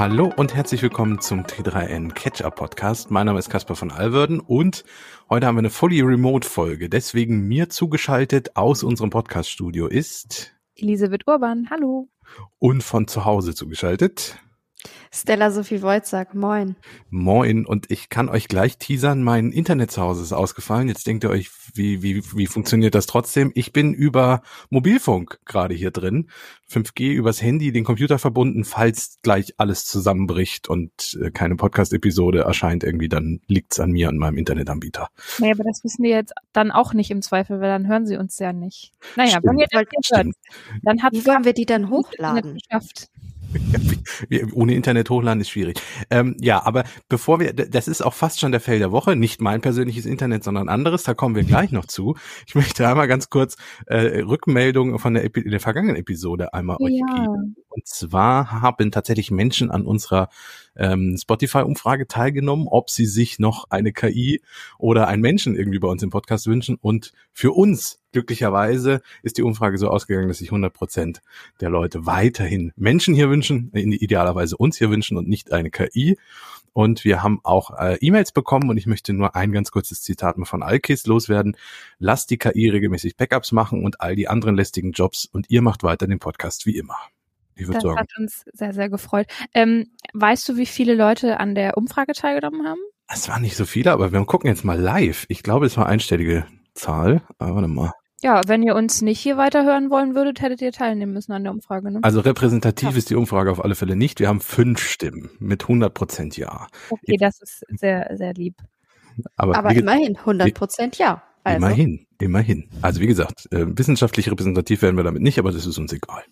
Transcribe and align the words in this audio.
Hallo 0.00 0.32
und 0.34 0.54
herzlich 0.54 0.80
willkommen 0.80 1.20
zum 1.20 1.42
T3N 1.42 2.14
Catch-Up 2.14 2.56
Podcast. 2.56 3.10
Mein 3.10 3.26
Name 3.26 3.38
ist 3.38 3.50
Caspar 3.50 3.76
von 3.76 3.90
Alverden 3.90 4.40
und 4.40 4.82
heute 5.28 5.46
haben 5.46 5.56
wir 5.56 5.58
eine 5.58 5.68
fully 5.68 6.00
remote 6.00 6.48
Folge. 6.48 6.88
Deswegen 6.88 7.46
mir 7.46 7.68
zugeschaltet 7.68 8.56
aus 8.56 8.82
unserem 8.82 9.10
Podcast 9.10 9.50
Studio 9.50 9.88
ist 9.88 10.54
Elisabeth 10.74 11.26
Urban. 11.26 11.68
Hallo. 11.68 12.08
Und 12.58 12.82
von 12.82 13.08
zu 13.08 13.26
Hause 13.26 13.54
zugeschaltet 13.54 14.38
Stella 15.12 15.50
Sophie 15.50 15.82
Wojcak, 15.82 16.34
moin. 16.34 16.76
Moin 17.10 17.66
und 17.66 17.90
ich 17.90 18.08
kann 18.08 18.28
euch 18.28 18.48
gleich 18.48 18.78
teasern, 18.78 19.22
mein 19.22 19.50
Internet 19.50 19.90
zu 19.90 20.00
Hause 20.02 20.22
ist 20.22 20.32
ausgefallen. 20.32 20.88
Jetzt 20.88 21.06
denkt 21.06 21.24
ihr 21.24 21.30
euch, 21.30 21.50
wie, 21.74 22.02
wie, 22.02 22.22
wie 22.34 22.46
funktioniert 22.46 22.94
das 22.94 23.06
trotzdem? 23.06 23.50
Ich 23.54 23.72
bin 23.72 23.92
über 23.92 24.42
Mobilfunk 24.70 25.40
gerade 25.44 25.74
hier 25.74 25.90
drin, 25.90 26.30
5G 26.70 27.12
übers 27.12 27.42
Handy, 27.42 27.72
den 27.72 27.84
Computer 27.84 28.18
verbunden, 28.18 28.64
falls 28.64 29.18
gleich 29.22 29.54
alles 29.58 29.84
zusammenbricht 29.84 30.68
und 30.68 31.18
äh, 31.20 31.30
keine 31.30 31.56
Podcast-Episode 31.56 32.40
erscheint 32.40 32.84
irgendwie, 32.84 33.08
dann 33.08 33.40
liegt's 33.48 33.80
an 33.80 33.90
mir 33.90 34.08
und 34.08 34.18
meinem 34.18 34.38
Internetanbieter. 34.38 35.08
Naja, 35.38 35.54
aber 35.54 35.64
das 35.64 35.82
wissen 35.82 36.04
wir 36.04 36.10
jetzt 36.10 36.32
dann 36.52 36.70
auch 36.70 36.94
nicht 36.94 37.10
im 37.10 37.22
Zweifel, 37.22 37.60
weil 37.60 37.68
dann 37.68 37.88
hören 37.88 38.06
sie 38.06 38.16
uns 38.16 38.38
ja 38.38 38.52
nicht. 38.52 38.92
Naja, 39.16 39.30
Stimmt. 39.30 39.46
wenn 39.46 39.58
ihr 39.58 39.66
das 39.70 39.82
jetzt 39.92 40.16
hört, 40.16 40.34
dann 40.82 41.02
hat 41.02 41.12
Wie 41.12 41.26
wollen 41.26 41.44
wir 41.44 41.52
die 41.52 41.66
dann 41.66 41.90
hochladen? 41.90 42.54
geschafft. 42.54 43.08
Ohne 44.52 44.74
Internet 44.74 45.10
hochladen 45.10 45.40
ist 45.40 45.50
schwierig. 45.50 45.80
Ähm, 46.10 46.36
ja, 46.40 46.64
aber 46.64 46.84
bevor 47.08 47.40
wir, 47.40 47.52
das 47.52 47.88
ist 47.88 48.02
auch 48.02 48.14
fast 48.14 48.40
schon 48.40 48.52
der 48.52 48.60
Fail 48.60 48.78
der 48.78 48.92
Woche, 48.92 49.16
nicht 49.16 49.40
mein 49.40 49.60
persönliches 49.60 50.06
Internet, 50.06 50.44
sondern 50.44 50.68
anderes, 50.68 51.02
da 51.02 51.14
kommen 51.14 51.34
wir 51.34 51.44
gleich 51.44 51.72
noch 51.72 51.86
zu. 51.86 52.16
Ich 52.46 52.54
möchte 52.54 52.86
einmal 52.88 53.08
ganz 53.08 53.30
kurz 53.30 53.56
äh, 53.86 54.20
Rückmeldungen 54.20 54.98
von 54.98 55.14
der, 55.14 55.24
Epi 55.24 55.48
der 55.48 55.60
vergangenen 55.60 55.96
Episode 55.96 56.52
einmal 56.54 56.76
euch 56.80 56.92
Ja. 56.92 57.06
geben. 57.14 57.56
Und 57.68 57.86
zwar 57.86 58.60
haben 58.62 58.90
tatsächlich 58.90 59.30
Menschen 59.30 59.70
an 59.70 59.86
unserer 59.86 60.28
ähm, 60.76 61.16
Spotify-Umfrage 61.20 62.08
teilgenommen, 62.08 62.66
ob 62.68 62.90
sie 62.90 63.06
sich 63.06 63.38
noch 63.38 63.66
eine 63.70 63.92
KI 63.92 64.42
oder 64.78 65.06
einen 65.08 65.22
Menschen 65.22 65.54
irgendwie 65.56 65.78
bei 65.78 65.88
uns 65.88 66.02
im 66.02 66.10
Podcast 66.10 66.46
wünschen. 66.46 66.76
Und 66.80 67.12
für 67.32 67.52
uns, 67.52 67.99
glücklicherweise, 68.12 69.00
ist 69.22 69.38
die 69.38 69.42
Umfrage 69.42 69.78
so 69.78 69.88
ausgegangen, 69.88 70.28
dass 70.28 70.38
sich 70.38 70.48
100 70.48 70.72
Prozent 70.72 71.22
der 71.60 71.70
Leute 71.70 72.06
weiterhin 72.06 72.72
Menschen 72.76 73.14
hier 73.14 73.30
wünschen, 73.30 73.70
idealerweise 73.72 74.56
uns 74.56 74.78
hier 74.78 74.90
wünschen 74.90 75.16
und 75.16 75.28
nicht 75.28 75.52
eine 75.52 75.70
KI. 75.70 76.18
Und 76.72 77.04
wir 77.04 77.22
haben 77.22 77.40
auch 77.42 77.76
äh, 77.78 77.96
E-Mails 78.00 78.30
bekommen 78.30 78.70
und 78.70 78.76
ich 78.76 78.86
möchte 78.86 79.12
nur 79.12 79.34
ein 79.34 79.50
ganz 79.50 79.72
kurzes 79.72 80.02
Zitat 80.02 80.38
mal 80.38 80.44
von 80.44 80.62
Alkis 80.62 81.04
loswerden. 81.06 81.56
Lasst 81.98 82.30
die 82.30 82.38
KI 82.38 82.68
regelmäßig 82.68 83.16
Backups 83.16 83.50
machen 83.50 83.84
und 83.84 84.00
all 84.00 84.14
die 84.14 84.28
anderen 84.28 84.54
lästigen 84.54 84.92
Jobs 84.92 85.26
und 85.26 85.50
ihr 85.50 85.62
macht 85.62 85.82
weiter 85.82 86.06
den 86.06 86.20
Podcast 86.20 86.66
wie 86.66 86.76
immer. 86.76 86.96
Ich 87.56 87.66
würde 87.66 87.74
Das 87.74 87.82
sagen, 87.82 87.98
hat 87.98 88.10
uns 88.18 88.44
sehr, 88.52 88.72
sehr 88.72 88.88
gefreut. 88.88 89.26
Ähm, 89.52 89.90
weißt 90.14 90.48
du, 90.48 90.56
wie 90.56 90.66
viele 90.66 90.94
Leute 90.94 91.40
an 91.40 91.56
der 91.56 91.76
Umfrage 91.76 92.12
teilgenommen 92.12 92.66
haben? 92.66 92.80
es 93.12 93.28
waren 93.28 93.42
nicht 93.42 93.56
so 93.56 93.64
viele, 93.64 93.92
aber 93.92 94.12
wir 94.12 94.24
gucken 94.24 94.48
jetzt 94.48 94.64
mal 94.64 94.78
live. 94.78 95.26
Ich 95.28 95.42
glaube, 95.42 95.66
es 95.66 95.76
war 95.76 95.86
einstellige 95.86 96.46
Zahl. 96.74 97.22
Aber 97.38 97.56
warte 97.56 97.68
mal. 97.68 97.92
Ja, 98.22 98.42
wenn 98.46 98.62
ihr 98.62 98.74
uns 98.74 99.00
nicht 99.00 99.18
hier 99.18 99.38
weiterhören 99.38 99.88
wollen 99.90 100.14
würdet, 100.14 100.42
hättet 100.42 100.60
ihr 100.60 100.72
teilnehmen 100.72 101.12
müssen 101.12 101.32
an 101.32 101.42
der 101.42 101.52
Umfrage, 101.52 101.90
ne? 101.90 102.00
Also 102.02 102.20
repräsentativ 102.20 102.90
Ja. 102.90 102.96
ist 102.96 103.08
die 103.08 103.14
Umfrage 103.14 103.50
auf 103.50 103.64
alle 103.64 103.74
Fälle 103.74 103.96
nicht. 103.96 104.20
Wir 104.20 104.28
haben 104.28 104.40
fünf 104.40 104.78
Stimmen 104.80 105.30
mit 105.38 105.62
100 105.66 105.94
Prozent 105.94 106.36
Ja. 106.36 106.66
Okay, 106.90 107.16
das 107.18 107.40
ist 107.40 107.64
sehr, 107.78 108.10
sehr 108.14 108.34
lieb. 108.34 108.56
Aber, 109.36 109.56
Aber 109.56 109.74
immerhin, 109.74 110.16
100 110.18 110.52
Prozent 110.54 110.98
ja. 110.98 111.22
Also, 111.44 111.56
immerhin, 111.56 112.06
immerhin. 112.20 112.68
Also 112.82 113.00
wie 113.00 113.06
gesagt, 113.06 113.46
äh, 113.52 113.64
wissenschaftlich 113.66 114.30
repräsentativ 114.30 114.82
werden 114.82 114.96
wir 114.96 115.04
damit 115.04 115.22
nicht, 115.22 115.38
aber 115.38 115.50
das 115.52 115.64
ist 115.64 115.78
uns 115.78 115.90
egal. 115.92 116.22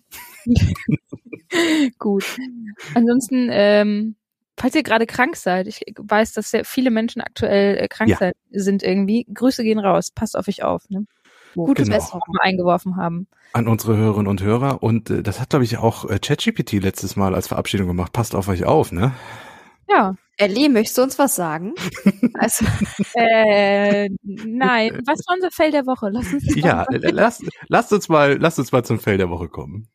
Gut. 1.97 2.23
Ansonsten, 2.93 3.49
ähm, 3.51 4.15
falls 4.57 4.75
ihr 4.75 4.83
gerade 4.83 5.07
krank 5.07 5.35
seid, 5.35 5.65
ich 5.65 5.81
weiß, 5.97 6.33
dass 6.33 6.51
sehr 6.51 6.63
viele 6.63 6.91
Menschen 6.91 7.21
aktuell 7.23 7.77
äh, 7.77 7.87
krank 7.87 8.11
Ja. 8.21 8.31
sind 8.51 8.83
irgendwie, 8.83 9.25
Grüße 9.33 9.63
gehen 9.63 9.79
raus, 9.79 10.11
passt 10.11 10.37
auf 10.37 10.47
euch 10.47 10.61
auf. 10.63 10.87
Ne? 10.89 11.05
Gute 11.55 11.83
Genau. 11.83 11.95
Besserung. 11.95 12.21
Eingeworfen 12.41 12.95
haben. 12.95 13.27
An 13.53 13.67
unsere 13.67 13.97
Hörerinnen 13.97 14.27
und 14.27 14.41
Hörer. 14.43 14.83
Und 14.83 15.09
äh, 15.09 15.23
das 15.23 15.39
hat, 15.39 15.49
glaube 15.49 15.65
ich, 15.65 15.77
auch 15.77 16.05
äh, 16.09 16.19
ChatGPT 16.19 16.73
letztes 16.73 17.15
Mal 17.15 17.33
als 17.35 17.47
Verabschiedung 17.47 17.87
gemacht. 17.87 18.13
Passt 18.13 18.35
auf 18.35 18.47
euch 18.47 18.65
auf, 18.65 18.91
ne? 18.91 19.11
Ja. 19.89 20.15
Ellie, 20.37 20.69
möchtest 20.69 20.97
du 20.97 21.01
uns 21.01 21.19
was 21.19 21.35
sagen? 21.35 21.73
also, 22.35 22.63
Äh, 23.15 24.09
nein. 24.23 25.01
Was 25.05 25.19
war 25.27 25.35
unser 25.35 25.51
Fell 25.51 25.71
der 25.71 25.85
Woche? 25.85 26.09
Lass 26.11 26.31
uns 26.31 26.55
Ja, 26.55 26.85
mal- 26.89 27.03
äh, 27.03 27.11
lasst, 27.11 27.43
lasst 27.67 27.91
uns 27.91 28.07
mal, 28.07 28.37
lasst 28.39 28.57
uns 28.59 28.71
mal 28.71 28.85
zum 28.85 28.99
Fell 28.99 29.17
der 29.17 29.29
Woche 29.29 29.49
kommen. 29.49 29.87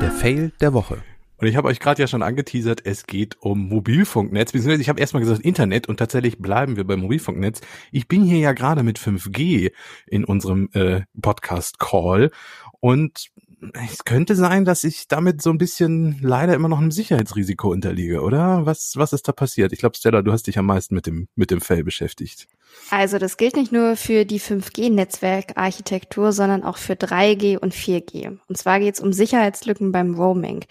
Der 0.00 0.10
Fail 0.10 0.52
der 0.60 0.72
Woche. 0.72 1.02
Und 1.42 1.48
ich 1.48 1.56
habe 1.56 1.66
euch 1.66 1.80
gerade 1.80 2.00
ja 2.00 2.06
schon 2.06 2.22
angeteasert, 2.22 2.82
es 2.86 3.04
geht 3.04 3.36
um 3.40 3.68
Mobilfunknetz, 3.68 4.52
beziehungsweise 4.52 4.80
ich 4.80 4.88
habe 4.88 5.00
erstmal 5.00 5.24
gesagt 5.24 5.40
Internet 5.40 5.88
und 5.88 5.96
tatsächlich 5.96 6.38
bleiben 6.38 6.76
wir 6.76 6.84
beim 6.84 7.00
Mobilfunknetz. 7.00 7.62
Ich 7.90 8.06
bin 8.06 8.22
hier 8.22 8.38
ja 8.38 8.52
gerade 8.52 8.84
mit 8.84 8.96
5G 8.96 9.72
in 10.06 10.24
unserem 10.24 10.68
äh, 10.72 11.00
Podcast-Call 11.20 12.30
und 12.78 13.32
es 13.74 14.04
könnte 14.04 14.34
sein, 14.34 14.64
dass 14.64 14.82
ich 14.82 15.06
damit 15.08 15.40
so 15.40 15.50
ein 15.50 15.58
bisschen 15.58 16.18
leider 16.20 16.54
immer 16.54 16.68
noch 16.68 16.78
einem 16.78 16.90
Sicherheitsrisiko 16.90 17.70
unterliege, 17.70 18.22
oder? 18.22 18.66
Was, 18.66 18.94
was 18.96 19.12
ist 19.12 19.28
da 19.28 19.32
passiert? 19.32 19.72
Ich 19.72 19.78
glaube, 19.78 19.96
Stella, 19.96 20.22
du 20.22 20.32
hast 20.32 20.46
dich 20.46 20.58
am 20.58 20.66
meisten 20.66 20.94
mit 20.94 21.06
dem, 21.06 21.28
mit 21.36 21.50
dem 21.50 21.60
Fell 21.60 21.84
beschäftigt. 21.84 22.48
also 22.90 23.18
das 23.18 23.36
gilt 23.36 23.56
nicht 23.56 23.70
nur 23.70 23.96
für 23.96 24.24
die 24.24 24.40
5G-Netzwerkarchitektur, 24.40 26.32
sondern 26.32 26.64
auch 26.64 26.76
für 26.76 26.94
3G 26.94 27.58
und 27.58 27.74
4G. 27.74 28.38
Und 28.48 28.58
zwar 28.58 28.80
geht 28.80 28.94
es 28.94 29.00
um 29.00 29.12
Sicherheitslücken 29.12 29.92
beim 29.92 30.14
Roaming. 30.14 30.64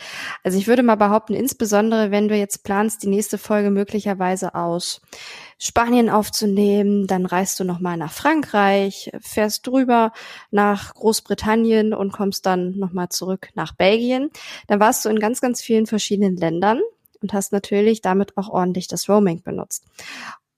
Also 0.44 0.57
ich 0.57 0.68
würde 0.68 0.84
mal 0.84 0.96
behaupten, 0.96 1.34
insbesondere 1.34 2.12
wenn 2.12 2.28
du 2.28 2.35
jetzt 2.35 2.63
planst, 2.63 3.03
die 3.03 3.09
nächste 3.09 3.38
Folge 3.38 3.72
möglicherweise 3.72 4.53
aus 4.53 5.01
Spanien 5.63 6.09
aufzunehmen, 6.09 7.05
dann 7.05 7.27
reist 7.27 7.59
du 7.59 7.63
nochmal 7.63 7.95
nach 7.95 8.11
Frankreich, 8.11 9.11
fährst 9.22 9.67
drüber 9.67 10.11
nach 10.49 10.95
Großbritannien 10.95 11.94
und 11.94 12.11
kommst 12.11 12.47
dann 12.47 12.79
nochmal 12.79 13.09
zurück 13.09 13.49
nach 13.53 13.75
Belgien. 13.75 14.31
Dann 14.66 14.79
warst 14.79 15.05
du 15.05 15.09
in 15.09 15.19
ganz, 15.19 15.39
ganz 15.39 15.61
vielen 15.61 15.85
verschiedenen 15.85 16.35
Ländern 16.35 16.81
und 17.21 17.33
hast 17.33 17.51
natürlich 17.51 18.01
damit 18.01 18.38
auch 18.38 18.50
ordentlich 18.50 18.88
das 18.88 19.07
Roaming 19.07 19.44
benutzt. 19.44 19.85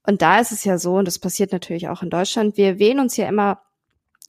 Und 0.08 0.22
da 0.22 0.40
ist 0.40 0.53
es 0.53 0.63
ja 0.63 0.78
so, 0.78 0.96
und 0.96 1.06
das 1.06 1.19
passiert 1.19 1.52
natürlich 1.52 1.90
auch 1.90 2.02
in 2.02 2.09
Deutschland, 2.09 2.56
wir 2.56 2.80
wählen 2.80 3.02
uns 3.02 3.18
ja 3.18 3.28
immer 3.28 3.59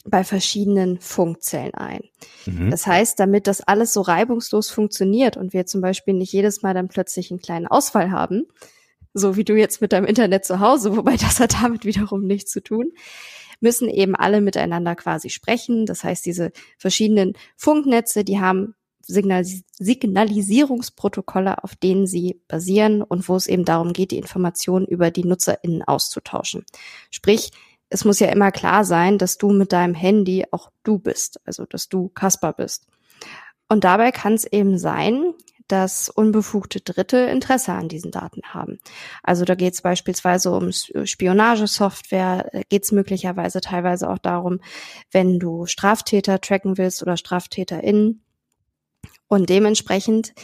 bei 0.04 0.24
verschiedenen 0.24 0.98
Funkzellen 0.98 1.74
ein. 1.74 2.02
Mhm. 2.46 2.72
Das 2.72 2.88
heißt, 2.88 3.20
damit 3.20 3.46
das 3.46 3.60
alles 3.60 3.92
so 3.92 4.00
reibungslos 4.00 4.70
funktioniert 4.70 5.36
und 5.36 5.52
wir 5.52 5.66
zum 5.66 5.80
Beispiel 5.80 6.14
nicht 6.14 6.32
jedes 6.32 6.62
Mal 6.62 6.74
dann 6.74 6.88
plötzlich 6.88 7.30
einen 7.30 7.40
kleinen 7.40 7.68
Ausfall 7.68 8.10
haben, 8.10 8.48
so 9.14 9.36
wie 9.36 9.44
du 9.44 9.54
jetzt 9.54 9.80
mit 9.80 9.92
deinem 9.92 10.06
Internet 10.06 10.44
zu 10.44 10.60
Hause, 10.60 10.96
wobei 10.96 11.16
das 11.16 11.40
hat 11.40 11.54
damit 11.62 11.84
wiederum 11.84 12.26
nichts 12.26 12.50
zu 12.50 12.62
tun, 12.62 12.92
müssen 13.60 13.88
eben 13.88 14.14
alle 14.16 14.40
miteinander 14.40 14.96
quasi 14.96 15.30
sprechen. 15.30 15.86
Das 15.86 16.04
heißt, 16.04 16.26
diese 16.26 16.50
verschiedenen 16.76 17.34
Funknetze, 17.56 18.24
die 18.24 18.40
haben 18.40 18.74
Signalis 19.06 19.62
Signalisierungsprotokolle, 19.78 21.62
auf 21.62 21.76
denen 21.76 22.06
sie 22.06 22.40
basieren 22.48 23.02
und 23.02 23.28
wo 23.28 23.36
es 23.36 23.46
eben 23.46 23.64
darum 23.64 23.92
geht, 23.92 24.12
die 24.12 24.18
Informationen 24.18 24.86
über 24.86 25.10
die 25.10 25.24
NutzerInnen 25.24 25.82
auszutauschen. 25.82 26.64
Sprich, 27.10 27.50
es 27.90 28.04
muss 28.04 28.18
ja 28.18 28.28
immer 28.28 28.50
klar 28.50 28.84
sein, 28.84 29.18
dass 29.18 29.36
du 29.36 29.50
mit 29.50 29.72
deinem 29.72 29.94
Handy 29.94 30.44
auch 30.50 30.70
du 30.82 30.98
bist, 30.98 31.40
also 31.44 31.64
dass 31.66 31.88
du 31.88 32.08
Kasper 32.08 32.52
bist. 32.52 32.86
Und 33.68 33.84
dabei 33.84 34.10
kann 34.10 34.34
es 34.34 34.44
eben 34.44 34.78
sein, 34.78 35.34
dass 35.68 36.08
unbefugte 36.08 36.80
Dritte 36.80 37.18
Interesse 37.18 37.72
an 37.72 37.88
diesen 37.88 38.10
Daten 38.10 38.42
haben. 38.44 38.78
Also 39.22 39.44
da 39.44 39.54
geht 39.54 39.74
es 39.74 39.82
beispielsweise 39.82 40.50
um 40.50 40.70
Spionagesoftware, 40.72 42.64
geht 42.68 42.84
es 42.84 42.92
möglicherweise 42.92 43.60
teilweise 43.60 44.10
auch 44.10 44.18
darum, 44.18 44.60
wenn 45.10 45.38
du 45.38 45.66
Straftäter 45.66 46.40
tracken 46.40 46.76
willst 46.78 47.02
oder 47.02 47.16
StraftäterInnen. 47.16 48.22
Und 49.28 49.48
dementsprechend 49.48 50.34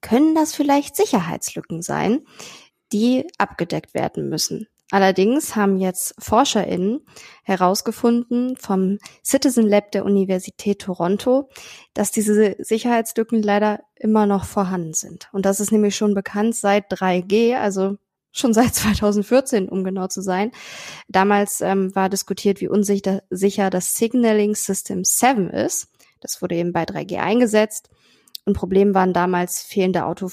können 0.00 0.34
das 0.34 0.54
vielleicht 0.54 0.96
Sicherheitslücken 0.96 1.82
sein, 1.82 2.20
die 2.92 3.26
abgedeckt 3.38 3.94
werden 3.94 4.28
müssen. 4.28 4.66
Allerdings 4.90 5.54
haben 5.54 5.78
jetzt 5.78 6.14
ForscherInnen 6.18 7.06
herausgefunden 7.44 8.56
vom 8.56 8.98
Citizen 9.24 9.66
Lab 9.66 9.92
der 9.92 10.04
Universität 10.04 10.80
Toronto, 10.80 11.48
dass 11.94 12.10
diese 12.10 12.56
Sicherheitslücken 12.58 13.42
leider 13.42 13.80
immer 13.94 14.26
noch 14.26 14.44
vorhanden 14.44 14.94
sind. 14.94 15.28
Und 15.32 15.46
das 15.46 15.60
ist 15.60 15.70
nämlich 15.70 15.96
schon 15.96 16.14
bekannt 16.14 16.56
seit 16.56 16.92
3G, 16.92 17.56
also 17.56 17.96
schon 18.32 18.52
seit 18.52 18.74
2014, 18.74 19.68
um 19.68 19.84
genau 19.84 20.08
zu 20.08 20.22
sein. 20.22 20.50
Damals 21.08 21.60
ähm, 21.60 21.94
war 21.94 22.08
diskutiert, 22.08 22.60
wie 22.60 22.68
unsicher 22.68 23.22
sicher 23.30 23.70
das 23.70 23.94
Signaling 23.94 24.54
System 24.54 25.04
7 25.04 25.50
ist. 25.50 25.88
Das 26.20 26.42
wurde 26.42 26.56
eben 26.56 26.72
bei 26.72 26.84
3G 26.84 27.18
eingesetzt. 27.18 27.90
Und 28.50 28.54
Problem 28.54 28.94
waren 28.94 29.12
damals 29.12 29.62
fehlende 29.62 30.06
Auto 30.06 30.28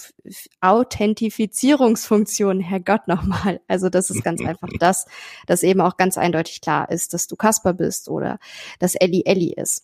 Authentifizierungsfunktionen. 0.59 2.63
Herrgott 2.63 3.07
nochmal. 3.07 3.61
Also 3.67 3.89
das 3.89 4.09
ist 4.09 4.23
ganz 4.23 4.41
einfach 4.45 4.69
das, 4.79 5.05
dass 5.45 5.61
eben 5.61 5.81
auch 5.81 5.97
ganz 5.97 6.17
eindeutig 6.17 6.61
klar 6.61 6.89
ist, 6.89 7.13
dass 7.13 7.27
du 7.27 7.35
Kasper 7.35 7.73
bist 7.73 8.09
oder 8.09 8.39
dass 8.79 8.95
Ellie 8.95 9.21
Ellie 9.25 9.53
ist. 9.53 9.83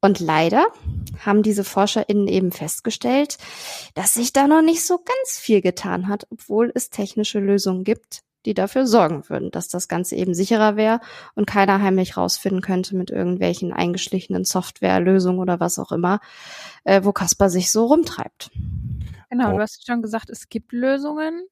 Und 0.00 0.20
leider 0.20 0.68
haben 1.26 1.42
diese 1.42 1.64
ForscherInnen 1.64 2.28
eben 2.28 2.52
festgestellt, 2.52 3.38
dass 3.94 4.14
sich 4.14 4.32
da 4.32 4.46
noch 4.46 4.62
nicht 4.62 4.86
so 4.86 4.98
ganz 4.98 5.40
viel 5.40 5.60
getan 5.60 6.06
hat, 6.06 6.28
obwohl 6.30 6.70
es 6.76 6.90
technische 6.90 7.40
Lösungen 7.40 7.82
gibt, 7.82 8.22
die 8.48 8.54
dafür 8.54 8.86
sorgen 8.86 9.28
würden, 9.28 9.50
dass 9.50 9.68
das 9.68 9.88
Ganze 9.88 10.16
eben 10.16 10.32
sicherer 10.34 10.76
wäre 10.76 11.00
und 11.34 11.46
keiner 11.46 11.82
heimlich 11.82 12.16
rausfinden 12.16 12.62
könnte 12.62 12.96
mit 12.96 13.10
irgendwelchen 13.10 13.74
eingeschlichenen 13.74 14.44
Softwarelösungen 14.44 15.38
oder 15.38 15.60
was 15.60 15.78
auch 15.78 15.92
immer, 15.92 16.20
äh, 16.84 17.04
wo 17.04 17.12
Kasper 17.12 17.50
sich 17.50 17.70
so 17.70 17.84
rumtreibt. 17.84 18.50
Genau, 19.28 19.50
oh. 19.50 19.56
du 19.56 19.60
hast 19.60 19.86
schon 19.86 20.00
gesagt, 20.00 20.30
es 20.30 20.48
gibt 20.48 20.72
Lösungen, 20.72 21.46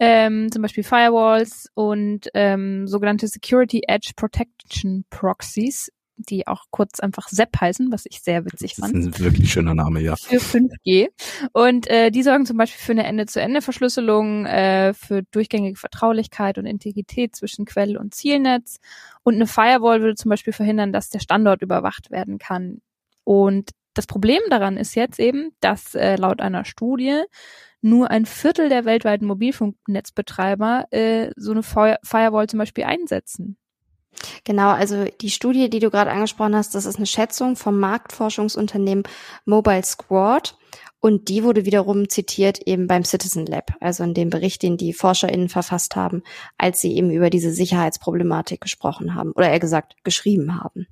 ähm, 0.00 0.50
zum 0.50 0.62
Beispiel 0.62 0.82
Firewalls 0.82 1.70
und 1.74 2.28
ähm, 2.34 2.88
sogenannte 2.88 3.28
Security 3.28 3.82
Edge 3.86 4.10
Protection 4.16 5.04
Proxies, 5.08 5.92
die 6.28 6.46
auch 6.46 6.64
kurz 6.70 7.00
einfach 7.00 7.28
SEP 7.28 7.60
heißen, 7.60 7.92
was 7.92 8.06
ich 8.06 8.20
sehr 8.20 8.44
witzig 8.44 8.76
fand. 8.76 8.94
Das 8.94 9.06
ist 9.06 9.20
ein 9.20 9.24
wirklich 9.24 9.52
schöner 9.52 9.74
Name, 9.74 10.00
ja. 10.00 10.16
Für 10.16 10.36
5G. 10.36 11.08
Und 11.52 11.88
äh, 11.88 12.10
die 12.10 12.22
sorgen 12.22 12.46
zum 12.46 12.56
Beispiel 12.56 12.80
für 12.80 12.92
eine 12.92 13.04
Ende-zu-Ende-Verschlüsselung, 13.04 14.46
äh, 14.46 14.94
für 14.94 15.22
durchgängige 15.30 15.78
Vertraulichkeit 15.78 16.58
und 16.58 16.66
Integrität 16.66 17.34
zwischen 17.34 17.64
Quell- 17.64 17.96
und 17.96 18.14
Zielnetz. 18.14 18.78
Und 19.22 19.34
eine 19.34 19.46
Firewall 19.46 20.00
würde 20.00 20.14
zum 20.14 20.28
Beispiel 20.30 20.52
verhindern, 20.52 20.92
dass 20.92 21.10
der 21.10 21.20
Standort 21.20 21.62
überwacht 21.62 22.10
werden 22.10 22.38
kann. 22.38 22.80
Und 23.24 23.70
das 23.94 24.06
Problem 24.06 24.40
daran 24.50 24.76
ist 24.76 24.94
jetzt 24.94 25.18
eben, 25.18 25.50
dass 25.60 25.94
äh, 25.94 26.16
laut 26.16 26.40
einer 26.40 26.64
Studie 26.64 27.22
nur 27.82 28.10
ein 28.10 28.26
Viertel 28.26 28.68
der 28.68 28.84
weltweiten 28.84 29.26
Mobilfunknetzbetreiber 29.26 30.86
äh, 30.90 31.30
so 31.36 31.52
eine 31.52 31.62
Firewall 31.62 32.46
zum 32.48 32.58
Beispiel 32.58 32.84
einsetzen. 32.84 33.56
Genau, 34.44 34.70
also 34.70 35.04
die 35.20 35.30
Studie, 35.30 35.70
die 35.70 35.78
du 35.78 35.90
gerade 35.90 36.10
angesprochen 36.10 36.56
hast, 36.56 36.74
das 36.74 36.86
ist 36.86 36.96
eine 36.96 37.06
Schätzung 37.06 37.56
vom 37.56 37.78
Marktforschungsunternehmen 37.78 39.04
Mobile 39.44 39.84
Squad. 39.84 40.56
Und 41.02 41.28
die 41.30 41.42
wurde 41.44 41.64
wiederum 41.64 42.10
zitiert 42.10 42.58
eben 42.66 42.86
beim 42.86 43.04
Citizen 43.04 43.46
Lab, 43.46 43.72
also 43.80 44.04
in 44.04 44.12
dem 44.12 44.28
Bericht, 44.28 44.62
den 44.62 44.76
die 44.76 44.92
ForscherInnen 44.92 45.48
verfasst 45.48 45.96
haben, 45.96 46.22
als 46.58 46.82
sie 46.82 46.94
eben 46.94 47.10
über 47.10 47.30
diese 47.30 47.52
Sicherheitsproblematik 47.52 48.60
gesprochen 48.60 49.14
haben 49.14 49.32
oder 49.32 49.48
eher 49.48 49.60
gesagt 49.60 49.96
geschrieben 50.04 50.62
haben. 50.62 50.86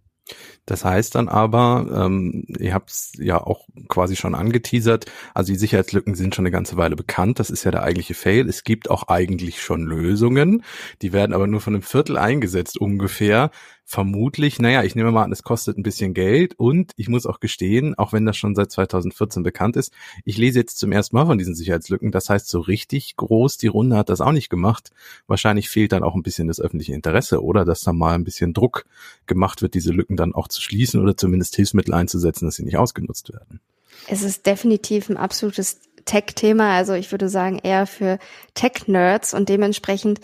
Das 0.67 0.85
heißt 0.85 1.15
dann 1.15 1.29
aber, 1.29 1.87
ähm, 1.95 2.45
ihr 2.59 2.75
habt 2.75 2.91
es 2.91 3.13
ja 3.19 3.41
auch 3.41 3.67
quasi 3.89 4.17
schon 4.17 4.35
angeteasert, 4.35 5.07
also 5.35 5.53
die 5.53 5.59
Sicherheitslücken 5.59 6.15
sind 6.15 6.35
schon 6.35 6.45
eine 6.45 6.51
ganze 6.51 6.77
Weile 6.77 6.97
bekannt, 6.97 7.39
das 7.39 7.51
ist 7.51 7.65
ja 7.65 7.71
der 7.71 7.83
eigentliche 7.83 8.15
Fail. 8.15 8.49
Es 8.49 8.65
gibt 8.65 8.91
auch 8.91 9.09
eigentlich 9.09 9.63
schon 9.63 9.83
Lösungen, 9.83 10.65
die 11.01 11.13
werden 11.13 11.33
aber 11.33 11.47
nur 11.47 11.61
von 11.61 11.75
einem 11.75 11.83
Viertel 11.83 12.19
eingesetzt 12.19 12.79
ungefähr 12.79 13.51
vermutlich, 13.89 14.59
naja, 14.59 14.85
ich 14.85 14.95
nehme 14.95 15.11
mal 15.11 15.25
an, 15.25 15.33
es 15.33 15.43
kostet 15.43 15.79
ein 15.79 15.83
bisschen 15.83 16.13
Geld 16.13 16.53
und 16.59 16.93
ich 16.97 17.09
muss 17.09 17.25
auch 17.25 17.41
gestehen, 17.41 17.97
auch 17.97 18.13
wenn 18.13 18.27
das 18.27 18.37
schon 18.37 18.55
seit 18.55 18.71
2014 18.71 19.43
bekannt 19.43 19.77
ist, 19.77 19.95
ich 20.27 20.37
lese 20.37 20.59
jetzt 20.59 20.79
zum 20.79 20.93
ersten 20.93 21.17
Mal 21.17 21.25
von 21.25 21.39
diesen 21.39 21.55
Sicherheitslücken. 21.55 22.13
Das 22.13 22.29
heißt, 22.29 22.49
so 22.49 22.61
richtig 22.61 23.17
groß 23.17 23.57
die 23.57 23.67
Runde 23.67 23.97
hat 23.97 24.11
das 24.11 24.21
auch 24.21 24.33
nicht 24.33 24.51
gemacht. 24.51 24.91
Wahrscheinlich 25.27 25.71
fehlt 25.71 25.93
dann 25.93 26.03
auch 26.03 26.15
ein 26.15 26.23
bisschen 26.23 26.49
das 26.49 26.61
öffentliche 26.61 26.93
Interesse 26.93 27.43
oder 27.43 27.65
dass 27.65 27.81
da 27.81 27.95
mal 27.95 28.15
ein 28.15 28.25
bisschen 28.25 28.53
Druck 28.53 28.85
gemacht 29.25 29.63
wird, 29.63 29.73
diese 29.73 29.91
Lücken 29.91 30.19
dann 30.19 30.35
auch 30.35 30.49
zu 30.49 30.61
schließen 30.61 31.01
oder 31.01 31.17
zumindest 31.17 31.57
Hilfsmittel 31.57 31.95
einzusetzen, 31.95 32.45
dass 32.45 32.57
sie 32.57 32.65
nicht 32.65 32.77
ausgenutzt 32.77 33.33
werden. 33.33 33.59
Es 34.07 34.23
ist 34.23 34.45
definitiv 34.45 35.09
ein 35.09 35.17
absolutes 35.17 35.81
Tech-Thema. 36.05 36.75
Also 36.75 36.93
ich 36.93 37.11
würde 37.11 37.31
sagen 37.31 37.59
eher 37.59 37.87
für 37.87 38.19
Tech-Nerds 38.53 39.33
und 39.33 39.49
dementsprechend 39.49 40.21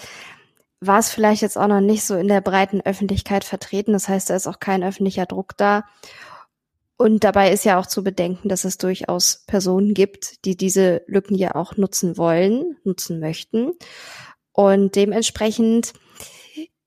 war 0.87 0.99
es 0.99 1.11
vielleicht 1.11 1.43
jetzt 1.43 1.59
auch 1.59 1.67
noch 1.67 1.81
nicht 1.81 2.05
so 2.05 2.17
in 2.17 2.29
der 2.29 2.41
breiten 2.41 2.81
Öffentlichkeit 2.81 3.45
vertreten. 3.45 3.93
Das 3.93 4.09
heißt, 4.09 4.31
da 4.31 4.37
ist 4.37 4.47
auch 4.47 4.61
kein 4.61 4.83
öffentlicher 4.83 5.27
Druck 5.27 5.57
da. 5.57 5.85
Und 6.97 7.25
dabei 7.25 7.51
ist 7.53 7.65
ja 7.65 7.79
auch 7.79 7.87
zu 7.87 8.05
bedenken, 8.05 8.49
dass 8.49 8.65
es 8.65 8.79
durchaus 8.79 9.45
Personen 9.47 9.95
gibt, 9.95 10.45
die 10.45 10.57
diese 10.57 11.03
Lücken 11.07 11.35
ja 11.35 11.55
auch 11.55 11.77
nutzen 11.77 12.17
wollen, 12.17 12.77
nutzen 12.85 13.19
möchten. 13.19 13.73
Und 14.53 14.95
dementsprechend, 14.95 15.93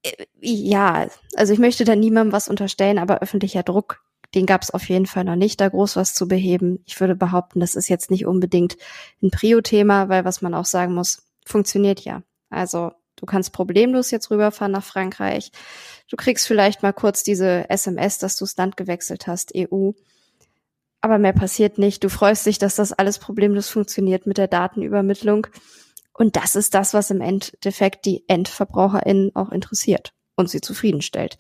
äh, 0.03 0.25
ja, 0.39 1.07
also 1.35 1.53
ich 1.53 1.59
möchte 1.59 1.83
da 1.83 1.95
niemandem 1.95 2.31
was 2.31 2.47
unterstellen, 2.47 2.99
aber 2.99 3.21
öffentlicher 3.21 3.63
Druck, 3.63 4.01
den 4.33 4.45
gab 4.45 4.61
es 4.61 4.71
auf 4.71 4.87
jeden 4.87 5.07
Fall 5.07 5.25
noch 5.25 5.35
nicht, 5.35 5.59
da 5.59 5.67
groß 5.67 5.97
was 5.97 6.13
zu 6.13 6.27
beheben. 6.27 6.81
Ich 6.85 6.99
würde 6.99 7.15
behaupten, 7.15 7.59
das 7.59 7.75
ist 7.75 7.89
jetzt 7.89 8.09
nicht 8.09 8.25
unbedingt 8.25 8.77
ein 9.21 9.31
Prio-Thema, 9.31 10.07
weil 10.07 10.23
was 10.23 10.41
man 10.41 10.53
auch 10.53 10.65
sagen 10.65 10.93
muss, 10.93 11.23
funktioniert 11.45 12.01
ja. 12.01 12.23
Also 12.49 12.91
Du 13.17 13.25
kannst 13.25 13.51
problemlos 13.51 14.11
jetzt 14.11 14.31
rüberfahren 14.31 14.71
nach 14.71 14.83
Frankreich. 14.83 15.51
Du 16.09 16.15
kriegst 16.15 16.47
vielleicht 16.47 16.83
mal 16.83 16.93
kurz 16.93 17.23
diese 17.23 17.69
SMS, 17.69 18.19
dass 18.19 18.37
du 18.37 18.45
das 18.45 18.55
Land 18.55 18.77
gewechselt 18.77 19.27
hast, 19.27 19.51
EU. 19.55 19.91
Aber 21.01 21.17
mehr 21.17 21.33
passiert 21.33 21.77
nicht. 21.77 22.03
Du 22.03 22.09
freust 22.09 22.45
dich, 22.45 22.59
dass 22.59 22.75
das 22.75 22.93
alles 22.93 23.19
problemlos 23.19 23.69
funktioniert 23.69 24.25
mit 24.25 24.37
der 24.37 24.47
Datenübermittlung. 24.47 25.47
Und 26.13 26.35
das 26.35 26.55
ist 26.55 26.73
das, 26.73 26.93
was 26.93 27.11
im 27.11 27.21
Endeffekt 27.21 28.05
die 28.05 28.23
EndverbraucherInnen 28.27 29.35
auch 29.35 29.51
interessiert 29.51 30.13
und 30.35 30.49
sie 30.49 30.61
zufriedenstellt. 30.61 31.37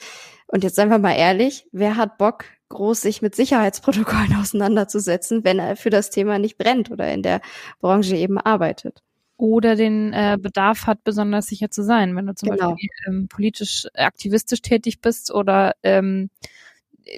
Und 0.47 0.63
jetzt 0.63 0.75
seien 0.75 0.89
wir 0.89 0.99
mal 0.99 1.15
ehrlich, 1.15 1.67
wer 1.71 1.95
hat 1.95 2.17
Bock, 2.17 2.45
groß 2.69 3.01
sich 3.01 3.21
mit 3.21 3.35
Sicherheitsprotokollen 3.35 4.35
auseinanderzusetzen, 4.41 5.43
wenn 5.43 5.59
er 5.59 5.75
für 5.75 5.89
das 5.89 6.09
Thema 6.09 6.39
nicht 6.39 6.57
brennt 6.57 6.91
oder 6.91 7.11
in 7.11 7.23
der 7.23 7.41
Branche 7.79 8.15
eben 8.15 8.37
arbeitet? 8.37 9.03
Oder 9.37 9.75
den 9.75 10.13
äh, 10.13 10.37
Bedarf 10.39 10.87
hat, 10.87 11.03
besonders 11.03 11.47
sicher 11.47 11.69
zu 11.69 11.83
sein. 11.83 12.15
Wenn 12.15 12.25
du 12.25 12.35
zum 12.35 12.49
genau. 12.49 12.71
Beispiel 12.71 12.89
ähm, 13.07 13.27
politisch 13.27 13.87
aktivistisch 13.93 14.61
tätig 14.61 14.99
bist 14.99 15.33
oder 15.33 15.75
ähm, 15.83 16.29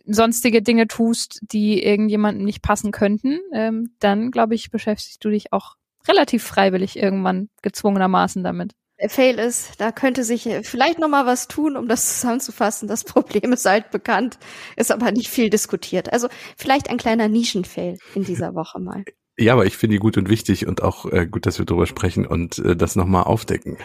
sonstige 0.05 0.61
Dinge 0.61 0.87
tust, 0.87 1.39
die 1.41 1.83
irgendjemandem 1.83 2.45
nicht 2.45 2.61
passen 2.61 2.91
könnten, 2.91 3.39
ähm, 3.53 3.93
dann 3.99 4.31
glaube 4.31 4.55
ich, 4.55 4.69
beschäftigst 4.69 5.23
du 5.23 5.29
dich 5.29 5.53
auch 5.53 5.75
relativ 6.07 6.43
freiwillig 6.43 6.97
irgendwann 6.97 7.49
gezwungenermaßen 7.61 8.43
damit. 8.43 8.73
Der 9.01 9.09
Fail 9.09 9.39
ist, 9.39 9.79
da 9.79 9.93
könnte 9.93 10.25
sich 10.25 10.49
vielleicht 10.63 10.99
noch 10.99 11.07
mal 11.07 11.25
was 11.25 11.47
tun, 11.47 11.77
um 11.77 11.87
das 11.87 12.19
zusammenzufassen. 12.19 12.89
Das 12.89 13.03
Problem 13.05 13.53
ist 13.53 13.65
halt 13.65 13.91
bekannt, 13.91 14.37
ist 14.75 14.91
aber 14.91 15.11
nicht 15.11 15.29
viel 15.29 15.49
diskutiert. 15.49 16.11
Also 16.11 16.27
vielleicht 16.57 16.89
ein 16.89 16.97
kleiner 16.97 17.29
Nischenfail 17.29 17.97
in 18.13 18.25
dieser 18.25 18.55
Woche 18.55 18.79
mal. 18.79 19.05
Ja, 19.39 19.53
aber 19.53 19.65
ich 19.65 19.77
finde 19.77 19.95
die 19.95 19.99
gut 19.99 20.17
und 20.17 20.27
wichtig 20.27 20.67
und 20.67 20.83
auch 20.83 21.05
äh, 21.05 21.25
gut, 21.25 21.45
dass 21.45 21.59
wir 21.59 21.65
drüber 21.65 21.87
sprechen 21.87 22.27
und 22.27 22.59
äh, 22.59 22.75
das 22.75 22.97
nochmal 22.97 23.23
aufdecken. 23.23 23.77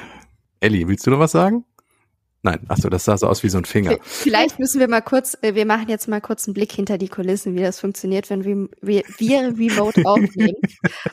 Elli, 0.58 0.88
willst 0.88 1.06
du 1.06 1.12
noch 1.12 1.20
was 1.20 1.30
sagen? 1.30 1.64
Nein, 2.42 2.58
achso, 2.68 2.90
das 2.90 3.04
sah 3.04 3.16
so 3.16 3.28
aus 3.28 3.42
wie 3.44 3.48
so 3.48 3.58
ein 3.58 3.64
Finger. 3.64 3.96
Vielleicht 4.02 4.58
müssen 4.58 4.80
wir 4.80 4.88
mal 4.88 5.00
kurz, 5.00 5.38
äh, 5.42 5.54
wir 5.54 5.64
machen 5.64 5.88
jetzt 5.88 6.08
mal 6.08 6.20
kurz 6.20 6.48
einen 6.48 6.54
Blick 6.54 6.72
hinter 6.72 6.98
die 6.98 7.08
Kulissen, 7.08 7.54
wie 7.54 7.62
das 7.62 7.78
funktioniert, 7.78 8.28
wenn 8.30 8.44
wir, 8.44 8.68
wir, 8.82 9.04
wir 9.16 9.54
remote 9.56 10.02
aufnehmen. 10.04 10.56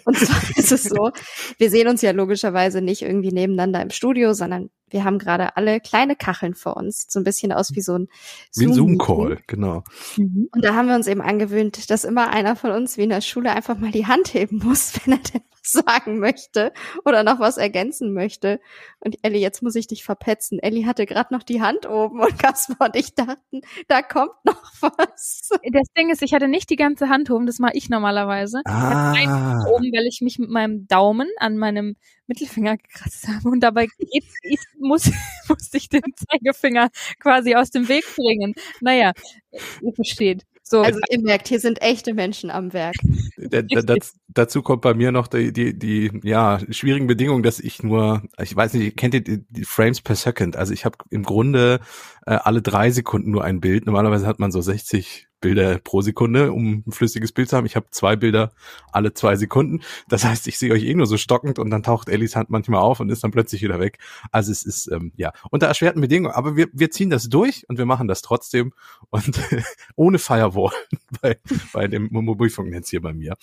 Und 0.06 0.18
zwar 0.18 0.58
ist 0.58 0.72
es 0.72 0.84
so, 0.86 1.12
wir 1.60 1.70
sehen 1.70 1.88
uns 1.88 2.02
ja 2.02 2.10
logischerweise 2.10 2.82
nicht 2.82 3.04
irgendwie 3.04 3.32
nebeneinander 3.32 3.82
im 3.84 3.92
Studio, 3.92 4.34
sondern 4.34 4.72
wir 4.92 5.04
haben 5.04 5.18
gerade 5.18 5.56
alle 5.58 5.80
kleine 5.80 6.16
Kacheln 6.16 6.54
vor 6.54 6.78
uns. 6.78 7.02
Sieht 7.02 7.12
so 7.12 7.20
ein 7.20 7.24
bisschen 7.24 7.52
aus 7.52 7.74
wie 7.74 7.82
so 7.82 7.98
ein 7.98 8.08
Zoom-Call, 8.52 9.30
Zoom 9.30 9.44
genau. 9.48 9.84
Mhm. 10.18 10.50
Und 10.52 10.64
da 10.64 10.76
haben 10.76 10.88
wir 10.88 10.96
uns 10.96 11.08
eben 11.08 11.22
angewöhnt, 11.22 11.90
dass 11.90 12.04
immer 12.04 12.30
einer 12.30 12.56
von 12.56 12.72
uns 12.72 12.98
wie 12.98 13.04
in 13.04 13.10
der 13.10 13.22
Schule 13.22 13.52
einfach 13.52 13.78
mal 13.78 13.92
die 13.92 14.08
Hand 14.08 14.34
heben 14.34 14.60
muss, 14.64 14.94
wenn 15.06 15.14
er 15.14 15.20
denn 15.20 15.42
sagen 15.64 16.20
möchte 16.20 16.74
oder 17.06 17.24
noch 17.24 17.40
was 17.40 17.58
ergänzen 17.58 18.14
möchte. 18.14 18.60
Und 19.00 19.18
Ellie, 19.22 19.40
jetzt 19.40 19.62
muss 19.62 19.76
ich 19.76 19.88
dich 19.88 20.04
verpetzen. 20.04 20.60
Ellie 20.60 20.86
hatte 20.86 21.06
gerade 21.06 21.34
noch 21.34 21.44
die 21.44 21.62
Hand 21.62 21.88
oben 21.88 22.20
und 22.20 22.38
Kaspar 22.40 22.88
und 22.88 22.96
ich 22.96 23.16
dachten, 23.16 23.62
da 23.88 24.02
kommt 24.02 24.34
noch 24.44 24.62
was. 24.82 25.50
Das 25.72 25.88
Ding 25.98 26.10
ist, 26.10 26.22
ich 26.22 26.34
hatte 26.34 26.48
nicht 26.48 26.70
die 26.70 26.76
ganze 26.76 27.10
Hand 27.10 27.30
oben, 27.30 27.46
das 27.46 27.60
mache 27.60 27.74
ich 27.76 27.90
normalerweise. 27.90 28.62
Ah. 28.66 29.14
Ich 29.14 29.28
hatte 29.28 29.72
oben, 29.72 29.92
weil 29.94 30.08
ich 30.08 30.22
mich 30.22 30.40
mit 30.40 30.50
meinem 30.50 30.88
Daumen 30.88 31.28
an 31.38 31.58
meinem 31.58 31.96
Mittelfinger 32.32 32.78
gekratzt 32.78 33.28
habe 33.28 33.50
und 33.50 33.60
dabei 33.60 33.88
geht, 33.98 34.24
ich 34.44 34.60
muss, 34.80 35.12
musste 35.50 35.78
ich 35.78 35.90
den 35.90 36.02
Zeigefinger 36.16 36.90
quasi 37.20 37.56
aus 37.56 37.72
dem 37.72 37.90
Weg 37.90 38.06
bringen. 38.16 38.54
Naja, 38.80 39.12
ihr 39.52 39.94
versteht. 39.94 40.46
So. 40.64 40.82
Also 40.82 41.00
ihr 41.10 41.20
merkt, 41.20 41.50
hier 41.50 41.60
sind 41.60 41.82
echte 41.82 42.14
Menschen 42.14 42.50
am 42.50 42.72
Werk. 42.72 42.96
das, 43.36 44.14
dazu 44.30 44.62
kommt 44.62 44.82
bei 44.82 44.94
mir 44.94 45.12
noch 45.12 45.28
die, 45.28 45.52
die, 45.52 45.78
die 45.78 46.12
ja, 46.24 46.60
schwierigen 46.70 47.08
Bedingungen, 47.08 47.44
dass 47.44 47.60
ich 47.60 47.84
nur, 47.84 48.24
ich 48.42 48.56
weiß 48.56 48.76
nicht, 48.76 48.96
kennt 48.96 49.14
ihr 49.14 49.22
die, 49.22 49.44
die 49.50 49.66
Frames 49.66 50.00
per 50.00 50.16
Second? 50.16 50.56
Also 50.56 50.72
ich 50.72 50.86
habe 50.86 50.98
im 51.10 51.24
Grunde 51.24 51.82
äh, 52.26 52.36
alle 52.36 52.62
drei 52.62 52.90
Sekunden 52.90 53.32
nur 53.32 53.44
ein 53.44 53.60
Bild. 53.60 53.86
Normalerweise 53.86 54.26
hat 54.26 54.40
man 54.40 54.54
so 54.54 54.62
60 54.62 55.28
Bilder 55.42 55.80
pro 55.80 56.02
Sekunde, 56.02 56.54
um 56.54 56.84
ein 56.88 56.92
flüssiges 56.92 57.32
Bild 57.32 57.50
zu 57.50 57.58
haben. 57.58 57.66
Ich 57.66 57.76
habe 57.76 57.88
zwei 57.90 58.16
Bilder 58.16 58.52
alle 58.92 59.14
zwei 59.14 59.36
Sekunden. 59.36 59.82
Das 60.08 60.24
heißt, 60.24 60.48
ich 60.48 60.58
sehe 60.58 60.72
euch 60.72 60.84
eh 60.84 60.94
nur 60.94 61.08
so 61.08 61.18
stockend 61.18 61.60
und 61.60 61.70
dann 61.70 61.84
taucht 61.84 62.08
Ellis 62.08 62.36
Hand 62.36 62.50
manchmal 62.50 62.82
auf 62.82 63.00
und 63.00 63.10
ist 63.10 63.24
dann 63.24 63.32
plötzlich 63.32 63.62
wieder 63.62 63.80
weg. 63.80 63.98
Also 64.32 64.52
es 64.52 64.64
ist 64.64 64.90
ähm, 64.92 65.12
ja 65.18 65.34
unter 65.50 65.68
erschwerten 65.68 66.02
Bedingungen, 66.02 66.34
aber 66.34 66.56
wir, 66.56 66.68
wir 66.72 66.92
ziehen 66.92 67.10
das 67.10 67.28
durch 67.28 67.68
und 67.68 67.78
wir 67.78 67.86
machen 67.86 68.08
das 68.08 68.22
trotzdem 68.22 68.74
und 69.10 69.40
ohne 69.96 70.20
Firewall 70.20 70.72
bei, 71.22 71.38
bei 71.74 71.88
dem 71.88 72.08
Mobilfunknetz 72.12 72.90
hier 72.90 73.02
bei 73.02 73.14
mir. 73.14 73.36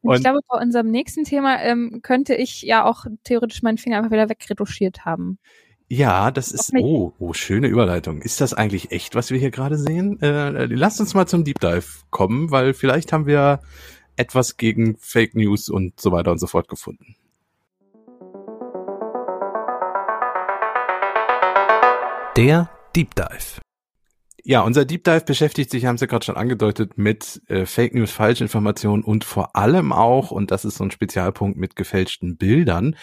Und 0.00 0.16
ich 0.16 0.22
glaube, 0.22 0.40
bei 0.48 0.58
unserem 0.58 0.90
nächsten 0.90 1.24
Thema 1.24 1.60
ähm, 1.62 2.00
könnte 2.02 2.34
ich 2.34 2.62
ja 2.62 2.84
auch 2.84 3.06
theoretisch 3.24 3.62
meinen 3.62 3.78
Finger 3.78 3.98
einfach 3.98 4.10
wieder 4.10 4.28
wegretuschiert 4.28 5.04
haben. 5.04 5.38
Ja, 5.94 6.30
das 6.30 6.52
ist, 6.52 6.72
oh, 6.74 7.12
oh, 7.18 7.34
schöne 7.34 7.66
Überleitung. 7.66 8.22
Ist 8.22 8.40
das 8.40 8.54
eigentlich 8.54 8.92
echt, 8.92 9.14
was 9.14 9.30
wir 9.30 9.38
hier 9.38 9.50
gerade 9.50 9.76
sehen? 9.76 10.18
Äh, 10.22 10.64
lasst 10.64 11.00
uns 11.00 11.12
mal 11.12 11.26
zum 11.26 11.44
Deep 11.44 11.60
Dive 11.60 11.84
kommen, 12.08 12.50
weil 12.50 12.72
vielleicht 12.72 13.12
haben 13.12 13.26
wir 13.26 13.60
etwas 14.16 14.56
gegen 14.56 14.96
Fake 14.96 15.34
News 15.34 15.68
und 15.68 16.00
so 16.00 16.10
weiter 16.10 16.30
und 16.30 16.38
so 16.38 16.46
fort 16.46 16.68
gefunden. 16.68 17.14
Der 22.38 22.70
Deep 22.96 23.14
Dive. 23.14 23.60
Ja, 24.44 24.62
unser 24.62 24.84
Deep 24.84 25.04
Dive 25.04 25.20
beschäftigt 25.20 25.70
sich, 25.70 25.86
haben 25.86 25.98
Sie 25.98 26.08
gerade 26.08 26.24
schon 26.24 26.36
angedeutet, 26.36 26.98
mit 26.98 27.40
äh, 27.46 27.64
Fake 27.64 27.94
News, 27.94 28.10
Falschinformationen 28.10 29.04
und 29.04 29.22
vor 29.22 29.54
allem 29.54 29.92
auch, 29.92 30.32
und 30.32 30.50
das 30.50 30.64
ist 30.64 30.78
so 30.78 30.84
ein 30.84 30.90
Spezialpunkt, 30.90 31.56
mit 31.56 31.76
gefälschten 31.76 32.36
Bildern. 32.36 32.96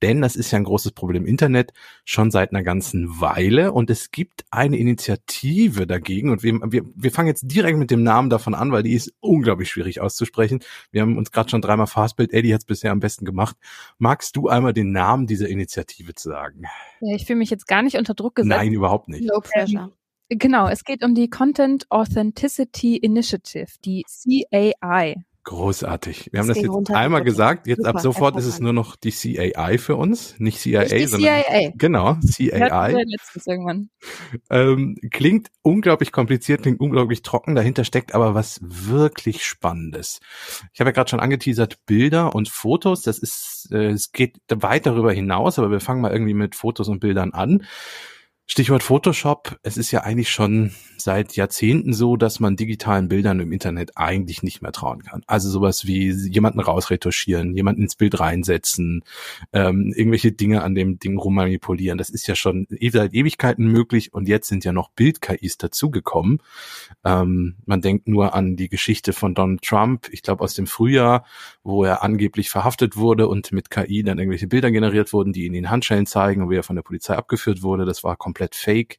Denn 0.00 0.22
das 0.22 0.36
ist 0.36 0.50
ja 0.52 0.58
ein 0.58 0.64
großes 0.64 0.92
Problem 0.92 1.24
im 1.24 1.28
Internet 1.28 1.74
schon 2.06 2.30
seit 2.30 2.50
einer 2.50 2.62
ganzen 2.62 3.20
Weile. 3.20 3.72
Und 3.72 3.90
es 3.90 4.10
gibt 4.10 4.46
eine 4.50 4.78
Initiative 4.78 5.86
dagegen. 5.86 6.30
Und 6.30 6.42
wir, 6.42 6.54
wir, 6.72 6.82
wir 6.94 7.12
fangen 7.12 7.28
jetzt 7.28 7.44
direkt 7.44 7.78
mit 7.78 7.90
dem 7.90 8.02
Namen 8.02 8.30
davon 8.30 8.54
an, 8.54 8.72
weil 8.72 8.82
die 8.82 8.94
ist 8.94 9.12
unglaublich 9.20 9.68
schwierig 9.70 10.00
auszusprechen. 10.00 10.60
Wir 10.92 11.02
haben 11.02 11.18
uns 11.18 11.30
gerade 11.30 11.50
schon 11.50 11.60
dreimal 11.60 11.86
Fastbild. 11.86 12.32
Eddie 12.32 12.54
hat 12.54 12.60
es 12.60 12.66
bisher 12.66 12.92
am 12.92 13.00
besten 13.00 13.26
gemacht. 13.26 13.56
Magst 13.98 14.34
du 14.36 14.48
einmal 14.48 14.72
den 14.72 14.92
Namen 14.92 15.26
dieser 15.26 15.48
Initiative 15.48 16.14
zu 16.14 16.30
sagen? 16.30 16.62
Ja, 17.00 17.14
ich 17.14 17.26
fühle 17.26 17.38
mich 17.38 17.50
jetzt 17.50 17.66
gar 17.66 17.82
nicht 17.82 17.98
unter 17.98 18.14
Druck 18.14 18.36
gesetzt. 18.36 18.56
Nein, 18.56 18.72
überhaupt 18.72 19.08
nicht. 19.08 19.26
No 19.26 19.40
pressure. 19.40 19.90
Genau, 20.28 20.68
es 20.68 20.84
geht 20.84 21.04
um 21.04 21.14
die 21.14 21.30
Content 21.30 21.86
Authenticity 21.90 22.96
Initiative, 22.96 23.68
die 23.84 24.04
CAI. 24.04 25.16
Großartig. 25.46 26.30
Wir 26.32 26.40
haben 26.40 26.48
das 26.48 26.60
jetzt 26.60 26.90
einmal 26.90 27.22
gesagt. 27.22 27.68
Jetzt 27.68 27.86
ab 27.86 28.00
sofort 28.00 28.36
ist 28.36 28.46
es 28.46 28.58
nur 28.58 28.72
noch 28.72 28.96
die 28.96 29.12
CAI 29.12 29.78
für 29.78 29.94
uns, 29.94 30.34
nicht 30.40 30.58
CIA, 30.58 30.82
nicht 30.82 31.08
sondern 31.08 31.44
CIA. 31.44 31.70
genau 31.76 32.14
CAI. 32.14 33.04
irgendwann. 33.46 33.88
Ähm, 34.50 34.96
klingt 35.12 35.52
unglaublich 35.62 36.10
kompliziert, 36.10 36.62
klingt 36.62 36.80
unglaublich 36.80 37.22
trocken. 37.22 37.54
Dahinter 37.54 37.84
steckt 37.84 38.12
aber 38.12 38.34
was 38.34 38.58
wirklich 38.60 39.44
Spannendes. 39.44 40.18
Ich 40.72 40.80
habe 40.80 40.88
ja 40.88 40.92
gerade 40.92 41.10
schon 41.10 41.20
angeteasert 41.20 41.78
Bilder 41.86 42.34
und 42.34 42.48
Fotos. 42.48 43.02
Das 43.02 43.20
ist, 43.20 43.68
äh, 43.70 43.90
es 43.90 44.10
geht 44.10 44.38
weit 44.52 44.84
darüber 44.86 45.12
hinaus, 45.12 45.60
aber 45.60 45.70
wir 45.70 45.78
fangen 45.78 46.00
mal 46.00 46.10
irgendwie 46.10 46.34
mit 46.34 46.56
Fotos 46.56 46.88
und 46.88 46.98
Bildern 46.98 47.32
an. 47.34 47.62
Stichwort 48.48 48.84
Photoshop. 48.84 49.58
Es 49.64 49.76
ist 49.76 49.90
ja 49.90 50.02
eigentlich 50.02 50.30
schon 50.30 50.70
seit 50.96 51.34
Jahrzehnten 51.34 51.92
so, 51.92 52.16
dass 52.16 52.38
man 52.38 52.54
digitalen 52.54 53.08
Bildern 53.08 53.40
im 53.40 53.52
Internet 53.52 53.96
eigentlich 53.96 54.44
nicht 54.44 54.62
mehr 54.62 54.70
trauen 54.70 55.02
kann. 55.02 55.22
Also 55.26 55.50
sowas 55.50 55.84
wie 55.86 56.10
jemanden 56.10 56.60
rausretuschieren, 56.60 57.54
jemanden 57.54 57.82
ins 57.82 57.96
Bild 57.96 58.18
reinsetzen, 58.20 59.02
ähm, 59.52 59.92
irgendwelche 59.94 60.30
Dinge 60.30 60.62
an 60.62 60.76
dem 60.76 60.98
Ding 61.00 61.18
rummanipulieren. 61.18 61.98
Das 61.98 62.08
ist 62.08 62.28
ja 62.28 62.36
schon 62.36 62.68
e-, 62.70 62.90
seit 62.90 63.14
Ewigkeiten 63.14 63.66
möglich 63.66 64.14
und 64.14 64.28
jetzt 64.28 64.48
sind 64.48 64.64
ja 64.64 64.72
noch 64.72 64.90
Bild-KIs 64.90 65.58
dazugekommen. 65.58 66.40
Ähm, 67.04 67.56
man 67.66 67.80
denkt 67.80 68.06
nur 68.06 68.34
an 68.34 68.56
die 68.56 68.68
Geschichte 68.68 69.12
von 69.12 69.34
Donald 69.34 69.62
Trump, 69.62 70.08
ich 70.12 70.22
glaube 70.22 70.44
aus 70.44 70.54
dem 70.54 70.68
Frühjahr, 70.68 71.24
wo 71.64 71.84
er 71.84 72.04
angeblich 72.04 72.48
verhaftet 72.48 72.96
wurde 72.96 73.26
und 73.28 73.50
mit 73.50 73.70
KI 73.70 74.04
dann 74.04 74.18
irgendwelche 74.18 74.46
Bilder 74.46 74.70
generiert 74.70 75.12
wurden, 75.12 75.32
die 75.32 75.46
ihn 75.46 75.54
in 75.54 75.68
Handschellen 75.68 76.06
zeigen 76.06 76.42
und 76.42 76.50
wie 76.50 76.56
er 76.56 76.62
von 76.62 76.76
der 76.76 76.82
Polizei 76.82 77.16
abgeführt 77.16 77.62
wurde. 77.62 77.84
Das 77.84 78.04
war 78.04 78.16
komplett 78.16 78.35
fake. 78.54 78.98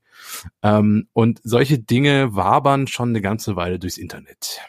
Ähm, 0.63 1.07
und 1.13 1.39
solche 1.43 1.79
Dinge 1.79 2.35
wabern 2.35 2.87
schon 2.87 3.09
eine 3.09 3.21
ganze 3.21 3.55
Weile 3.55 3.79
durchs 3.79 3.97
Internet. 3.97 4.59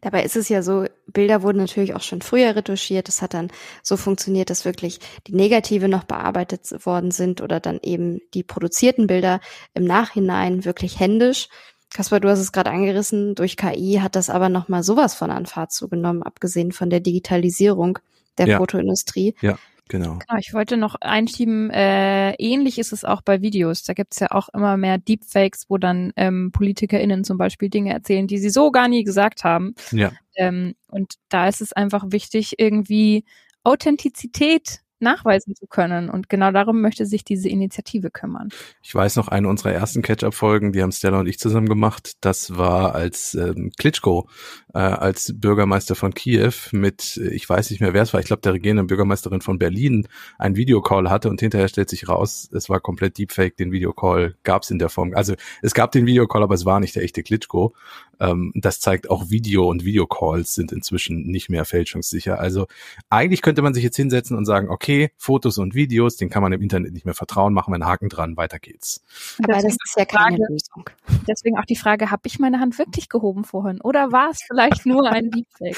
Dabei 0.00 0.24
ist 0.24 0.36
es 0.36 0.48
ja 0.48 0.62
so, 0.62 0.86
Bilder 1.06 1.42
wurden 1.42 1.58
natürlich 1.58 1.94
auch 1.94 2.02
schon 2.02 2.22
früher 2.22 2.54
retuschiert. 2.54 3.08
Das 3.08 3.22
hat 3.22 3.34
dann 3.34 3.50
so 3.82 3.96
funktioniert, 3.96 4.50
dass 4.50 4.64
wirklich 4.64 5.00
die 5.26 5.34
Negative 5.34 5.88
noch 5.88 6.04
bearbeitet 6.04 6.86
worden 6.86 7.10
sind 7.10 7.40
oder 7.40 7.60
dann 7.60 7.80
eben 7.82 8.20
die 8.34 8.42
produzierten 8.42 9.06
Bilder 9.06 9.40
im 9.74 9.84
Nachhinein 9.84 10.64
wirklich 10.64 11.00
händisch. 11.00 11.48
Kaspar, 11.90 12.20
du 12.20 12.28
hast 12.28 12.40
es 12.40 12.52
gerade 12.52 12.70
angerissen, 12.70 13.34
durch 13.34 13.56
KI 13.56 14.00
hat 14.02 14.16
das 14.16 14.28
aber 14.28 14.48
nochmal 14.48 14.82
sowas 14.82 15.14
von 15.14 15.30
an 15.30 15.46
Fahrt 15.46 15.72
zugenommen, 15.72 16.22
abgesehen 16.22 16.72
von 16.72 16.90
der 16.90 17.00
Digitalisierung 17.00 17.98
der 18.38 18.48
Ja. 18.48 18.58
Fotoindustrie. 18.58 19.34
Ja, 19.40 19.58
genau. 19.88 20.18
Genau, 20.18 20.38
ich 20.38 20.52
wollte 20.52 20.76
noch 20.76 20.96
einschieben, 21.00 21.70
äh, 21.70 22.32
ähnlich 22.34 22.78
ist 22.78 22.92
es 22.92 23.04
auch 23.04 23.22
bei 23.22 23.42
Videos. 23.42 23.82
Da 23.82 23.94
gibt's 23.94 24.20
ja 24.20 24.28
auch 24.30 24.48
immer 24.50 24.76
mehr 24.76 24.98
Deepfakes, 24.98 25.66
wo 25.68 25.78
dann 25.78 26.12
ähm, 26.16 26.50
PolitikerInnen 26.52 27.24
zum 27.24 27.38
Beispiel 27.38 27.70
Dinge 27.70 27.92
erzählen, 27.92 28.26
die 28.26 28.38
sie 28.38 28.50
so 28.50 28.70
gar 28.70 28.88
nie 28.88 29.04
gesagt 29.04 29.44
haben. 29.44 29.74
Ja. 29.92 30.12
Ähm, 30.36 30.74
und 30.88 31.14
da 31.28 31.48
ist 31.48 31.60
es 31.60 31.72
einfach 31.72 32.04
wichtig, 32.08 32.54
irgendwie 32.58 33.24
Authentizität 33.64 34.80
nachweisen 35.00 35.54
zu 35.54 35.66
können. 35.66 36.08
Und 36.08 36.28
genau 36.28 36.52
darum 36.52 36.80
möchte 36.80 37.06
sich 37.06 37.24
diese 37.24 37.48
Initiative 37.48 38.10
kümmern. 38.10 38.48
Ich 38.82 38.94
weiß 38.94 39.16
noch, 39.16 39.28
eine 39.28 39.48
unserer 39.48 39.72
ersten 39.72 40.02
Catch-up-Folgen, 40.02 40.72
die 40.72 40.82
haben 40.82 40.92
Stella 40.92 41.20
und 41.20 41.26
ich 41.26 41.38
zusammen 41.38 41.68
gemacht, 41.68 42.14
das 42.20 42.56
war 42.56 42.94
als 42.94 43.34
ähm, 43.34 43.72
Klitschko, 43.76 44.28
äh, 44.74 44.78
als 44.78 45.32
Bürgermeister 45.36 45.94
von 45.94 46.14
Kiew 46.14 46.52
mit, 46.72 47.18
äh, 47.18 47.28
ich 47.28 47.48
weiß 47.48 47.70
nicht 47.70 47.80
mehr, 47.80 47.92
wer 47.92 48.02
es 48.02 48.12
war, 48.12 48.20
ich 48.20 48.26
glaube 48.26 48.42
der 48.42 48.54
regierenden 48.54 48.86
Bürgermeisterin 48.86 49.40
von 49.40 49.58
Berlin, 49.58 50.08
einen 50.38 50.56
Videocall 50.56 51.10
hatte 51.10 51.28
und 51.28 51.40
hinterher 51.40 51.68
stellt 51.68 51.90
sich 51.90 52.08
raus, 52.08 52.48
es 52.52 52.68
war 52.68 52.80
komplett 52.80 53.18
Deepfake, 53.18 53.56
den 53.56 53.72
Videocall 53.72 54.36
gab 54.42 54.62
es 54.62 54.70
in 54.70 54.78
der 54.78 54.88
Form. 54.88 55.12
Also 55.14 55.34
es 55.62 55.74
gab 55.74 55.92
den 55.92 56.06
Videocall, 56.06 56.42
aber 56.42 56.54
es 56.54 56.64
war 56.64 56.80
nicht 56.80 56.96
der 56.96 57.02
echte 57.02 57.22
Klitschko. 57.22 57.74
Ähm, 58.20 58.52
das 58.54 58.80
zeigt 58.80 59.10
auch 59.10 59.30
Video 59.30 59.68
und 59.68 59.84
Videocalls 59.84 60.54
sind 60.54 60.72
inzwischen 60.72 61.26
nicht 61.26 61.48
mehr 61.48 61.64
fälschungssicher. 61.64 62.38
Also 62.38 62.66
eigentlich 63.10 63.42
könnte 63.42 63.62
man 63.62 63.74
sich 63.74 63.84
jetzt 63.84 63.96
hinsetzen 63.96 64.36
und 64.36 64.44
sagen, 64.44 64.68
okay, 64.70 64.85
Fotos 65.16 65.58
und 65.58 65.74
Videos, 65.74 66.16
den 66.16 66.30
kann 66.30 66.42
man 66.42 66.52
im 66.52 66.62
Internet 66.62 66.92
nicht 66.92 67.04
mehr 67.04 67.14
vertrauen, 67.14 67.52
machen 67.52 67.70
wir 67.72 67.76
einen 67.76 67.86
Haken 67.86 68.08
dran, 68.08 68.36
weiter 68.36 68.58
geht's. 68.58 69.02
Aber 69.42 69.52
das 69.54 69.62
Deswegen 69.62 69.76
ist 69.84 69.96
ja 69.96 70.04
keine 70.04 70.36
Frage- 70.36 70.52
Lösung. 70.52 70.90
Deswegen 71.28 71.58
auch 71.58 71.64
die 71.64 71.76
Frage, 71.76 72.10
habe 72.10 72.22
ich 72.26 72.38
meine 72.38 72.60
Hand 72.60 72.78
wirklich 72.78 73.08
gehoben 73.08 73.44
vorhin? 73.44 73.80
Oder 73.80 74.12
war 74.12 74.30
es 74.30 74.38
vielleicht 74.46 74.86
nur 74.86 75.08
ein 75.10 75.30
Deepfake? 75.30 75.76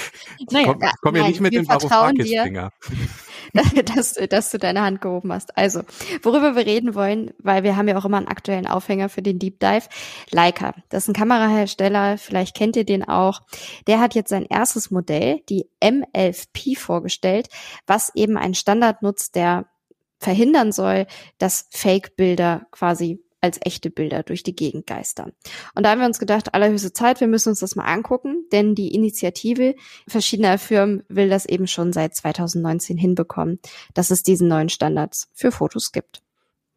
Naja, 0.50 0.72
komm, 0.72 0.82
ja, 0.82 0.92
komm 1.00 1.16
ja 1.16 1.22
nein, 1.22 1.30
nicht 1.30 1.40
mit 1.40 1.54
dem. 1.54 1.68
Varoufakis-Finger. 1.68 2.70
dass, 3.94 4.14
dass 4.14 4.50
du 4.50 4.58
deine 4.58 4.82
Hand 4.82 5.00
gehoben 5.00 5.32
hast. 5.32 5.56
Also, 5.56 5.82
worüber 6.22 6.56
wir 6.56 6.66
reden 6.66 6.94
wollen, 6.94 7.32
weil 7.38 7.62
wir 7.62 7.76
haben 7.76 7.88
ja 7.88 7.96
auch 7.96 8.04
immer 8.04 8.18
einen 8.18 8.28
aktuellen 8.28 8.66
Aufhänger 8.66 9.08
für 9.08 9.22
den 9.22 9.38
Deep 9.38 9.60
Dive. 9.60 9.88
Leica, 10.30 10.74
das 10.88 11.04
ist 11.04 11.08
ein 11.08 11.14
Kamerahersteller, 11.14 12.18
vielleicht 12.18 12.56
kennt 12.56 12.76
ihr 12.76 12.84
den 12.84 13.08
auch. 13.08 13.42
Der 13.86 14.00
hat 14.00 14.14
jetzt 14.14 14.30
sein 14.30 14.46
erstes 14.46 14.90
Modell, 14.90 15.40
die 15.48 15.66
M11P, 15.82 16.78
vorgestellt, 16.78 17.48
was 17.86 18.14
eben 18.14 18.36
einen 18.36 18.54
Standard 18.54 19.02
nutzt, 19.02 19.34
der 19.34 19.66
verhindern 20.18 20.72
soll, 20.72 21.06
dass 21.38 21.68
Fake-Bilder 21.70 22.66
quasi 22.70 23.22
als 23.40 23.58
echte 23.62 23.90
Bilder 23.90 24.22
durch 24.22 24.42
die 24.42 24.54
Gegend 24.54 24.86
geistern. 24.86 25.32
Und 25.74 25.84
da 25.84 25.90
haben 25.90 26.00
wir 26.00 26.06
uns 26.06 26.18
gedacht, 26.18 26.54
allerhöchste 26.54 26.92
Zeit, 26.92 27.20
wir 27.20 27.28
müssen 27.28 27.50
uns 27.50 27.60
das 27.60 27.76
mal 27.76 27.84
angucken, 27.84 28.46
denn 28.52 28.74
die 28.74 28.94
Initiative 28.94 29.74
verschiedener 30.06 30.58
Firmen 30.58 31.04
will 31.08 31.28
das 31.28 31.46
eben 31.46 31.66
schon 31.66 31.92
seit 31.92 32.14
2019 32.14 32.96
hinbekommen, 32.96 33.60
dass 33.94 34.10
es 34.10 34.22
diesen 34.22 34.48
neuen 34.48 34.68
Standards 34.68 35.28
für 35.32 35.52
Fotos 35.52 35.92
gibt. 35.92 36.22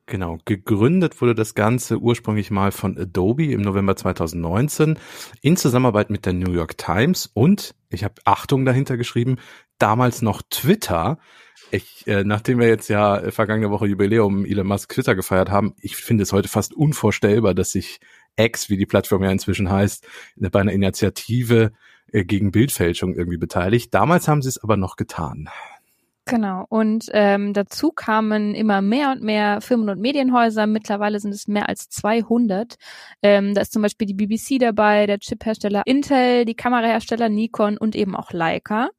Genau, 0.07 0.39
gegründet 0.43 1.21
wurde 1.21 1.35
das 1.35 1.55
Ganze 1.55 1.97
ursprünglich 1.97 2.51
mal 2.51 2.71
von 2.71 2.97
Adobe 2.97 3.45
im 3.53 3.61
November 3.61 3.95
2019 3.95 4.99
in 5.41 5.55
Zusammenarbeit 5.55 6.09
mit 6.09 6.25
der 6.25 6.33
New 6.33 6.51
York 6.51 6.77
Times 6.77 7.29
und, 7.33 7.75
ich 7.89 8.03
habe 8.03 8.15
Achtung 8.25 8.65
dahinter 8.65 8.97
geschrieben, 8.97 9.37
damals 9.77 10.21
noch 10.21 10.41
Twitter. 10.49 11.17
Ich, 11.73 12.05
äh, 12.05 12.25
nachdem 12.25 12.59
wir 12.59 12.67
jetzt 12.67 12.89
ja 12.89 13.17
äh, 13.17 13.31
vergangene 13.31 13.71
Woche 13.71 13.87
Jubiläum 13.87 14.45
Elon 14.45 14.67
Musk 14.67 14.93
Twitter 14.93 15.15
gefeiert 15.15 15.49
haben, 15.49 15.73
ich 15.79 15.95
finde 15.95 16.23
es 16.23 16.33
heute 16.33 16.49
fast 16.49 16.73
unvorstellbar, 16.73 17.53
dass 17.53 17.71
sich 17.71 17.99
X, 18.35 18.69
wie 18.69 18.75
die 18.75 18.85
Plattform 18.85 19.23
ja 19.23 19.31
inzwischen 19.31 19.69
heißt, 19.69 20.05
bei 20.35 20.59
einer 20.59 20.73
Initiative 20.73 21.71
äh, 22.11 22.25
gegen 22.25 22.51
Bildfälschung 22.51 23.15
irgendwie 23.15 23.37
beteiligt. 23.37 23.93
Damals 23.93 24.27
haben 24.27 24.41
sie 24.41 24.49
es 24.49 24.61
aber 24.61 24.75
noch 24.75 24.97
getan. 24.97 25.49
Genau. 26.25 26.65
Und 26.69 27.09
ähm, 27.13 27.51
dazu 27.53 27.91
kamen 27.91 28.53
immer 28.53 28.81
mehr 28.81 29.11
und 29.11 29.23
mehr 29.23 29.59
Firmen 29.59 29.89
und 29.89 29.99
Medienhäuser. 29.99 30.67
Mittlerweile 30.67 31.19
sind 31.19 31.33
es 31.33 31.47
mehr 31.47 31.67
als 31.67 31.89
200. 31.89 32.75
Ähm, 33.23 33.55
da 33.55 33.61
ist 33.61 33.73
zum 33.73 33.81
Beispiel 33.81 34.05
die 34.05 34.13
BBC 34.13 34.59
dabei, 34.59 35.07
der 35.07 35.17
Chiphersteller 35.19 35.81
Intel, 35.85 36.45
die 36.45 36.53
Kamerahersteller 36.53 37.27
Nikon 37.27 37.77
und 37.77 37.95
eben 37.95 38.15
auch 38.15 38.31
Leica. 38.31 38.91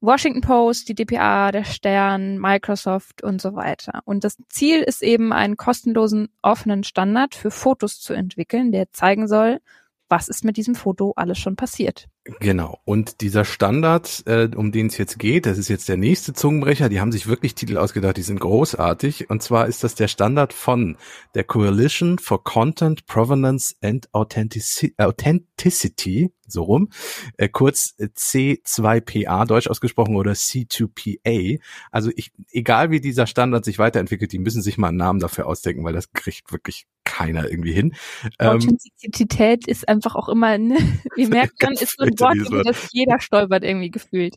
Washington 0.00 0.40
Post, 0.40 0.88
die 0.88 0.94
DPA, 0.94 1.52
der 1.52 1.64
Stern, 1.64 2.38
Microsoft 2.38 3.22
und 3.22 3.42
so 3.42 3.54
weiter. 3.54 4.00
Und 4.06 4.24
das 4.24 4.38
Ziel 4.48 4.80
ist 4.80 5.02
eben, 5.02 5.34
einen 5.34 5.58
kostenlosen, 5.58 6.28
offenen 6.40 6.82
Standard 6.82 7.34
für 7.34 7.50
Fotos 7.50 8.00
zu 8.00 8.14
entwickeln, 8.14 8.72
der 8.72 8.90
zeigen 8.90 9.28
soll, 9.28 9.60
was 10.08 10.28
ist 10.28 10.44
mit 10.44 10.56
diesem 10.56 10.74
Foto 10.74 11.12
alles 11.14 11.38
schon 11.38 11.56
passiert. 11.56 12.08
Genau. 12.38 12.78
Und 12.84 13.20
dieser 13.20 13.44
Standard, 13.44 14.22
äh, 14.26 14.48
um 14.54 14.72
den 14.72 14.86
es 14.86 14.98
jetzt 14.98 15.18
geht, 15.18 15.46
das 15.46 15.58
ist 15.58 15.68
jetzt 15.68 15.88
der 15.88 15.96
nächste 15.96 16.32
Zungenbrecher, 16.32 16.88
die 16.88 17.00
haben 17.00 17.12
sich 17.12 17.26
wirklich 17.26 17.54
Titel 17.54 17.76
ausgedacht, 17.76 18.16
die 18.16 18.22
sind 18.22 18.40
großartig. 18.40 19.30
Und 19.30 19.42
zwar 19.42 19.66
ist 19.66 19.82
das 19.82 19.94
der 19.94 20.08
Standard 20.08 20.52
von 20.52 20.96
der 21.34 21.44
Coalition 21.44 22.18
for 22.18 22.44
Content 22.44 23.06
Provenance 23.06 23.74
and 23.82 24.08
Authentici- 24.12 24.92
Authenticity. 24.98 26.30
So 26.52 26.62
rum, 26.62 26.90
äh, 27.36 27.48
kurz 27.48 27.94
C2PA 27.98 29.46
deutsch 29.46 29.68
ausgesprochen 29.68 30.16
oder 30.16 30.32
C2PA. 30.32 31.60
Also 31.90 32.10
ich, 32.16 32.32
egal 32.50 32.90
wie 32.90 33.00
dieser 33.00 33.26
Standard 33.26 33.64
sich 33.64 33.78
weiterentwickelt, 33.78 34.32
die 34.32 34.38
müssen 34.38 34.62
sich 34.62 34.78
mal 34.78 34.88
einen 34.88 34.96
Namen 34.96 35.20
dafür 35.20 35.46
ausdenken, 35.46 35.84
weil 35.84 35.92
das 35.92 36.12
kriegt 36.12 36.52
wirklich 36.52 36.86
keiner 37.04 37.50
irgendwie 37.50 37.72
hin. 37.72 37.94
Ähm, 38.38 38.56
Authentizität 38.56 39.64
ähm, 39.66 39.72
ist 39.72 39.88
einfach 39.88 40.14
auch 40.14 40.28
immer, 40.28 40.58
ne? 40.58 40.76
wie 41.16 41.26
merkt 41.26 41.62
man, 41.62 41.72
ist 41.72 41.96
so 41.98 42.04
ein 42.04 42.18
Wort, 42.20 42.36
über 42.36 42.62
das 42.62 42.88
jeder 42.92 43.20
stolpert 43.20 43.64
irgendwie 43.64 43.90
gefühlt. 43.90 44.36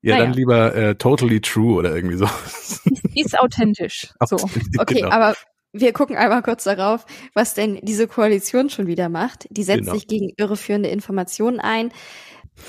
Ja, 0.00 0.14
naja. 0.14 0.26
dann 0.26 0.34
lieber 0.34 0.74
äh, 0.74 0.94
totally 0.94 1.40
true 1.40 1.74
oder 1.74 1.94
irgendwie 1.94 2.16
so. 2.16 2.26
Ist 3.14 3.38
authentisch. 3.38 4.08
So. 4.26 4.36
Okay, 4.36 4.94
genau. 4.94 5.10
aber 5.10 5.34
wir 5.72 5.92
gucken 5.92 6.16
einmal 6.16 6.42
kurz 6.42 6.64
darauf, 6.64 7.04
was 7.34 7.54
denn 7.54 7.78
diese 7.82 8.08
Koalition 8.08 8.70
schon 8.70 8.86
wieder 8.86 9.08
macht. 9.08 9.46
Die 9.50 9.62
setzt 9.62 9.80
genau. 9.80 9.94
sich 9.94 10.06
gegen 10.06 10.30
irreführende 10.36 10.88
Informationen 10.88 11.60
ein. 11.60 11.92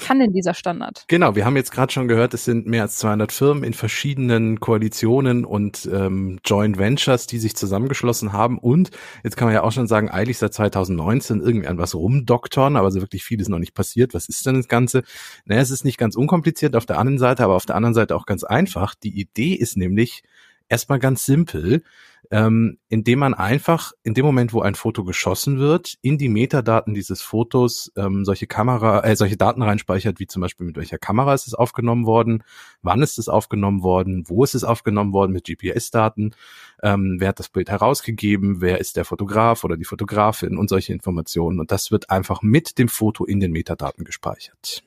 Kann 0.05 0.19
denn 0.19 0.33
dieser 0.33 0.53
Standard? 0.53 1.05
Genau, 1.07 1.35
wir 1.35 1.45
haben 1.45 1.55
jetzt 1.55 1.71
gerade 1.71 1.91
schon 1.91 2.07
gehört, 2.07 2.33
es 2.33 2.45
sind 2.45 2.67
mehr 2.67 2.83
als 2.83 2.97
200 2.97 3.31
Firmen 3.31 3.63
in 3.63 3.73
verschiedenen 3.73 4.59
Koalitionen 4.59 5.45
und 5.45 5.89
ähm, 5.91 6.39
Joint 6.45 6.77
Ventures, 6.77 7.27
die 7.27 7.39
sich 7.39 7.55
zusammengeschlossen 7.55 8.31
haben. 8.31 8.59
Und 8.59 8.91
jetzt 9.23 9.35
kann 9.35 9.47
man 9.47 9.55
ja 9.55 9.63
auch 9.63 9.71
schon 9.71 9.87
sagen, 9.87 10.09
eigentlich 10.09 10.37
seit 10.37 10.53
2019 10.53 11.41
irgendwie 11.41 11.67
an 11.67 11.77
was 11.77 11.95
rumdoktern, 11.95 12.75
aber 12.75 12.91
so 12.91 13.01
wirklich 13.01 13.23
viel 13.23 13.41
ist 13.41 13.49
noch 13.49 13.59
nicht 13.59 13.73
passiert. 13.73 14.13
Was 14.13 14.29
ist 14.29 14.45
denn 14.45 14.55
das 14.55 14.67
Ganze? 14.67 15.03
Naja, 15.45 15.61
es 15.61 15.71
ist 15.71 15.85
nicht 15.85 15.97
ganz 15.97 16.15
unkompliziert 16.15 16.75
auf 16.75 16.85
der 16.85 16.99
einen 16.99 17.17
Seite, 17.17 17.43
aber 17.43 17.55
auf 17.55 17.65
der 17.65 17.75
anderen 17.75 17.95
Seite 17.95 18.15
auch 18.15 18.25
ganz 18.25 18.43
einfach. 18.43 18.95
Die 18.95 19.19
Idee 19.19 19.53
ist 19.53 19.75
nämlich 19.75 20.23
erstmal 20.69 20.99
ganz 20.99 21.25
simpel 21.25 21.83
ähm, 22.31 22.77
indem 22.89 23.19
man 23.19 23.33
einfach 23.33 23.93
in 24.03 24.13
dem 24.13 24.25
Moment, 24.25 24.53
wo 24.53 24.61
ein 24.61 24.75
Foto 24.75 25.03
geschossen 25.03 25.57
wird, 25.57 25.95
in 26.01 26.17
die 26.17 26.29
Metadaten 26.29 26.93
dieses 26.93 27.21
Fotos 27.21 27.91
ähm, 27.95 28.23
solche 28.23 28.45
Kamera, 28.45 29.03
äh, 29.03 29.15
solche 29.15 29.37
Daten 29.37 29.63
reinspeichert, 29.63 30.19
wie 30.19 30.27
zum 30.27 30.41
Beispiel 30.41 30.67
mit 30.67 30.77
welcher 30.77 30.99
Kamera 30.99 31.33
ist 31.33 31.47
es 31.47 31.55
aufgenommen 31.55 32.05
worden, 32.05 32.43
wann 32.83 33.01
ist 33.01 33.17
es 33.17 33.29
aufgenommen 33.29 33.81
worden, 33.81 34.25
wo 34.27 34.43
ist 34.43 34.53
es 34.53 34.63
aufgenommen 34.63 35.11
worden 35.11 35.31
mit 35.31 35.45
GPS-Daten, 35.45 36.35
ähm, 36.83 37.17
wer 37.19 37.29
hat 37.29 37.39
das 37.39 37.49
Bild 37.49 37.69
herausgegeben, 37.69 38.61
wer 38.61 38.79
ist 38.79 38.95
der 38.95 39.05
Fotograf 39.05 39.63
oder 39.63 39.75
die 39.75 39.85
Fotografin 39.85 40.57
und 40.57 40.69
solche 40.69 40.93
Informationen. 40.93 41.59
Und 41.59 41.71
das 41.71 41.89
wird 41.89 42.11
einfach 42.11 42.43
mit 42.43 42.77
dem 42.77 42.89
Foto 42.89 43.25
in 43.25 43.39
den 43.39 43.51
Metadaten 43.51 44.03
gespeichert. 44.03 44.83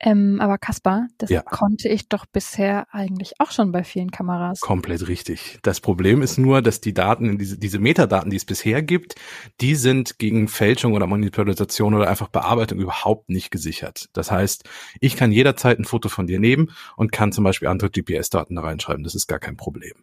Ähm, 0.00 0.40
aber 0.40 0.58
Kaspar, 0.58 1.08
das 1.18 1.30
ja. 1.30 1.42
konnte 1.42 1.88
ich 1.88 2.08
doch 2.08 2.26
bisher 2.26 2.86
eigentlich 2.92 3.34
auch 3.38 3.50
schon 3.50 3.72
bei 3.72 3.84
vielen 3.84 4.10
Kameras. 4.10 4.60
Komplett 4.60 5.08
richtig. 5.08 5.58
Das 5.62 5.80
Problem 5.80 6.22
ist 6.22 6.38
nur, 6.38 6.62
dass 6.62 6.80
die 6.80 6.94
Daten, 6.94 7.38
diese, 7.38 7.58
diese 7.58 7.78
Metadaten, 7.78 8.30
die 8.30 8.36
es 8.36 8.44
bisher 8.44 8.82
gibt, 8.82 9.14
die 9.60 9.74
sind 9.74 10.18
gegen 10.18 10.48
Fälschung 10.48 10.94
oder 10.94 11.06
Manipulation 11.06 11.94
oder 11.94 12.08
einfach 12.08 12.28
Bearbeitung 12.28 12.78
überhaupt 12.78 13.28
nicht 13.28 13.50
gesichert. 13.50 14.08
Das 14.12 14.30
heißt, 14.30 14.68
ich 15.00 15.16
kann 15.16 15.32
jederzeit 15.32 15.78
ein 15.78 15.84
Foto 15.84 16.08
von 16.08 16.26
dir 16.26 16.38
nehmen 16.38 16.70
und 16.96 17.12
kann 17.12 17.32
zum 17.32 17.44
Beispiel 17.44 17.68
andere 17.68 17.90
GPS-Daten 17.90 18.54
da 18.54 18.62
reinschreiben. 18.62 19.04
Das 19.04 19.14
ist 19.14 19.26
gar 19.26 19.38
kein 19.38 19.56
Problem. 19.56 19.94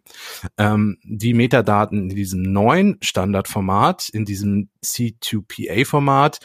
Ähm, 0.58 0.98
die 1.04 1.34
Metadaten 1.34 2.10
in 2.10 2.16
diesem 2.16 2.42
neuen 2.42 2.98
Standardformat, 3.00 4.08
in 4.08 4.24
diesem 4.24 4.68
C2PA-Format, 4.84 6.40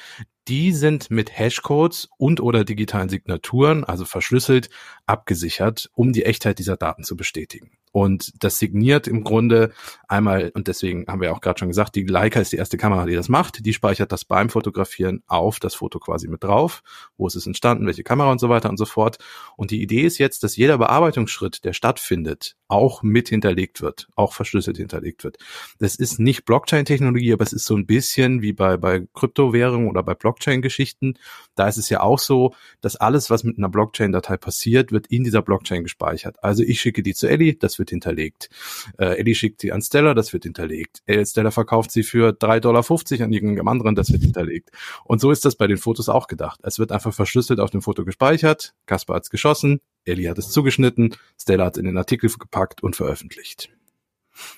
die 0.48 0.72
sind 0.74 1.12
mit 1.12 1.38
Hashcodes 1.38 2.10
und 2.18 2.42
oder 2.42 2.64
digitalen 2.64 3.10
Signaturen, 3.10 3.84
also 3.84 4.06
verschlüsselt, 4.06 4.70
abgesichert, 5.06 5.90
um 5.94 6.14
die 6.14 6.26
Echtheit 6.26 6.60
dieser 6.60 6.78
Daten 6.78 7.04
zu 7.04 7.16
bestätigen. 7.16 7.72
Und 7.92 8.32
das 8.44 8.58
signiert 8.58 9.08
im 9.08 9.24
Grunde 9.24 9.72
einmal, 10.08 10.52
und 10.54 10.68
deswegen 10.68 11.06
haben 11.08 11.22
wir 11.22 11.34
auch 11.34 11.42
gerade 11.42 11.60
schon 11.60 11.68
gesagt, 11.68 11.96
die 11.96 12.04
Leica 12.04 12.40
ist 12.40 12.52
die 12.52 12.58
erste 12.58 12.78
Kamera, 12.78 13.06
die 13.06 13.16
das 13.16 13.30
macht. 13.30 13.66
Die 13.66 13.74
speichert 13.74 14.12
das 14.12 14.26
beim 14.26 14.50
Fotografieren 14.50 15.24
auf 15.28 15.60
das 15.60 15.76
Foto 15.76 16.00
quasi 16.00 16.28
mit 16.28 16.44
drauf. 16.44 16.84
Wo 17.18 17.28
ist 17.28 17.36
es 17.36 17.48
entstanden, 17.48 17.86
welche 17.86 18.04
Kamera 18.04 18.32
und 18.32 18.40
so 18.40 18.50
weiter 18.50 18.70
und 18.70 18.78
so 18.78 18.86
fort. 18.86 19.18
Und 19.58 19.72
die 19.72 19.82
Idee 19.82 20.02
ist 20.02 20.18
jetzt, 20.18 20.44
dass 20.44 20.56
jeder 20.56 20.78
Bearbeitungsschritt, 20.78 21.66
der 21.66 21.74
stattfindet, 21.74 22.56
auch 22.68 23.04
mit 23.04 23.28
hinterlegt 23.28 23.82
wird, 23.82 24.08
auch 24.16 24.34
verschlüsselt 24.34 24.78
hinterlegt 24.78 25.24
wird. 25.24 25.38
Das 25.80 25.96
ist 25.96 26.20
nicht 26.20 26.46
Blockchain-Technologie, 26.46 27.34
aber 27.34 27.44
es 27.44 27.52
ist 27.52 27.66
so 27.66 27.76
ein 27.76 27.86
bisschen 27.86 28.42
wie 28.42 28.54
bei, 28.54 28.78
bei 28.78 29.06
Kryptowährungen 29.14 29.90
oder 29.90 30.04
bei 30.04 30.16
Blockchain-Geschichten. 30.16 31.16
Da 31.56 31.68
ist 31.68 31.78
es 31.78 31.90
ja 31.90 32.02
auch 32.02 32.20
so, 32.20 32.54
dass 32.80 32.96
alles, 32.96 33.30
was 33.30 33.44
mit 33.44 33.58
einer 33.58 33.70
Blockchain-Datei 33.70 34.38
passiert, 34.38 34.92
wird 34.94 35.08
in 35.08 35.26
dieser 35.26 35.42
Blockchain 35.42 35.84
gespeichert. 35.84 36.42
Also 36.42 36.64
ich 36.64 36.80
schicke 36.80 37.04
die 37.04 37.14
zu 37.14 37.28
Ellie, 37.28 37.56
das 37.56 37.78
wird 37.82 37.90
hinterlegt. 37.90 38.50
Äh, 38.98 39.18
Ellie 39.20 39.36
schickt 39.36 39.60
sie 39.60 39.74
an 39.74 39.82
Stella, 39.82 40.14
das 40.14 40.32
wird 40.32 40.44
hinterlegt. 40.44 41.02
Äh, 41.06 41.26
Stella 41.26 41.52
verkauft 41.52 41.92
sie 41.92 42.04
für 42.04 42.30
3,50 42.30 42.60
Dollar 42.62 43.26
an 43.26 43.34
irgendeinem 43.34 43.68
anderen, 43.68 43.96
das 43.96 44.14
wird 44.14 44.22
hinterlegt. 44.22 44.70
Und 45.04 45.20
so 45.20 45.32
ist 45.32 45.44
das 45.44 45.56
bei 45.56 45.68
den 45.68 45.78
Fotos 45.78 46.08
auch 46.08 46.28
gedacht. 46.28 46.62
Es 46.64 46.80
wird 46.80 46.94
einfach 46.94 47.14
verschlüsselt 47.14 47.60
auf 47.60 47.72
dem 47.72 47.82
Foto 47.82 48.06
gespeichert, 48.06 48.74
Kaspar 48.86 49.18
hat's 49.18 49.30
geschossen, 49.30 49.82
Ellie 50.06 50.30
hat 50.30 50.38
es 50.38 50.50
zugeschnitten, 50.50 51.18
Stella 51.38 51.66
hat 51.66 51.76
es 51.76 51.80
in 51.80 51.86
den 51.86 51.98
Artikel 51.98 52.30
gepackt 52.30 52.82
und 52.82 52.96
veröffentlicht. 52.96 53.70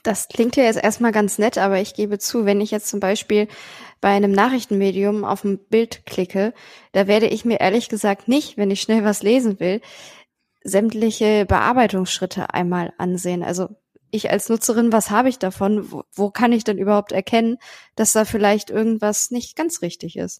Das 0.04 0.28
klingt 0.28 0.56
ja 0.56 0.64
jetzt 0.64 0.82
erstmal 0.82 1.12
ganz 1.12 1.40
nett, 1.40 1.58
aber 1.58 1.80
ich 1.80 1.94
gebe 1.94 2.20
zu, 2.20 2.46
wenn 2.46 2.62
ich 2.62 2.72
jetzt 2.72 2.88
zum 2.88 3.00
Beispiel 3.00 3.48
bei 4.02 4.10
einem 4.10 4.32
Nachrichtenmedium 4.32 5.24
auf 5.24 5.44
ein 5.44 5.58
Bild 5.58 6.06
klicke, 6.06 6.54
da 6.92 7.08
werde 7.08 7.28
ich 7.28 7.46
mir 7.46 7.60
ehrlich 7.60 7.90
gesagt 7.90 8.28
nicht, 8.28 8.58
wenn 8.58 8.72
ich 8.72 8.82
schnell 8.82 9.04
was 9.04 9.24
lesen 9.24 9.60
will, 9.60 9.82
sämtliche 10.64 11.46
Bearbeitungsschritte 11.46 12.54
einmal 12.54 12.94
ansehen. 12.98 13.44
Also 13.44 13.70
ich 14.14 14.30
als 14.30 14.48
Nutzerin, 14.48 14.92
was 14.92 15.10
habe 15.10 15.28
ich 15.28 15.40
davon? 15.40 15.92
Wo, 15.92 16.04
wo, 16.14 16.30
kann 16.30 16.52
ich 16.52 16.64
denn 16.64 16.78
überhaupt 16.78 17.12
erkennen, 17.12 17.58
dass 17.96 18.14
da 18.14 18.26
vielleicht 18.26 18.70
irgendwas 18.70 19.32
nicht 19.32 19.56
ganz 19.56 19.82
richtig 19.82 20.18
ist? 20.18 20.40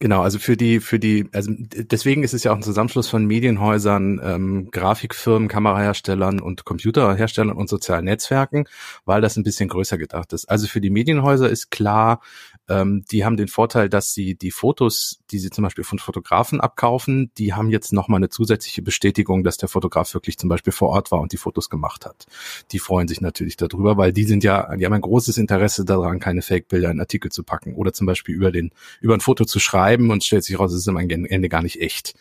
Genau, 0.00 0.22
also 0.22 0.40
für 0.40 0.56
die, 0.56 0.80
für 0.80 0.98
die, 0.98 1.28
also 1.32 1.52
deswegen 1.56 2.24
ist 2.24 2.34
es 2.34 2.42
ja 2.42 2.50
auch 2.50 2.56
ein 2.56 2.64
Zusammenschluss 2.64 3.08
von 3.08 3.24
Medienhäusern, 3.24 4.20
ähm, 4.22 4.68
Grafikfirmen, 4.72 5.46
Kameraherstellern 5.46 6.40
und 6.40 6.64
Computerherstellern 6.64 7.56
und 7.56 7.68
sozialen 7.68 8.06
Netzwerken, 8.06 8.64
weil 9.04 9.20
das 9.20 9.36
ein 9.36 9.44
bisschen 9.44 9.68
größer 9.68 9.98
gedacht 9.98 10.32
ist. 10.32 10.46
Also 10.46 10.66
für 10.66 10.80
die 10.80 10.90
Medienhäuser 10.90 11.48
ist 11.48 11.70
klar, 11.70 12.20
ähm, 12.68 13.04
die 13.12 13.24
haben 13.24 13.36
den 13.36 13.48
Vorteil, 13.48 13.88
dass 13.88 14.12
sie 14.12 14.34
die 14.34 14.50
Fotos, 14.50 15.21
die 15.32 15.38
sie 15.38 15.50
zum 15.50 15.64
Beispiel 15.64 15.84
von 15.84 15.98
Fotografen 15.98 16.60
abkaufen, 16.60 17.30
die 17.38 17.54
haben 17.54 17.70
jetzt 17.70 17.92
nochmal 17.92 18.18
eine 18.18 18.28
zusätzliche 18.28 18.82
Bestätigung, 18.82 19.42
dass 19.42 19.56
der 19.56 19.68
Fotograf 19.68 20.12
wirklich 20.14 20.38
zum 20.38 20.48
Beispiel 20.48 20.72
vor 20.72 20.90
Ort 20.90 21.10
war 21.10 21.20
und 21.20 21.32
die 21.32 21.36
Fotos 21.36 21.70
gemacht 21.70 22.06
hat. 22.06 22.26
Die 22.70 22.78
freuen 22.78 23.08
sich 23.08 23.20
natürlich 23.20 23.56
darüber, 23.56 23.96
weil 23.96 24.12
die 24.12 24.24
sind 24.24 24.44
ja, 24.44 24.76
die 24.76 24.84
haben 24.84 24.92
ein 24.92 25.00
großes 25.00 25.38
Interesse 25.38 25.84
daran, 25.84 26.20
keine 26.20 26.42
Fake-Bilder 26.42 26.90
in 26.90 27.00
Artikel 27.00 27.32
zu 27.32 27.42
packen 27.42 27.74
oder 27.74 27.92
zum 27.92 28.06
Beispiel 28.06 28.34
über 28.34 28.52
den, 28.52 28.70
über 29.00 29.14
ein 29.14 29.20
Foto 29.20 29.44
zu 29.44 29.58
schreiben 29.58 30.10
und 30.10 30.24
stellt 30.24 30.44
sich 30.44 30.58
raus, 30.58 30.72
es 30.72 30.80
ist 30.80 30.88
am 30.88 30.96
Ende 30.96 31.48
gar 31.48 31.62
nicht 31.62 31.80
echt. 31.80 32.14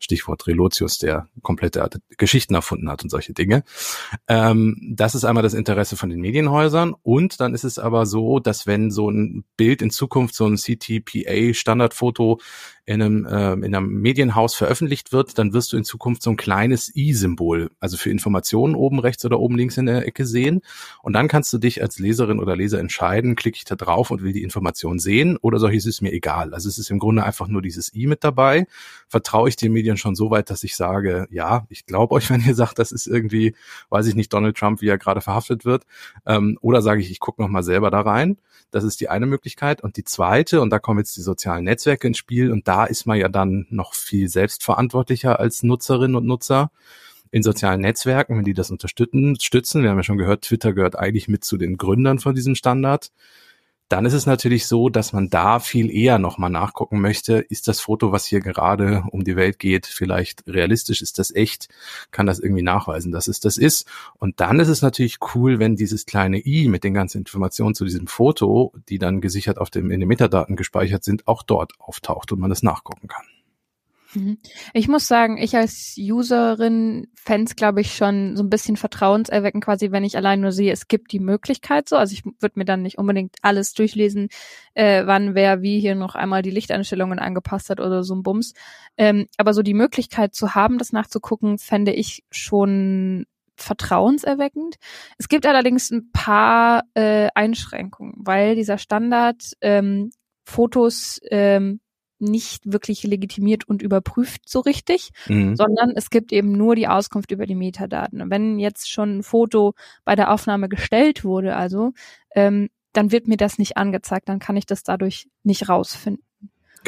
Stichwort 0.00 0.46
Relotius, 0.46 0.98
der 0.98 1.28
komplette 1.42 1.88
Geschichten 2.16 2.54
erfunden 2.54 2.88
hat 2.88 3.02
und 3.02 3.10
solche 3.10 3.32
Dinge. 3.32 3.64
Ähm, 4.28 4.76
das 4.94 5.14
ist 5.14 5.24
einmal 5.24 5.42
das 5.42 5.54
Interesse 5.54 5.96
von 5.96 6.10
den 6.10 6.20
Medienhäusern 6.20 6.94
und 7.02 7.40
dann 7.40 7.54
ist 7.54 7.64
es 7.64 7.78
aber 7.78 8.06
so, 8.06 8.38
dass 8.38 8.66
wenn 8.66 8.90
so 8.90 9.10
ein 9.10 9.44
Bild 9.56 9.82
in 9.82 9.90
Zukunft 9.90 10.34
so 10.34 10.46
ein 10.46 10.56
CTPA 10.56 11.52
Standardfoto 11.52 12.40
in 12.84 13.02
einem, 13.02 13.26
äh, 13.26 13.52
in 13.52 13.74
einem 13.74 14.00
Medienhaus 14.00 14.54
veröffentlicht 14.54 15.12
wird, 15.12 15.38
dann 15.38 15.52
wirst 15.52 15.72
du 15.72 15.76
in 15.76 15.84
Zukunft 15.84 16.22
so 16.22 16.30
ein 16.30 16.36
kleines 16.36 16.94
i-Symbol, 16.96 17.70
also 17.80 17.98
für 17.98 18.10
Informationen 18.10 18.74
oben 18.74 18.98
rechts 18.98 19.24
oder 19.26 19.40
oben 19.40 19.56
links 19.56 19.76
in 19.76 19.86
der 19.86 20.06
Ecke 20.06 20.24
sehen. 20.24 20.62
Und 21.02 21.12
dann 21.12 21.28
kannst 21.28 21.52
du 21.52 21.58
dich 21.58 21.82
als 21.82 21.98
Leserin 21.98 22.40
oder 22.40 22.56
Leser 22.56 22.78
entscheiden, 22.78 23.36
klicke 23.36 23.56
ich 23.56 23.64
da 23.64 23.76
drauf 23.76 24.10
und 24.10 24.22
will 24.22 24.32
die 24.32 24.42
Information 24.42 24.98
sehen 24.98 25.36
oder 25.36 25.58
soll 25.58 25.74
ich 25.74 25.84
es 25.84 26.00
mir 26.00 26.12
egal. 26.12 26.54
Also 26.54 26.68
es 26.68 26.78
ist 26.78 26.90
im 26.90 26.98
Grunde 26.98 27.24
einfach 27.24 27.48
nur 27.48 27.60
dieses 27.60 27.94
i 27.94 28.06
mit 28.06 28.24
dabei. 28.24 28.66
Vertraue 29.06 29.48
ich 29.50 29.56
den 29.56 29.72
Medien 29.72 29.98
schon 29.98 30.14
so 30.14 30.30
weit, 30.30 30.48
dass 30.48 30.64
ich 30.64 30.74
sage, 30.74 31.28
ja, 31.30 31.66
ich 31.68 31.84
glaube 31.84 32.14
euch, 32.14 32.30
wenn 32.30 32.44
ihr 32.44 32.54
sagt, 32.54 32.78
das 32.78 32.90
ist 32.90 33.06
irgendwie, 33.06 33.54
weiß 33.90 34.06
ich 34.06 34.14
nicht, 34.14 34.32
Donald 34.32 34.56
Trump, 34.56 34.80
wie 34.80 34.88
er 34.88 34.98
gerade 34.98 35.20
verhaftet 35.20 35.64
wird. 35.64 35.84
Ähm, 36.24 36.58
oder 36.62 36.80
sage 36.80 37.02
ich, 37.02 37.10
ich 37.10 37.20
gucke 37.20 37.42
noch 37.42 37.48
mal 37.48 37.62
selber 37.62 37.90
da 37.90 38.00
rein. 38.00 38.38
Das 38.70 38.84
ist 38.84 39.00
die 39.00 39.08
eine 39.08 39.26
Möglichkeit. 39.26 39.82
Und 39.82 39.96
die 39.96 40.04
zweite, 40.04 40.60
und 40.60 40.70
da 40.70 40.78
kommen 40.78 40.98
jetzt 40.98 41.16
die 41.16 41.22
sozialen 41.22 41.64
Netzwerke 41.64 42.06
ins 42.06 42.18
Spiel, 42.18 42.47
und 42.50 42.68
da 42.68 42.84
ist 42.84 43.06
man 43.06 43.18
ja 43.18 43.28
dann 43.28 43.66
noch 43.70 43.94
viel 43.94 44.28
selbstverantwortlicher 44.28 45.38
als 45.38 45.62
Nutzerinnen 45.62 46.16
und 46.16 46.26
Nutzer 46.26 46.70
in 47.30 47.42
sozialen 47.42 47.80
Netzwerken, 47.80 48.36
wenn 48.36 48.44
die 48.44 48.54
das 48.54 48.70
unterstützen, 48.70 49.38
stützen. 49.40 49.82
Wir 49.82 49.90
haben 49.90 49.98
ja 49.98 50.02
schon 50.02 50.18
gehört, 50.18 50.42
Twitter 50.42 50.72
gehört 50.72 50.98
eigentlich 50.98 51.28
mit 51.28 51.44
zu 51.44 51.56
den 51.56 51.76
Gründern 51.76 52.18
von 52.18 52.34
diesem 52.34 52.54
Standard 52.54 53.12
dann 53.88 54.04
ist 54.04 54.12
es 54.12 54.26
natürlich 54.26 54.66
so, 54.66 54.88
dass 54.88 55.12
man 55.12 55.30
da 55.30 55.60
viel 55.60 55.90
eher 55.90 56.18
nochmal 56.18 56.50
nachgucken 56.50 57.00
möchte, 57.00 57.38
ist 57.38 57.68
das 57.68 57.80
Foto, 57.80 58.12
was 58.12 58.26
hier 58.26 58.40
gerade 58.40 59.04
um 59.10 59.24
die 59.24 59.36
Welt 59.36 59.58
geht, 59.58 59.86
vielleicht 59.86 60.46
realistisch, 60.46 61.00
ist 61.00 61.18
das 61.18 61.34
echt, 61.34 61.68
kann 62.10 62.26
das 62.26 62.38
irgendwie 62.38 62.62
nachweisen, 62.62 63.12
dass 63.12 63.28
es 63.28 63.40
das 63.40 63.56
ist. 63.56 63.88
Und 64.18 64.40
dann 64.40 64.60
ist 64.60 64.68
es 64.68 64.82
natürlich 64.82 65.18
cool, 65.34 65.58
wenn 65.58 65.76
dieses 65.76 66.04
kleine 66.04 66.44
i 66.44 66.68
mit 66.68 66.84
den 66.84 66.94
ganzen 66.94 67.18
Informationen 67.18 67.74
zu 67.74 67.84
diesem 67.84 68.06
Foto, 68.06 68.72
die 68.88 68.98
dann 68.98 69.20
gesichert 69.20 69.58
auf 69.58 69.70
dem, 69.70 69.90
in 69.90 70.00
den 70.00 70.08
Metadaten 70.08 70.56
gespeichert 70.56 71.04
sind, 71.04 71.26
auch 71.26 71.42
dort 71.42 71.72
auftaucht 71.78 72.32
und 72.32 72.40
man 72.40 72.50
das 72.50 72.62
nachgucken 72.62 73.08
kann. 73.08 73.24
Mhm. 74.14 74.38
Ich 74.72 74.88
muss 74.88 75.06
sagen, 75.06 75.36
ich 75.36 75.56
als 75.56 75.94
Userin 75.98 77.08
fände 77.14 77.54
glaube 77.54 77.80
ich, 77.80 77.94
schon 77.94 78.36
so 78.36 78.42
ein 78.42 78.50
bisschen 78.50 78.76
vertrauenserweckend, 78.76 79.64
quasi, 79.64 79.90
wenn 79.90 80.04
ich 80.04 80.16
allein 80.16 80.40
nur 80.40 80.52
sehe, 80.52 80.72
es 80.72 80.88
gibt 80.88 81.12
die 81.12 81.20
Möglichkeit 81.20 81.88
so. 81.88 81.96
Also 81.96 82.14
ich 82.14 82.24
würde 82.24 82.58
mir 82.58 82.64
dann 82.64 82.82
nicht 82.82 82.98
unbedingt 82.98 83.36
alles 83.42 83.74
durchlesen, 83.74 84.28
äh, 84.74 85.04
wann 85.06 85.34
wer 85.34 85.62
wie 85.62 85.80
hier 85.80 85.94
noch 85.94 86.14
einmal 86.14 86.42
die 86.42 86.50
Lichteinstellungen 86.50 87.18
angepasst 87.18 87.70
hat 87.70 87.80
oder 87.80 88.02
so 88.02 88.14
ein 88.14 88.22
Bums. 88.22 88.54
Ähm, 88.96 89.26
aber 89.36 89.52
so 89.52 89.62
die 89.62 89.74
Möglichkeit 89.74 90.34
zu 90.34 90.54
haben, 90.54 90.78
das 90.78 90.92
nachzugucken, 90.92 91.58
fände 91.58 91.92
ich 91.92 92.24
schon 92.30 93.26
vertrauenserweckend. 93.56 94.76
Es 95.18 95.28
gibt 95.28 95.44
allerdings 95.44 95.90
ein 95.90 96.10
paar 96.12 96.84
äh, 96.94 97.28
Einschränkungen, 97.34 98.14
weil 98.18 98.54
dieser 98.54 98.78
Standard 98.78 99.52
ähm, 99.60 100.10
Fotos 100.44 101.20
ähm, 101.30 101.80
nicht 102.20 102.72
wirklich 102.72 103.02
legitimiert 103.02 103.68
und 103.68 103.82
überprüft 103.82 104.48
so 104.48 104.60
richtig, 104.60 105.10
mhm. 105.26 105.56
sondern 105.56 105.92
es 105.94 106.10
gibt 106.10 106.32
eben 106.32 106.52
nur 106.52 106.74
die 106.74 106.88
Auskunft 106.88 107.30
über 107.30 107.46
die 107.46 107.54
Metadaten. 107.54 108.30
wenn 108.30 108.58
jetzt 108.58 108.90
schon 108.90 109.18
ein 109.18 109.22
Foto 109.22 109.74
bei 110.04 110.14
der 110.16 110.32
Aufnahme 110.32 110.68
gestellt 110.68 111.24
wurde, 111.24 111.56
also, 111.56 111.92
ähm, 112.34 112.68
dann 112.92 113.12
wird 113.12 113.28
mir 113.28 113.36
das 113.36 113.58
nicht 113.58 113.76
angezeigt, 113.76 114.28
dann 114.28 114.38
kann 114.38 114.56
ich 114.56 114.66
das 114.66 114.82
dadurch 114.82 115.28
nicht 115.44 115.68
rausfinden. 115.68 116.24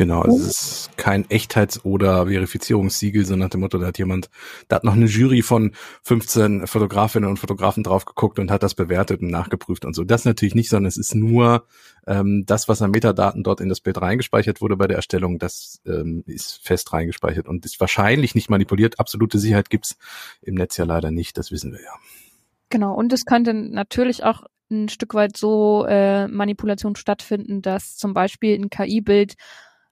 Genau, 0.00 0.22
also 0.22 0.38
es 0.38 0.62
ist 0.62 0.96
kein 0.96 1.28
Echtheits- 1.28 1.84
oder 1.84 2.26
Verifizierungssiegel, 2.26 3.26
sondern 3.26 3.48
nach 3.48 3.50
dem 3.50 3.60
Motto, 3.60 3.76
da 3.76 3.88
hat 3.88 3.98
jemand, 3.98 4.30
da 4.68 4.76
hat 4.76 4.84
noch 4.84 4.94
eine 4.94 5.04
Jury 5.04 5.42
von 5.42 5.72
15 6.04 6.66
Fotografinnen 6.66 7.28
und 7.28 7.36
Fotografen 7.36 7.82
drauf 7.82 8.06
geguckt 8.06 8.38
und 8.38 8.50
hat 8.50 8.62
das 8.62 8.74
bewertet 8.74 9.20
und 9.20 9.28
nachgeprüft 9.28 9.84
und 9.84 9.94
so. 9.94 10.02
Das 10.02 10.24
natürlich 10.24 10.54
nicht, 10.54 10.70
sondern 10.70 10.88
es 10.88 10.96
ist 10.96 11.14
nur 11.14 11.66
ähm, 12.06 12.44
das, 12.46 12.66
was 12.66 12.80
an 12.80 12.92
Metadaten 12.92 13.42
dort 13.42 13.60
in 13.60 13.68
das 13.68 13.82
Bild 13.82 14.00
reingespeichert 14.00 14.62
wurde 14.62 14.78
bei 14.78 14.86
der 14.86 14.96
Erstellung, 14.96 15.38
das 15.38 15.82
ähm, 15.84 16.24
ist 16.24 16.66
fest 16.66 16.94
reingespeichert 16.94 17.46
und 17.46 17.66
ist 17.66 17.78
wahrscheinlich 17.78 18.34
nicht 18.34 18.48
manipuliert. 18.48 18.98
Absolute 18.98 19.38
Sicherheit 19.38 19.68
gibt's 19.68 19.98
im 20.40 20.54
Netz 20.54 20.78
ja 20.78 20.86
leider 20.86 21.10
nicht, 21.10 21.36
das 21.36 21.50
wissen 21.50 21.72
wir 21.72 21.82
ja. 21.82 21.92
Genau, 22.70 22.94
und 22.94 23.12
es 23.12 23.26
könnte 23.26 23.52
natürlich 23.52 24.24
auch 24.24 24.44
ein 24.70 24.88
Stück 24.88 25.12
weit 25.12 25.36
so 25.36 25.84
äh, 25.86 26.26
Manipulation 26.26 26.96
stattfinden, 26.96 27.60
dass 27.60 27.96
zum 27.96 28.14
Beispiel 28.14 28.54
ein 28.54 28.70
KI-Bild 28.70 29.34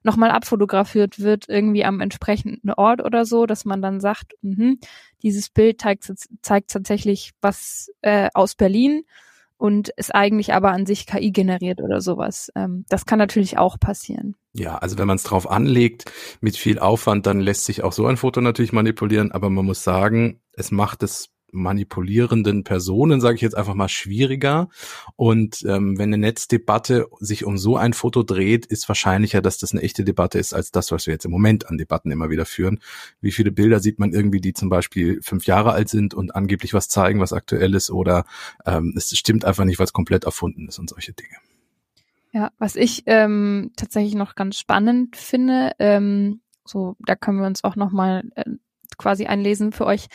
nochmal 0.03 0.31
abfotografiert 0.31 1.19
wird, 1.19 1.49
irgendwie 1.49 1.85
am 1.85 1.99
entsprechenden 1.99 2.71
Ort 2.71 3.03
oder 3.03 3.25
so, 3.25 3.45
dass 3.45 3.65
man 3.65 3.81
dann 3.81 3.99
sagt, 3.99 4.33
mh, 4.41 4.75
dieses 5.23 5.49
Bild 5.49 5.81
zeigt, 5.81 6.11
zeigt 6.41 6.71
tatsächlich 6.71 7.31
was 7.41 7.91
äh, 8.01 8.29
aus 8.33 8.55
Berlin 8.55 9.03
und 9.57 9.89
ist 9.89 10.15
eigentlich 10.15 10.53
aber 10.53 10.71
an 10.71 10.85
sich 10.85 11.05
KI 11.05 11.31
generiert 11.31 11.81
oder 11.81 11.99
sowas. 11.99 12.49
Ähm, 12.55 12.85
das 12.87 13.05
kann 13.05 13.19
natürlich 13.19 13.57
auch 13.57 13.77
passieren. 13.77 14.35
Ja, 14.53 14.77
also 14.77 14.97
wenn 14.97 15.07
man 15.07 15.17
es 15.17 15.23
drauf 15.23 15.49
anlegt, 15.49 16.11
mit 16.39 16.55
viel 16.55 16.79
Aufwand, 16.79 17.25
dann 17.25 17.41
lässt 17.41 17.65
sich 17.65 17.83
auch 17.83 17.91
so 17.91 18.07
ein 18.07 18.17
Foto 18.17 18.39
natürlich 18.39 18.71
manipulieren, 18.71 19.31
aber 19.31 19.49
man 19.49 19.65
muss 19.65 19.83
sagen, 19.83 20.41
es 20.53 20.71
macht 20.71 21.03
es 21.03 21.29
manipulierenden 21.51 22.63
Personen, 22.63 23.21
sage 23.21 23.35
ich 23.35 23.41
jetzt 23.41 23.55
einfach 23.55 23.73
mal, 23.73 23.89
schwieriger. 23.89 24.69
Und 25.15 25.63
ähm, 25.65 25.97
wenn 25.97 26.09
eine 26.09 26.17
Netzdebatte 26.17 27.07
sich 27.19 27.45
um 27.45 27.57
so 27.57 27.77
ein 27.77 27.93
Foto 27.93 28.23
dreht, 28.23 28.65
ist 28.65 28.87
wahrscheinlicher, 28.87 29.41
dass 29.41 29.57
das 29.57 29.71
eine 29.71 29.81
echte 29.81 30.03
Debatte 30.03 30.39
ist, 30.39 30.53
als 30.53 30.71
das, 30.71 30.91
was 30.91 31.07
wir 31.07 31.13
jetzt 31.13 31.25
im 31.25 31.31
Moment 31.31 31.67
an 31.67 31.77
Debatten 31.77 32.11
immer 32.11 32.29
wieder 32.29 32.45
führen. 32.45 32.79
Wie 33.21 33.31
viele 33.31 33.51
Bilder 33.51 33.79
sieht 33.79 33.99
man 33.99 34.13
irgendwie, 34.13 34.41
die 34.41 34.53
zum 34.53 34.69
Beispiel 34.69 35.19
fünf 35.21 35.45
Jahre 35.45 35.71
alt 35.71 35.89
sind 35.89 36.13
und 36.13 36.35
angeblich 36.35 36.73
was 36.73 36.89
zeigen, 36.89 37.19
was 37.19 37.33
aktuell 37.33 37.75
ist, 37.75 37.91
oder 37.91 38.25
ähm, 38.65 38.93
es 38.95 39.17
stimmt 39.17 39.45
einfach 39.45 39.65
nicht, 39.65 39.79
weil 39.79 39.85
es 39.85 39.93
komplett 39.93 40.23
erfunden 40.23 40.67
ist 40.67 40.79
und 40.79 40.89
solche 40.89 41.13
Dinge. 41.13 41.35
Ja, 42.31 42.51
was 42.59 42.75
ich 42.75 43.03
ähm, 43.07 43.71
tatsächlich 43.75 44.13
noch 44.13 44.35
ganz 44.35 44.59
spannend 44.59 45.15
finde, 45.15 45.71
ähm, 45.79 46.41
so 46.63 46.95
da 46.99 47.15
können 47.15 47.39
wir 47.39 47.47
uns 47.47 47.63
auch 47.63 47.75
noch 47.75 47.91
mal 47.91 48.23
äh, 48.35 48.45
quasi 48.99 49.25
einlesen 49.25 49.71
für 49.71 49.87
euch. 49.87 50.05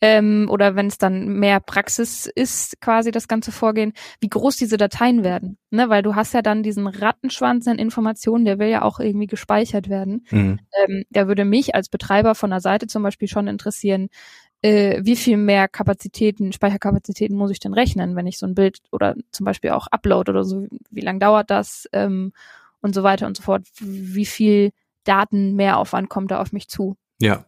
Ähm, 0.00 0.48
oder 0.50 0.74
wenn 0.74 0.88
es 0.88 0.98
dann 0.98 1.28
mehr 1.28 1.60
Praxis 1.60 2.26
ist, 2.26 2.80
quasi 2.80 3.12
das 3.12 3.28
ganze 3.28 3.52
Vorgehen, 3.52 3.92
wie 4.20 4.28
groß 4.28 4.56
diese 4.56 4.76
Dateien 4.76 5.22
werden. 5.22 5.58
Ne? 5.70 5.88
Weil 5.88 6.02
du 6.02 6.16
hast 6.16 6.34
ja 6.34 6.42
dann 6.42 6.64
diesen 6.64 6.88
Rattenschwanz 6.88 7.68
an 7.68 7.78
Informationen, 7.78 8.44
der 8.44 8.58
will 8.58 8.68
ja 8.68 8.82
auch 8.82 8.98
irgendwie 8.98 9.28
gespeichert 9.28 9.88
werden. 9.88 10.26
Mhm. 10.30 10.58
Ähm, 10.82 11.04
der 11.10 11.28
würde 11.28 11.44
mich 11.44 11.74
als 11.76 11.88
Betreiber 11.88 12.34
von 12.34 12.50
der 12.50 12.60
Seite 12.60 12.88
zum 12.88 13.04
Beispiel 13.04 13.28
schon 13.28 13.46
interessieren, 13.46 14.08
äh, 14.62 15.00
wie 15.02 15.16
viel 15.16 15.36
mehr 15.36 15.68
Kapazitäten, 15.68 16.52
Speicherkapazitäten 16.52 17.36
muss 17.36 17.50
ich 17.50 17.60
denn 17.60 17.72
rechnen, 17.72 18.16
wenn 18.16 18.26
ich 18.26 18.38
so 18.38 18.46
ein 18.46 18.54
Bild 18.54 18.78
oder 18.92 19.14
zum 19.30 19.44
Beispiel 19.44 19.70
auch 19.70 19.86
upload 19.86 20.30
oder 20.30 20.44
so, 20.44 20.66
wie 20.90 21.00
lang 21.00 21.18
dauert 21.18 21.50
das 21.50 21.88
ähm, 21.92 22.32
und 22.82 22.94
so 22.94 23.02
weiter 23.02 23.26
und 23.26 23.36
so 23.36 23.42
fort. 23.42 23.66
Wie 23.78 24.26
viel 24.26 24.72
Daten 25.04 25.54
Mehraufwand 25.56 26.10
kommt 26.10 26.30
da 26.30 26.40
auf 26.40 26.52
mich 26.52 26.68
zu? 26.68 26.96
Ja, 27.22 27.44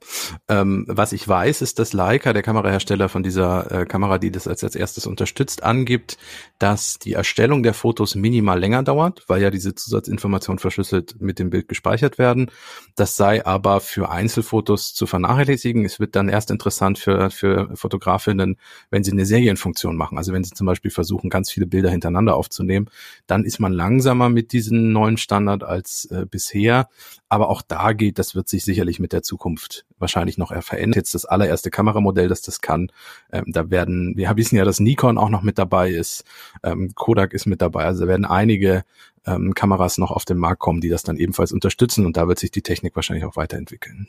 ähm, 0.49 0.85
was 0.87 1.15
ich 1.15 1.27
weiß, 1.27 1.63
ist, 1.63 1.79
dass 1.79 1.95
Leica, 1.95 2.35
der 2.35 2.43
Kamerahersteller 2.43 3.09
von 3.09 3.23
dieser 3.23 3.71
äh, 3.73 3.87
Kamera, 3.87 4.19
die 4.19 4.31
das 4.31 4.47
als, 4.47 4.63
als 4.63 4.75
erstes 4.77 5.07
unterstützt, 5.07 5.63
angibt, 5.63 6.19
dass 6.59 6.99
die 6.99 7.15
Erstellung 7.15 7.63
der 7.63 7.73
Fotos 7.73 8.15
minimal 8.15 8.61
länger 8.61 8.83
dauert, 8.83 9.25
weil 9.29 9.41
ja 9.41 9.51
diese 9.51 9.75
Zusatzinformationen 9.75 10.59
verschlüsselt 10.59 11.23
mit 11.23 11.39
dem 11.39 11.49
Bild 11.49 11.69
gespeichert 11.69 12.19
werden. 12.19 12.51
Das 12.97 13.17
sei 13.17 13.47
aber 13.47 13.81
für 13.81 14.11
Einzelfotos 14.11 14.93
zu 14.93 15.07
vernachlässigen. 15.07 15.87
Es 15.87 15.99
wird 15.99 16.17
dann 16.17 16.29
erst 16.29 16.51
interessant 16.51 16.99
für, 16.99 17.31
für 17.31 17.75
Fotografinnen, 17.75 18.59
wenn 18.91 19.05
sie 19.05 19.13
eine 19.13 19.25
Serienfunktion 19.25 19.97
machen. 19.97 20.19
Also 20.19 20.35
wenn 20.35 20.45
sie 20.45 20.53
zum 20.53 20.67
Beispiel 20.67 20.91
versuchen, 20.91 21.31
ganz 21.31 21.51
viele 21.51 21.67
Bilder 21.67 21.89
hintereinander 21.89 22.37
aufzunehmen, 22.37 22.91
dann 23.27 23.47
ist 23.47 23.59
man 23.59 23.73
langsamer 23.73 24.29
mit 24.29 24.53
diesem 24.53 24.93
neuen 24.93 25.17
Standard 25.17 25.65
als 25.65 26.05
äh, 26.11 26.27
bisher. 26.31 26.91
Aber 27.31 27.49
auch 27.49 27.63
da 27.63 27.95
geht, 27.95 28.19
das 28.19 28.35
wird 28.35 28.51
sich 28.51 28.63
sicherlich 28.63 29.01
mit 29.01 29.15
der 29.15 29.23
Zukunft 29.23 29.62
wahrscheinlich 29.99 30.39
noch 30.39 30.53
verändern. 30.63 30.99
Jetzt 30.99 31.15
das 31.15 31.25
allererste 31.25 31.71
Kameramodell, 31.71 32.29
das 32.29 32.43
das 32.43 32.61
kann. 32.61 32.91
Ähm, 33.33 33.45
da 33.47 33.71
werden, 33.71 34.17
wir 34.17 34.37
wissen 34.37 34.57
ja, 34.57 34.65
dass 34.65 34.81
Nikon 34.81 35.19
auch 35.19 35.29
noch 35.29 35.43
mit 35.43 35.59
dabei 35.59 35.91
ist. 35.91 36.25
Ähm, 36.63 36.93
Kodak 36.95 37.33
ist 37.33 37.47
mit 37.47 37.63
dabei. 37.63 37.85
Also 37.85 38.03
da 38.03 38.09
werden 38.09 38.25
einige 38.25 38.85
ähm, 39.27 39.55
Kameras 39.55 39.99
noch 39.99 40.11
auf 40.11 40.25
den 40.25 40.39
Markt 40.39 40.61
kommen, 40.61 40.81
die 40.81 40.89
das 40.89 41.03
dann 41.03 41.17
ebenfalls 41.17 41.53
unterstützen. 41.53 42.07
Und 42.07 42.17
da 42.17 42.29
wird 42.29 42.39
sich 42.39 42.51
die 42.51 42.63
Technik 42.63 42.97
wahrscheinlich 42.97 43.25
auch 43.25 43.37
weiterentwickeln. 43.37 44.09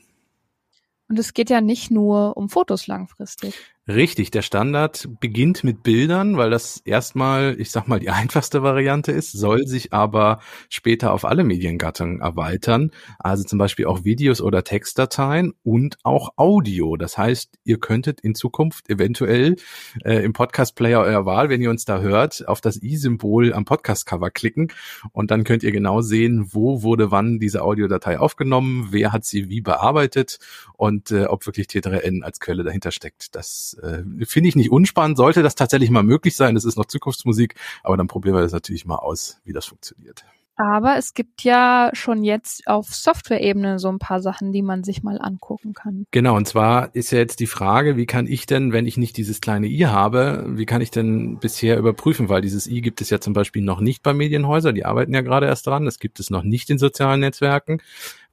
Und 1.09 1.19
es 1.19 1.33
geht 1.33 1.49
ja 1.49 1.61
nicht 1.61 1.91
nur 1.91 2.37
um 2.37 2.49
Fotos 2.49 2.87
langfristig. 2.87 3.55
Richtig, 3.85 4.31
der 4.31 4.43
Standard 4.43 5.09
beginnt 5.19 5.65
mit 5.65 5.83
Bildern, 5.83 6.37
weil 6.37 6.49
das 6.49 6.77
erstmal, 6.85 7.59
ich 7.59 7.69
sag 7.69 7.85
mal, 7.89 7.99
die 7.99 8.09
einfachste 8.11 8.63
Variante 8.63 9.11
ist, 9.11 9.33
soll 9.33 9.67
sich 9.67 9.91
aber 9.91 10.39
später 10.69 11.11
auf 11.11 11.25
alle 11.25 11.43
Mediengattungen 11.43 12.21
erweitern. 12.21 12.91
Also 13.19 13.43
zum 13.43 13.59
Beispiel 13.59 13.85
auch 13.87 14.05
Videos 14.05 14.39
oder 14.39 14.63
Textdateien 14.63 15.53
und 15.63 15.97
auch 16.03 16.29
Audio. 16.37 16.95
Das 16.95 17.17
heißt, 17.17 17.59
ihr 17.65 17.77
könntet 17.77 18.21
in 18.21 18.35
Zukunft 18.35 18.89
eventuell 18.89 19.57
äh, 20.05 20.23
im 20.23 20.31
Podcast-Player 20.31 21.01
eurer 21.01 21.25
Wahl, 21.25 21.49
wenn 21.49 21.61
ihr 21.61 21.69
uns 21.69 21.83
da 21.83 21.99
hört, 21.99 22.47
auf 22.47 22.61
das 22.61 22.81
i-Symbol 22.81 23.51
am 23.51 23.65
Podcast-Cover 23.65 24.31
klicken 24.31 24.71
und 25.11 25.29
dann 25.29 25.43
könnt 25.43 25.61
ihr 25.61 25.73
genau 25.73 25.99
sehen, 25.99 26.47
wo 26.53 26.83
wurde 26.83 27.11
wann 27.11 27.37
diese 27.37 27.61
Audiodatei 27.63 28.17
aufgenommen, 28.17 28.87
wer 28.91 29.11
hat 29.11 29.25
sie 29.25 29.49
wie 29.49 29.59
bearbeitet 29.59 30.39
und 30.77 31.11
äh, 31.11 31.25
ob 31.25 31.45
wirklich 31.45 31.67
T3N 31.67 32.21
als 32.21 32.39
Quelle 32.39 32.63
dahinter 32.63 32.93
steckt. 32.93 33.35
Das 33.35 33.72
äh, 33.75 34.03
finde 34.25 34.49
ich 34.49 34.55
nicht 34.55 34.71
unspannend. 34.71 35.17
Sollte 35.17 35.43
das 35.43 35.55
tatsächlich 35.55 35.89
mal 35.89 36.03
möglich 36.03 36.35
sein, 36.35 36.55
das 36.55 36.65
ist 36.65 36.77
noch 36.77 36.85
Zukunftsmusik, 36.85 37.55
aber 37.83 37.97
dann 37.97 38.07
probieren 38.07 38.35
wir 38.35 38.41
das 38.41 38.53
natürlich 38.53 38.85
mal 38.85 38.97
aus, 38.97 39.39
wie 39.43 39.53
das 39.53 39.65
funktioniert. 39.65 40.25
Aber 40.55 40.97
es 40.97 41.15
gibt 41.15 41.43
ja 41.43 41.89
schon 41.93 42.23
jetzt 42.23 42.67
auf 42.67 42.93
Software-Ebene 42.93 43.79
so 43.79 43.89
ein 43.89 43.97
paar 43.97 44.21
Sachen, 44.21 44.51
die 44.51 44.61
man 44.61 44.83
sich 44.83 45.01
mal 45.01 45.19
angucken 45.19 45.73
kann. 45.73 46.05
Genau, 46.11 46.35
und 46.35 46.47
zwar 46.47 46.93
ist 46.93 47.11
ja 47.11 47.17
jetzt 47.17 47.39
die 47.39 47.47
Frage, 47.47 47.97
wie 47.97 48.05
kann 48.05 48.27
ich 48.27 48.45
denn, 48.45 48.71
wenn 48.71 48.85
ich 48.85 48.97
nicht 48.97 49.17
dieses 49.17 49.41
kleine 49.41 49.65
i 49.65 49.79
habe, 49.79 50.45
wie 50.49 50.67
kann 50.67 50.81
ich 50.81 50.91
denn 50.91 51.39
bisher 51.39 51.77
überprüfen? 51.77 52.29
Weil 52.29 52.41
dieses 52.41 52.67
i 52.67 52.81
gibt 52.81 53.01
es 53.01 53.09
ja 53.09 53.19
zum 53.19 53.33
Beispiel 53.33 53.63
noch 53.63 53.79
nicht 53.79 54.03
bei 54.03 54.13
Medienhäusern, 54.13 54.75
die 54.75 54.85
arbeiten 54.85 55.13
ja 55.13 55.21
gerade 55.21 55.47
erst 55.47 55.65
dran, 55.65 55.85
das 55.85 55.97
gibt 55.97 56.19
es 56.19 56.29
noch 56.29 56.43
nicht 56.43 56.69
in 56.69 56.77
sozialen 56.77 57.21
Netzwerken. 57.21 57.81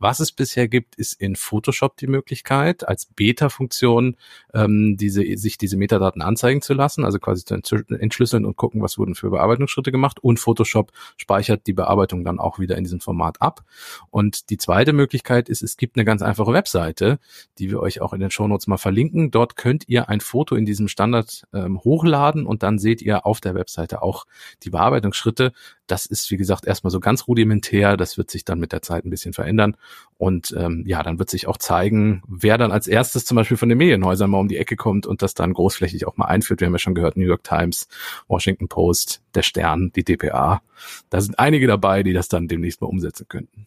Was 0.00 0.18
es 0.18 0.32
bisher 0.32 0.66
gibt, 0.66 0.96
ist 0.96 1.12
in 1.20 1.36
Photoshop 1.36 1.98
die 1.98 2.06
Möglichkeit, 2.06 2.88
als 2.88 3.04
Beta-Funktion 3.04 4.16
ähm, 4.54 4.96
diese, 4.98 5.22
sich 5.36 5.58
diese 5.58 5.76
Metadaten 5.76 6.22
anzeigen 6.22 6.62
zu 6.62 6.72
lassen, 6.72 7.04
also 7.04 7.18
quasi 7.18 7.44
zu 7.44 7.76
entschlüsseln 7.88 8.46
und 8.46 8.56
gucken, 8.56 8.80
was 8.80 8.96
wurden 8.96 9.14
für 9.14 9.30
Bearbeitungsschritte 9.30 9.92
gemacht. 9.92 10.18
Und 10.18 10.40
Photoshop 10.40 10.90
speichert 11.18 11.66
die 11.66 11.74
Bearbeitung 11.74 12.24
dann 12.24 12.40
auch 12.40 12.58
wieder 12.58 12.78
in 12.78 12.84
diesem 12.84 13.00
Format 13.00 13.42
ab. 13.42 13.62
Und 14.08 14.48
die 14.48 14.56
zweite 14.56 14.94
Möglichkeit 14.94 15.50
ist, 15.50 15.62
es 15.62 15.76
gibt 15.76 15.96
eine 15.96 16.06
ganz 16.06 16.22
einfache 16.22 16.52
Webseite, 16.54 17.18
die 17.58 17.70
wir 17.70 17.80
euch 17.80 18.00
auch 18.00 18.14
in 18.14 18.20
den 18.20 18.30
Shownotes 18.30 18.66
mal 18.68 18.78
verlinken. 18.78 19.30
Dort 19.30 19.54
könnt 19.56 19.86
ihr 19.86 20.08
ein 20.08 20.20
Foto 20.20 20.56
in 20.56 20.64
diesem 20.64 20.88
Standard 20.88 21.46
ähm, 21.52 21.78
hochladen 21.84 22.46
und 22.46 22.62
dann 22.62 22.78
seht 22.78 23.02
ihr 23.02 23.26
auf 23.26 23.42
der 23.42 23.54
Webseite 23.54 24.00
auch 24.00 24.24
die 24.62 24.70
Bearbeitungsschritte. 24.70 25.52
Das 25.90 26.06
ist, 26.06 26.30
wie 26.30 26.36
gesagt, 26.36 26.66
erstmal 26.66 26.90
so 26.90 27.00
ganz 27.00 27.26
rudimentär. 27.26 27.96
Das 27.96 28.16
wird 28.16 28.30
sich 28.30 28.44
dann 28.44 28.60
mit 28.60 28.72
der 28.72 28.82
Zeit 28.82 29.04
ein 29.04 29.10
bisschen 29.10 29.32
verändern. 29.32 29.76
Und 30.18 30.54
ähm, 30.56 30.84
ja, 30.86 31.02
dann 31.02 31.18
wird 31.18 31.30
sich 31.30 31.48
auch 31.48 31.56
zeigen, 31.56 32.22
wer 32.28 32.58
dann 32.58 32.70
als 32.70 32.86
erstes 32.86 33.24
zum 33.24 33.36
Beispiel 33.36 33.56
von 33.56 33.68
den 33.68 33.78
Medienhäusern 33.78 34.30
mal 34.30 34.38
um 34.38 34.48
die 34.48 34.56
Ecke 34.56 34.76
kommt 34.76 35.06
und 35.06 35.22
das 35.22 35.34
dann 35.34 35.52
großflächig 35.52 36.06
auch 36.06 36.16
mal 36.16 36.26
einführt. 36.26 36.60
Wir 36.60 36.66
haben 36.66 36.74
ja 36.74 36.78
schon 36.78 36.94
gehört, 36.94 37.16
New 37.16 37.26
York 37.26 37.42
Times, 37.42 37.88
Washington 38.28 38.68
Post, 38.68 39.22
der 39.34 39.42
Stern, 39.42 39.90
die 39.96 40.04
DPA. 40.04 40.62
Da 41.10 41.20
sind 41.20 41.38
einige 41.38 41.66
dabei, 41.66 42.02
die 42.02 42.12
das 42.12 42.28
dann 42.28 42.46
demnächst 42.46 42.80
mal 42.80 42.86
umsetzen 42.86 43.26
könnten. 43.28 43.66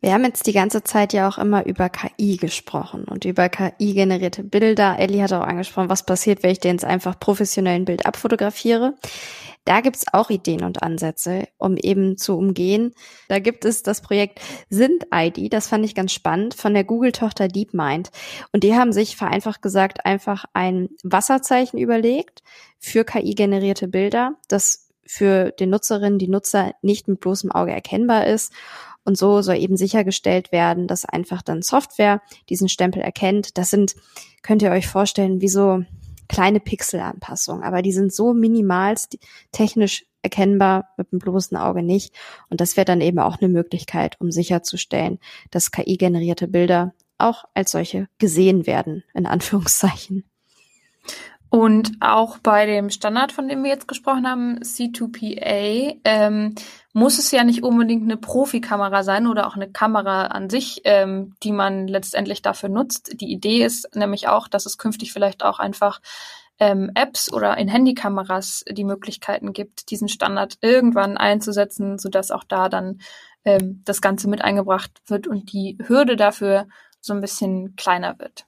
Wir 0.00 0.12
haben 0.12 0.24
jetzt 0.24 0.46
die 0.46 0.52
ganze 0.52 0.84
Zeit 0.84 1.12
ja 1.12 1.28
auch 1.28 1.38
immer 1.38 1.66
über 1.66 1.88
KI 1.88 2.36
gesprochen 2.36 3.04
und 3.04 3.24
über 3.24 3.48
KI-generierte 3.48 4.44
Bilder. 4.44 4.96
Ellie 4.98 5.22
hat 5.22 5.32
auch 5.32 5.42
angesprochen, 5.42 5.90
was 5.90 6.06
passiert, 6.06 6.42
wenn 6.42 6.52
ich 6.52 6.60
den 6.60 6.76
jetzt 6.76 6.84
einfach 6.84 7.18
professionellen 7.18 7.84
Bild 7.84 8.06
abfotografiere. 8.06 8.94
Da 9.64 9.80
gibt's 9.80 10.06
auch 10.12 10.30
Ideen 10.30 10.62
und 10.62 10.82
Ansätze, 10.84 11.48
um 11.58 11.76
eben 11.76 12.16
zu 12.16 12.38
umgehen. 12.38 12.94
Da 13.26 13.40
gibt 13.40 13.64
es 13.64 13.82
das 13.82 14.00
Projekt 14.00 14.40
SynthID, 14.70 15.52
das 15.52 15.66
fand 15.66 15.84
ich 15.84 15.96
ganz 15.96 16.12
spannend, 16.12 16.54
von 16.54 16.74
der 16.74 16.84
Google-Tochter 16.84 17.48
DeepMind. 17.48 18.10
Und 18.52 18.62
die 18.62 18.76
haben 18.76 18.92
sich 18.92 19.16
vereinfacht 19.16 19.62
gesagt 19.62 20.06
einfach 20.06 20.44
ein 20.54 20.90
Wasserzeichen 21.02 21.78
überlegt 21.78 22.42
für 22.78 23.04
KI-generierte 23.04 23.88
Bilder, 23.88 24.36
das 24.46 24.88
für 25.04 25.50
den 25.52 25.70
Nutzerinnen, 25.70 26.18
die 26.18 26.28
Nutzer 26.28 26.74
nicht 26.82 27.08
mit 27.08 27.20
bloßem 27.20 27.50
Auge 27.50 27.72
erkennbar 27.72 28.26
ist 28.26 28.52
und 29.08 29.16
so 29.16 29.40
soll 29.40 29.56
eben 29.56 29.78
sichergestellt 29.78 30.52
werden, 30.52 30.86
dass 30.86 31.06
einfach 31.06 31.40
dann 31.40 31.62
Software 31.62 32.20
diesen 32.50 32.68
Stempel 32.68 33.00
erkennt. 33.00 33.56
Das 33.56 33.70
sind, 33.70 33.94
könnt 34.42 34.60
ihr 34.60 34.70
euch 34.70 34.86
vorstellen, 34.86 35.40
wie 35.40 35.48
so 35.48 35.82
kleine 36.28 36.60
Pixelanpassungen, 36.60 37.64
aber 37.64 37.80
die 37.80 37.92
sind 37.92 38.12
so 38.12 38.34
minimal 38.34 38.96
technisch 39.50 40.04
erkennbar 40.20 40.90
mit 40.98 41.10
dem 41.10 41.20
bloßen 41.20 41.56
Auge 41.56 41.82
nicht. 41.82 42.14
Und 42.50 42.60
das 42.60 42.76
wäre 42.76 42.84
dann 42.84 43.00
eben 43.00 43.18
auch 43.18 43.38
eine 43.40 43.48
Möglichkeit, 43.48 44.20
um 44.20 44.30
sicherzustellen, 44.30 45.20
dass 45.50 45.70
KI-generierte 45.70 46.46
Bilder 46.46 46.92
auch 47.16 47.44
als 47.54 47.70
solche 47.70 48.08
gesehen 48.18 48.66
werden, 48.66 49.04
in 49.14 49.24
Anführungszeichen. 49.24 50.24
Und 51.50 51.92
auch 52.00 52.38
bei 52.38 52.66
dem 52.66 52.90
Standard, 52.90 53.32
von 53.32 53.48
dem 53.48 53.62
wir 53.62 53.70
jetzt 53.70 53.88
gesprochen 53.88 54.28
haben, 54.28 54.58
C2PA, 54.58 55.96
ähm, 56.04 56.54
muss 56.92 57.18
es 57.18 57.30
ja 57.30 57.42
nicht 57.42 57.62
unbedingt 57.62 58.02
eine 58.02 58.18
Profikamera 58.18 59.02
sein 59.02 59.26
oder 59.26 59.46
auch 59.46 59.56
eine 59.56 59.70
Kamera 59.70 60.26
an 60.26 60.50
sich, 60.50 60.82
ähm, 60.84 61.34
die 61.42 61.52
man 61.52 61.88
letztendlich 61.88 62.42
dafür 62.42 62.68
nutzt. 62.68 63.20
Die 63.20 63.32
Idee 63.32 63.64
ist 63.64 63.94
nämlich 63.96 64.28
auch, 64.28 64.48
dass 64.48 64.66
es 64.66 64.76
künftig 64.76 65.12
vielleicht 65.12 65.42
auch 65.42 65.58
einfach 65.58 66.00
ähm, 66.58 66.90
Apps 66.94 67.32
oder 67.32 67.56
in 67.56 67.68
Handykameras 67.68 68.64
die 68.70 68.84
Möglichkeiten 68.84 69.52
gibt, 69.52 69.90
diesen 69.90 70.08
Standard 70.08 70.58
irgendwann 70.60 71.16
einzusetzen, 71.16 71.98
sodass 71.98 72.30
auch 72.30 72.44
da 72.44 72.68
dann 72.68 73.00
ähm, 73.44 73.82
das 73.84 74.02
Ganze 74.02 74.28
mit 74.28 74.42
eingebracht 74.42 74.90
wird 75.06 75.26
und 75.26 75.52
die 75.52 75.78
Hürde 75.86 76.16
dafür 76.16 76.66
so 77.00 77.14
ein 77.14 77.20
bisschen 77.20 77.76
kleiner 77.76 78.18
wird. 78.18 78.47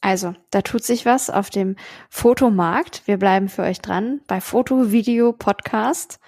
Also, 0.00 0.34
da 0.50 0.62
tut 0.62 0.82
sich 0.82 1.04
was 1.04 1.28
auf 1.28 1.50
dem 1.50 1.76
Fotomarkt. 2.08 3.02
Wir 3.06 3.18
bleiben 3.18 3.48
für 3.48 3.62
euch 3.62 3.80
dran 3.80 4.20
bei 4.26 4.40
Foto, 4.40 4.92
Video, 4.92 5.32
Podcast. 5.32 6.20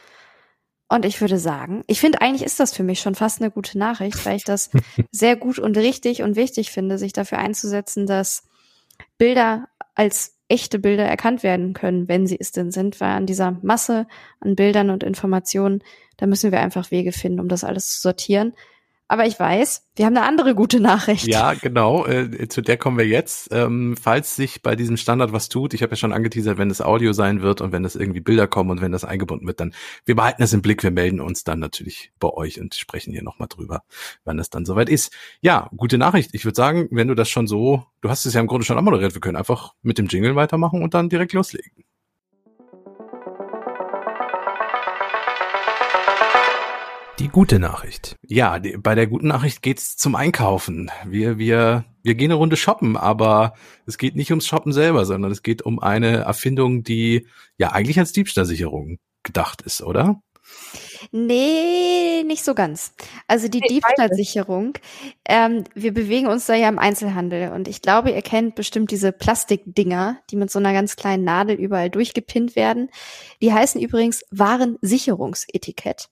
Und 0.88 1.06
ich 1.06 1.22
würde 1.22 1.38
sagen, 1.38 1.82
ich 1.87 2.00
finde, 2.00 2.20
eigentlich 2.20 2.44
ist 2.44 2.61
das 2.61 2.74
für 2.74 2.82
mich 2.82 3.00
schon 3.00 3.14
fast 3.14 3.40
eine 3.40 3.50
gute 3.50 3.78
Nachricht, 3.78 4.26
weil 4.26 4.37
ich 4.37 4.44
das 4.44 4.68
sehr 5.11 5.37
gut 5.37 5.58
und 5.58 5.78
richtig 5.78 6.22
und 6.22 6.37
wichtig 6.37 6.70
finde, 6.70 6.98
sich 6.98 7.14
dafür 7.14 7.38
einzusetzen, 7.38 8.06
dass 8.06 8.46
Bilder 9.16 9.68
als 9.94 10.37
echte 10.48 10.78
Bilder 10.78 11.06
erkannt 11.06 11.42
werden 11.42 11.72
können, 11.72 12.08
wenn 12.08 12.26
sie 12.26 12.38
es 12.38 12.52
denn 12.52 12.70
sind, 12.70 13.00
weil 13.00 13.12
an 13.12 13.24
dieser 13.24 13.58
Masse 13.62 14.06
an 14.38 14.54
Bildern 14.54 14.90
und 14.90 15.02
Informationen, 15.02 15.82
da 16.18 16.26
müssen 16.26 16.52
wir 16.52 16.61
einfach 16.61 16.90
Wege 16.90 17.12
finden, 17.12 17.40
um 17.40 17.48
das 17.48 17.64
alles 17.64 17.88
zu 17.88 18.02
sortieren. 18.02 18.52
Aber 19.12 19.27
ich 19.27 19.38
weiß, 19.38 19.90
wir 19.94 20.07
haben 20.07 20.16
eine 20.16 20.25
andere 20.25 20.55
gute 20.55 20.81
Nachricht. 20.81 21.27
Ja, 21.27 21.53
genau. 21.53 22.07
Äh, 22.07 22.48
zu 22.48 22.62
der 22.62 22.79
kommen 22.79 22.96
wir 22.96 23.07
jetzt. 23.07 23.51
Ähm, 23.53 23.94
falls 24.01 24.37
sich 24.37 24.62
bei 24.62 24.75
diesem 24.75 24.96
Standard 24.96 25.35
was 25.35 25.51
tut, 25.51 25.75
ich 25.75 25.83
habe 25.83 25.90
ja 25.90 25.96
schon 25.96 26.14
angeteasert, 26.14 26.57
wenn 26.57 26.70
es 26.70 26.81
Audio 26.81 27.12
sein 27.12 27.42
wird 27.42 27.61
und 27.61 27.72
wenn 27.72 27.85
es 27.85 27.94
irgendwie 27.94 28.22
Bilder 28.22 28.46
kommen 28.46 28.70
und 28.70 28.81
wenn 28.81 28.90
das 28.90 29.05
eingebunden 29.05 29.46
wird, 29.46 29.61
dann 29.61 29.75
wir 30.07 30.16
behalten 30.16 30.40
das 30.40 30.55
im 30.55 30.62
Blick. 30.62 30.83
Wir 30.83 30.92
melden 30.92 31.20
uns 31.20 31.44
dann 31.44 31.59
natürlich 31.59 32.11
bei 32.20 32.31
euch 32.31 32.59
und 32.59 32.75
sprechen 32.75 33.12
hier 33.12 33.22
nochmal 33.22 33.48
drüber, 33.48 33.83
wann 34.25 34.38
es 34.38 34.48
dann 34.48 34.64
soweit 34.64 34.88
ist. 34.88 35.12
Ja, 35.42 35.68
gute 35.77 35.98
Nachricht. 35.98 36.31
Ich 36.33 36.46
würde 36.46 36.57
sagen, 36.57 36.88
wenn 36.90 37.09
du 37.09 37.14
das 37.14 37.29
schon 37.29 37.46
so, 37.46 37.85
du 38.01 38.09
hast 38.09 38.25
es 38.25 38.33
ja 38.33 38.40
im 38.40 38.46
Grunde 38.46 38.64
schon 38.64 38.83
moderiert, 38.83 39.12
wir 39.12 39.20
können 39.20 39.37
einfach 39.37 39.75
mit 39.83 39.98
dem 39.98 40.07
Jingle 40.07 40.37
weitermachen 40.37 40.83
und 40.83 40.94
dann 40.94 41.11
direkt 41.11 41.35
loslegen. 41.35 41.85
Gute 47.33 47.59
Nachricht. 47.59 48.16
Ja, 48.27 48.59
die, 48.59 48.77
bei 48.77 48.95
der 48.95 49.07
guten 49.07 49.29
Nachricht 49.29 49.62
geht's 49.62 49.97
zum 49.97 50.14
Einkaufen. 50.14 50.90
Wir, 51.07 51.38
wir, 51.38 51.85
wir 52.03 52.14
gehen 52.14 52.31
eine 52.31 52.38
Runde 52.38 52.57
shoppen, 52.57 52.97
aber 52.97 53.55
es 53.87 53.99
geht 53.99 54.14
nicht 54.14 54.31
ums 54.31 54.47
Shoppen 54.47 54.73
selber, 54.73 55.05
sondern 55.05 55.33
es 55.33 55.42
geht 55.42 55.62
um 55.62 55.81
eine 55.81 56.18
Erfindung, 56.18 56.83
die 56.85 57.27
ja 57.57 57.73
eigentlich 57.73 57.99
als 57.99 58.12
Diebstahlsicherung 58.12 58.99
gedacht 59.23 59.62
ist, 59.62 59.83
oder? 59.83 60.21
Nee, 61.11 62.23
nicht 62.25 62.45
so 62.45 62.55
ganz. 62.55 62.92
Also 63.27 63.49
die 63.49 63.61
Diebstahlsicherung, 63.61 64.75
ähm, 65.27 65.64
wir 65.75 65.92
bewegen 65.92 66.27
uns 66.27 66.47
da 66.47 66.55
ja 66.55 66.68
im 66.68 66.79
Einzelhandel 66.79 67.53
und 67.53 67.68
ich 67.68 67.83
glaube, 67.83 68.11
ihr 68.11 68.23
kennt 68.23 68.55
bestimmt 68.55 68.90
diese 68.90 69.12
Plastikdinger, 69.12 70.18
die 70.31 70.37
mit 70.37 70.51
so 70.51 70.59
einer 70.59 70.73
ganz 70.73 70.97
kleinen 70.97 71.25
Nadel 71.25 71.57
überall 71.57 71.90
durchgepinnt 71.90 72.57
werden. 72.57 72.90
Die 73.40 73.53
heißen 73.53 73.81
übrigens 73.81 74.25
Warensicherungsetikett. 74.31 76.09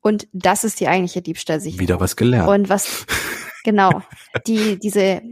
Und 0.00 0.28
das 0.32 0.64
ist 0.64 0.80
die 0.80 0.88
eigentliche 0.88 1.22
Diebstahlsicherung. 1.22 1.80
Wieder 1.80 2.00
was 2.00 2.16
gelernt. 2.16 2.48
Und 2.48 2.68
was, 2.68 3.06
genau, 3.64 4.02
die, 4.46 4.78
diese, 4.78 5.22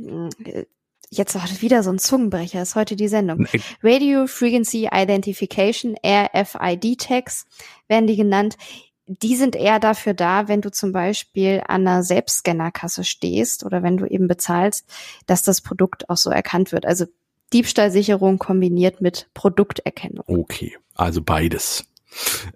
jetzt 1.11 1.37
auch 1.37 1.47
wieder 1.61 1.83
so 1.83 1.91
ein 1.91 1.99
Zungenbrecher, 1.99 2.63
ist 2.63 2.75
heute 2.75 2.97
die 2.97 3.09
Sendung. 3.09 3.47
Radio 3.83 4.27
Frequency 4.27 4.89
Identification, 4.93 5.97
RFID-Tags 6.05 7.47
werden 7.89 8.07
die 8.07 8.17
genannt. 8.17 8.57
Die 9.07 9.37
sind 9.37 9.57
eher 9.57 9.81
dafür 9.81 10.13
da, 10.13 10.49
wenn 10.49 10.61
du 10.61 10.71
zum 10.71 10.93
Beispiel 10.93 11.63
an 11.67 11.87
einer 11.87 12.03
Selbstscannerkasse 12.03 13.05
stehst 13.05 13.65
oder 13.65 13.83
wenn 13.83 13.97
du 13.97 14.05
eben 14.05 14.29
bezahlst, 14.29 14.87
dass 15.27 15.43
das 15.43 15.63
Produkt 15.63 16.11
auch 16.11 16.19
so 16.19 16.29
erkannt 16.29 16.73
wird. 16.73 16.85
Also 16.85 17.07
Diebstahlsicherung 17.55 18.39
kombiniert 18.39 19.01
mit 19.01 19.31
Produkterkennung. 19.33 20.25
Okay, 20.27 20.77
also 20.95 21.23
beides. 21.23 21.87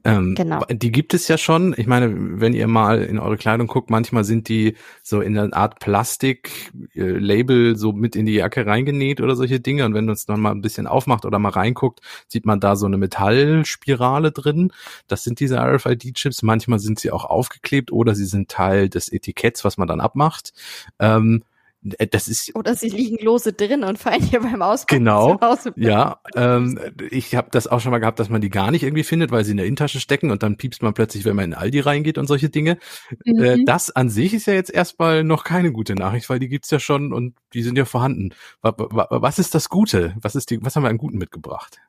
Ähm, 0.05 0.35
genau. 0.35 0.65
Die 0.71 0.93
gibt 0.93 1.15
es 1.15 1.29
ja 1.29 1.39
schon. 1.39 1.75
Ich 1.77 1.87
meine, 1.87 2.41
wenn 2.41 2.55
ihr 2.55 2.67
mal 2.67 3.03
in 3.03 3.19
eure 3.19 3.37
Kleidung 3.37 3.67
guckt, 3.67 3.91
manchmal 3.91 4.25
sind 4.25 4.49
die 4.49 4.77
so 5.03 5.21
in 5.21 5.37
einer 5.37 5.55
Art 5.57 5.81
Plastik-Label 5.81 7.77
so 7.77 7.93
mit 7.93 8.17
in 8.17 8.27
die 8.27 8.35
Jacke 8.35 8.67
reingenäht 8.67 9.21
oder 9.21 9.37
solche 9.37 9.61
Dinge. 9.61 9.85
Und 9.85 9.95
wenn 9.95 10.07
man 10.07 10.15
es 10.15 10.27
dann 10.27 10.41
mal 10.41 10.53
ein 10.53 10.63
bisschen 10.63 10.87
aufmacht 10.87 11.25
oder 11.25 11.39
mal 11.39 11.51
reinguckt, 11.51 12.01
sieht 12.29 12.47
man 12.47 12.61
da 12.61 12.77
so 12.77 12.87
eine 12.87 12.99
Metallspirale 12.99 14.33
drin. 14.33 14.73
Das 15.07 15.25
sind 15.25 15.41
diese 15.41 15.59
RFID-Chips. 15.59 16.43
Manchmal 16.43 16.79
sind 16.79 16.99
sie 16.99 17.11
auch 17.11 17.25
aufgeklebt 17.25 17.93
oder 17.93 18.15
sie 18.15 18.27
sind 18.27 18.49
Teil 18.49 18.89
des 18.89 19.13
Etiketts, 19.13 19.65
was 19.65 19.79
man 19.79 19.89
dann 19.89 20.01
abmacht. 20.01 20.53
Ähm, 20.99 21.43
äh, 21.43 21.52
das 21.83 22.29
ist 22.29 22.55
oder 22.55 22.77
sie 22.77 22.89
liegen 22.89 23.17
lose 23.25 23.53
drin 23.53 23.83
und 23.83 23.99
fallen 23.99 24.23
hier 24.23 24.41
beim 24.41 24.63
Auspacken 24.63 25.05
genau 25.05 25.39
ja 25.77 26.21
ähm, 26.37 26.79
ich 27.11 27.35
habe 27.35 27.49
das 27.51 27.67
auch 27.67 27.81
schon 27.81 27.91
mal 27.91 27.99
gehabt 27.99 28.21
dass 28.21 28.29
man 28.29 28.41
die 28.41 28.51
gar 28.51 28.71
nicht 28.71 28.85
irgendwie 28.85 29.03
findet 29.03 29.33
weil 29.33 29.45
sie 29.45 29.51
in 29.51 29.57
der 29.57 29.67
Innentasche 29.67 29.99
stecken 29.99 30.31
und 30.31 30.43
dann 30.43 30.57
piepst 30.57 30.83
man 30.83 30.95
plötzlich 30.95 31.25
wenn 31.25 31.35
man 31.35 31.47
in 31.47 31.55
Aldi 31.55 31.81
reingeht 31.81 32.19
und 32.19 32.29
solche 32.29 32.51
Dinge 32.51 32.79
äh, 33.25 33.33
mhm. 33.33 33.43
äh, 33.43 33.65
das 33.65 33.91
an 33.91 34.11
sich 34.11 34.33
ist 34.33 34.47
ja 34.47 34.55
jetzt 34.55 34.71
erstmal 34.71 35.25
noch 35.25 35.43
keine 35.43 35.73
gute 35.73 35.95
Nachricht 35.95 36.31
weil 36.31 36.39
die 36.39 36.49
gibt's 36.49 36.71
ja 36.71 36.79
schon 36.79 37.13
und 37.13 37.35
die 37.53 37.63
sind 37.63 37.77
ja 37.77 37.85
vorhanden 37.85 38.35
was 38.61 39.39
ist 39.41 39.55
das 39.55 39.69
Gute 39.69 40.15
was 40.21 40.37
ist 40.37 40.51
die 40.51 40.63
was 40.63 40.77
haben 40.77 40.85
wir 40.85 40.91
an 40.91 40.99
Guten 40.99 41.19
mitgebracht 41.19 41.81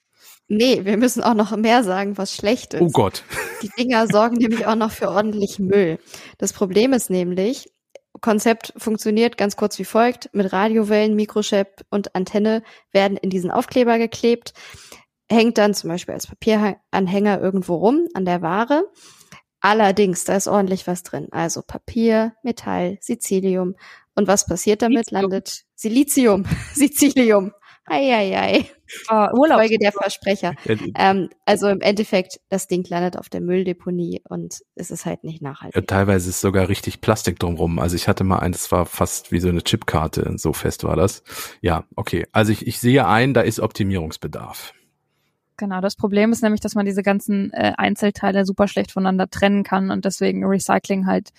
Nee, 0.49 0.83
wir 0.83 0.97
müssen 0.97 1.23
auch 1.23 1.33
noch 1.35 1.55
mehr 1.55 1.83
sagen, 1.83 2.17
was 2.17 2.35
schlecht 2.35 2.73
ist. 2.73 2.81
Oh 2.81 2.89
Gott. 2.89 3.23
Die 3.61 3.69
Dinger 3.77 4.07
sorgen 4.07 4.35
nämlich 4.39 4.65
auch 4.65 4.75
noch 4.75 4.91
für 4.91 5.09
ordentlich 5.09 5.57
Müll. 5.57 5.99
Das 6.37 6.51
Problem 6.51 6.93
ist 6.93 7.09
nämlich, 7.09 7.69
Konzept 8.23 8.73
funktioniert 8.77 9.37
ganz 9.37 9.57
kurz 9.57 9.77
wie 9.77 9.85
folgt. 9.85 10.29
Mit 10.33 10.53
Radiowellen, 10.53 11.13
Mikrochip 11.13 11.67
und 11.89 12.15
Antenne 12.15 12.63
werden 12.93 13.17
in 13.17 13.29
diesen 13.29 13.51
Aufkleber 13.51 13.97
geklebt, 13.97 14.53
hängt 15.29 15.57
dann 15.57 15.73
zum 15.73 15.89
Beispiel 15.89 16.13
als 16.13 16.27
Papieranhänger 16.27 17.41
irgendwo 17.41 17.75
rum 17.75 18.07
an 18.13 18.23
der 18.23 18.41
Ware. 18.41 18.89
Allerdings, 19.59 20.23
da 20.23 20.37
ist 20.37 20.47
ordentlich 20.47 20.87
was 20.87 21.03
drin. 21.03 21.27
Also 21.31 21.61
Papier, 21.61 22.33
Metall, 22.43 22.97
Sizilium. 23.01 23.75
Und 24.15 24.27
was 24.27 24.45
passiert 24.45 24.81
damit? 24.81 25.07
Silizium. 25.07 25.21
Landet 25.21 25.63
Silizium, 25.75 26.45
Sizilium. 26.73 27.51
Eieiei. 27.85 28.65
Uh, 29.11 29.27
Urlaub. 29.37 29.59
Folge 29.59 29.77
der 29.77 29.91
Versprecher. 29.91 30.53
ähm, 30.95 31.29
also 31.45 31.67
im 31.67 31.81
Endeffekt, 31.81 32.39
das 32.49 32.67
Ding 32.67 32.87
landet 32.87 33.17
auf 33.17 33.27
der 33.27 33.41
Mülldeponie 33.41 34.21
und 34.29 34.61
es 34.75 34.91
ist 34.91 35.05
halt 35.05 35.23
nicht 35.23 35.41
nachhaltig. 35.41 35.75
Ja, 35.75 35.81
teilweise 35.81 36.29
ist 36.29 36.41
sogar 36.41 36.69
richtig 36.69 37.01
Plastik 37.01 37.39
drumrum. 37.39 37.79
Also 37.79 37.95
ich 37.95 38.07
hatte 38.07 38.23
mal 38.23 38.39
eins, 38.39 38.63
das 38.63 38.71
war 38.71 38.85
fast 38.85 39.31
wie 39.31 39.39
so 39.39 39.49
eine 39.49 39.63
Chipkarte, 39.63 40.31
so 40.37 40.53
fest 40.53 40.83
war 40.83 40.95
das. 40.95 41.23
Ja, 41.61 41.85
okay. 41.95 42.25
Also 42.31 42.51
ich, 42.51 42.67
ich 42.67 42.79
sehe 42.79 43.05
ein, 43.07 43.33
da 43.33 43.41
ist 43.41 43.59
Optimierungsbedarf. 43.59 44.73
Genau, 45.57 45.81
das 45.81 45.95
Problem 45.95 46.31
ist 46.31 46.41
nämlich, 46.41 46.61
dass 46.61 46.75
man 46.75 46.85
diese 46.85 47.03
ganzen 47.03 47.51
äh, 47.53 47.73
Einzelteile 47.77 48.45
super 48.45 48.67
schlecht 48.67 48.91
voneinander 48.91 49.29
trennen 49.29 49.63
kann 49.63 49.91
und 49.91 50.05
deswegen 50.05 50.45
Recycling 50.45 51.05
halt 51.05 51.29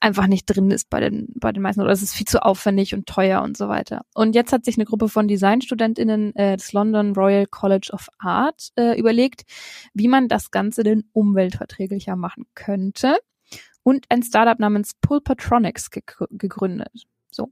einfach 0.00 0.26
nicht 0.26 0.46
drin 0.46 0.70
ist 0.70 0.90
bei 0.90 1.00
den, 1.00 1.28
bei 1.34 1.52
den 1.52 1.62
meisten 1.62 1.82
oder 1.82 1.92
es 1.92 2.02
ist 2.02 2.14
viel 2.14 2.26
zu 2.26 2.42
aufwendig 2.42 2.94
und 2.94 3.06
teuer 3.06 3.42
und 3.42 3.56
so 3.56 3.68
weiter. 3.68 4.02
Und 4.14 4.34
jetzt 4.34 4.52
hat 4.52 4.64
sich 4.64 4.76
eine 4.76 4.86
Gruppe 4.86 5.08
von 5.08 5.28
DesignstudentInnen 5.28 6.34
äh, 6.36 6.56
des 6.56 6.72
London 6.72 7.12
Royal 7.12 7.46
College 7.46 7.90
of 7.92 8.08
Art 8.18 8.70
äh, 8.76 8.98
überlegt, 8.98 9.42
wie 9.94 10.08
man 10.08 10.28
das 10.28 10.50
Ganze 10.50 10.82
denn 10.82 11.04
umweltverträglicher 11.12 12.16
machen 12.16 12.46
könnte. 12.54 13.18
und 13.82 14.06
ein 14.10 14.22
Startup 14.22 14.58
namens 14.58 14.92
Pulpatronics 15.00 15.90
gegründet. 15.90 17.06
So. 17.30 17.50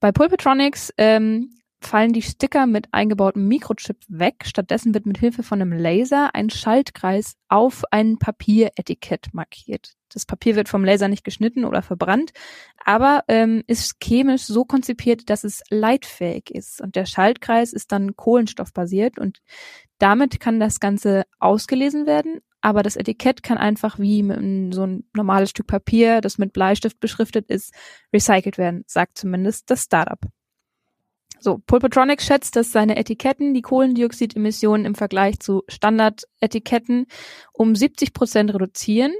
Bei 0.00 0.12
Pulpatronics 0.12 0.92
ähm, 0.98 1.50
fallen 1.86 2.12
die 2.12 2.22
Sticker 2.22 2.66
mit 2.66 2.88
eingebautem 2.92 3.46
Mikrochip 3.46 3.96
weg. 4.08 4.44
Stattdessen 4.44 4.94
wird 4.94 5.06
mit 5.06 5.18
Hilfe 5.18 5.42
von 5.42 5.60
einem 5.60 5.72
Laser 5.72 6.34
ein 6.34 6.50
Schaltkreis 6.50 7.36
auf 7.48 7.84
ein 7.90 8.18
Papieretikett 8.18 9.28
markiert. 9.32 9.94
Das 10.12 10.26
Papier 10.26 10.56
wird 10.56 10.68
vom 10.68 10.84
Laser 10.84 11.08
nicht 11.08 11.24
geschnitten 11.24 11.64
oder 11.64 11.82
verbrannt, 11.82 12.32
aber 12.84 13.24
ähm, 13.28 13.64
ist 13.66 13.96
chemisch 14.02 14.44
so 14.44 14.64
konzipiert, 14.64 15.28
dass 15.28 15.44
es 15.44 15.62
leitfähig 15.70 16.50
ist. 16.50 16.80
Und 16.80 16.94
der 16.94 17.06
Schaltkreis 17.06 17.72
ist 17.72 17.90
dann 17.92 18.14
kohlenstoffbasiert 18.14 19.18
und 19.18 19.40
damit 19.98 20.40
kann 20.40 20.60
das 20.60 20.80
Ganze 20.80 21.24
ausgelesen 21.38 22.06
werden, 22.06 22.40
aber 22.60 22.82
das 22.82 22.96
Etikett 22.96 23.42
kann 23.42 23.58
einfach 23.58 23.98
wie 23.98 24.22
so 24.72 24.86
ein 24.86 25.04
normales 25.14 25.50
Stück 25.50 25.66
Papier, 25.66 26.20
das 26.20 26.38
mit 26.38 26.52
Bleistift 26.52 26.98
beschriftet 27.00 27.50
ist, 27.50 27.74
recycelt 28.12 28.56
werden, 28.56 28.84
sagt 28.86 29.18
zumindest 29.18 29.70
das 29.70 29.82
Startup. 29.82 30.20
So, 31.40 31.58
Pulpatronics 31.66 32.24
schätzt, 32.24 32.56
dass 32.56 32.72
seine 32.72 32.96
Etiketten 32.96 33.54
die 33.54 33.62
Kohlendioxidemissionen 33.62 34.86
im 34.86 34.94
Vergleich 34.94 35.40
zu 35.40 35.62
Standardetiketten 35.68 37.06
um 37.52 37.74
70 37.74 38.12
Prozent 38.12 38.54
reduzieren. 38.54 39.12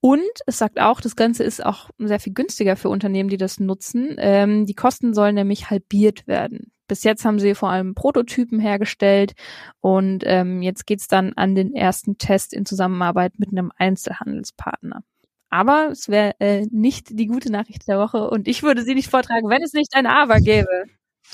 Und 0.00 0.20
es 0.46 0.58
sagt 0.58 0.78
auch, 0.78 1.00
das 1.00 1.16
Ganze 1.16 1.42
ist 1.42 1.64
auch 1.64 1.90
sehr 1.98 2.20
viel 2.20 2.34
günstiger 2.34 2.76
für 2.76 2.90
Unternehmen, 2.90 3.28
die 3.28 3.38
das 3.38 3.58
nutzen. 3.58 4.16
Ähm, 4.18 4.66
die 4.66 4.74
Kosten 4.74 5.14
sollen 5.14 5.34
nämlich 5.34 5.70
halbiert 5.70 6.26
werden. 6.26 6.70
Bis 6.88 7.02
jetzt 7.02 7.24
haben 7.24 7.40
sie 7.40 7.54
vor 7.54 7.70
allem 7.70 7.94
Prototypen 7.94 8.60
hergestellt 8.60 9.32
und 9.80 10.22
ähm, 10.24 10.62
jetzt 10.62 10.86
geht's 10.86 11.08
dann 11.08 11.32
an 11.32 11.56
den 11.56 11.74
ersten 11.74 12.18
Test 12.18 12.52
in 12.52 12.64
Zusammenarbeit 12.64 13.38
mit 13.38 13.50
einem 13.50 13.72
Einzelhandelspartner. 13.76 15.02
Aber 15.50 15.88
es 15.90 16.08
wäre 16.08 16.34
äh, 16.38 16.66
nicht 16.70 17.18
die 17.18 17.26
gute 17.26 17.50
Nachricht 17.50 17.88
der 17.88 17.98
Woche 17.98 18.30
und 18.30 18.46
ich 18.46 18.62
würde 18.62 18.82
sie 18.82 18.94
nicht 18.94 19.10
vortragen, 19.10 19.48
wenn 19.48 19.62
es 19.62 19.72
nicht 19.72 19.94
ein 19.94 20.06
Aber 20.06 20.38
gäbe. 20.38 20.84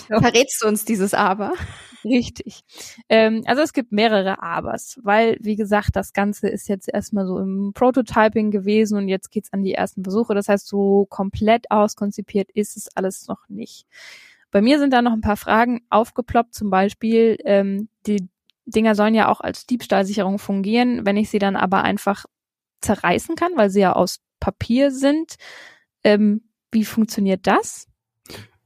Verrätst 0.07 0.63
du 0.63 0.69
uns 0.69 0.85
dieses 0.85 1.15
Aber? 1.15 1.53
Richtig. 2.05 2.63
Ähm, 3.09 3.43
also 3.47 3.63
es 3.63 3.73
gibt 3.73 3.93
mehrere 3.93 4.43
Abers, 4.43 4.99
weil, 5.03 5.39
wie 5.41 5.57
gesagt, 5.57 5.91
das 5.95 6.13
Ganze 6.13 6.49
ist 6.49 6.69
jetzt 6.69 6.89
erstmal 6.93 7.27
so 7.27 7.39
im 7.39 7.73
Prototyping 7.75 8.51
gewesen 8.51 8.99
und 8.99 9.09
jetzt 9.09 9.31
geht's 9.31 9.53
an 9.53 9.63
die 9.63 9.75
ersten 9.75 10.03
Versuche. 10.03 10.35
Das 10.35 10.49
heißt, 10.49 10.67
so 10.67 11.07
komplett 11.09 11.71
auskonzipiert 11.71 12.51
ist 12.53 12.77
es 12.77 12.89
alles 12.97 13.29
noch 13.29 13.49
nicht. 13.49 13.87
Bei 14.51 14.61
mir 14.61 14.79
sind 14.79 14.93
da 14.93 15.01
noch 15.01 15.13
ein 15.13 15.21
paar 15.21 15.37
Fragen 15.37 15.81
aufgeploppt, 15.91 16.55
zum 16.55 16.71
Beispiel, 16.71 17.39
ähm, 17.45 17.89
die 18.07 18.29
Dinger 18.67 18.95
sollen 18.95 19.15
ja 19.15 19.29
auch 19.29 19.41
als 19.41 19.67
Diebstahlsicherung 19.67 20.39
fungieren, 20.39 21.05
wenn 21.05 21.17
ich 21.17 21.31
sie 21.31 21.39
dann 21.39 21.57
aber 21.57 21.83
einfach 21.83 22.27
zerreißen 22.81 23.35
kann, 23.35 23.53
weil 23.57 23.71
sie 23.71 23.81
ja 23.81 23.93
aus 23.93 24.21
Papier 24.41 24.91
sind. 24.91 25.37
Ähm, 26.05 26.43
wie 26.71 26.85
funktioniert 26.85 27.47
das? 27.47 27.87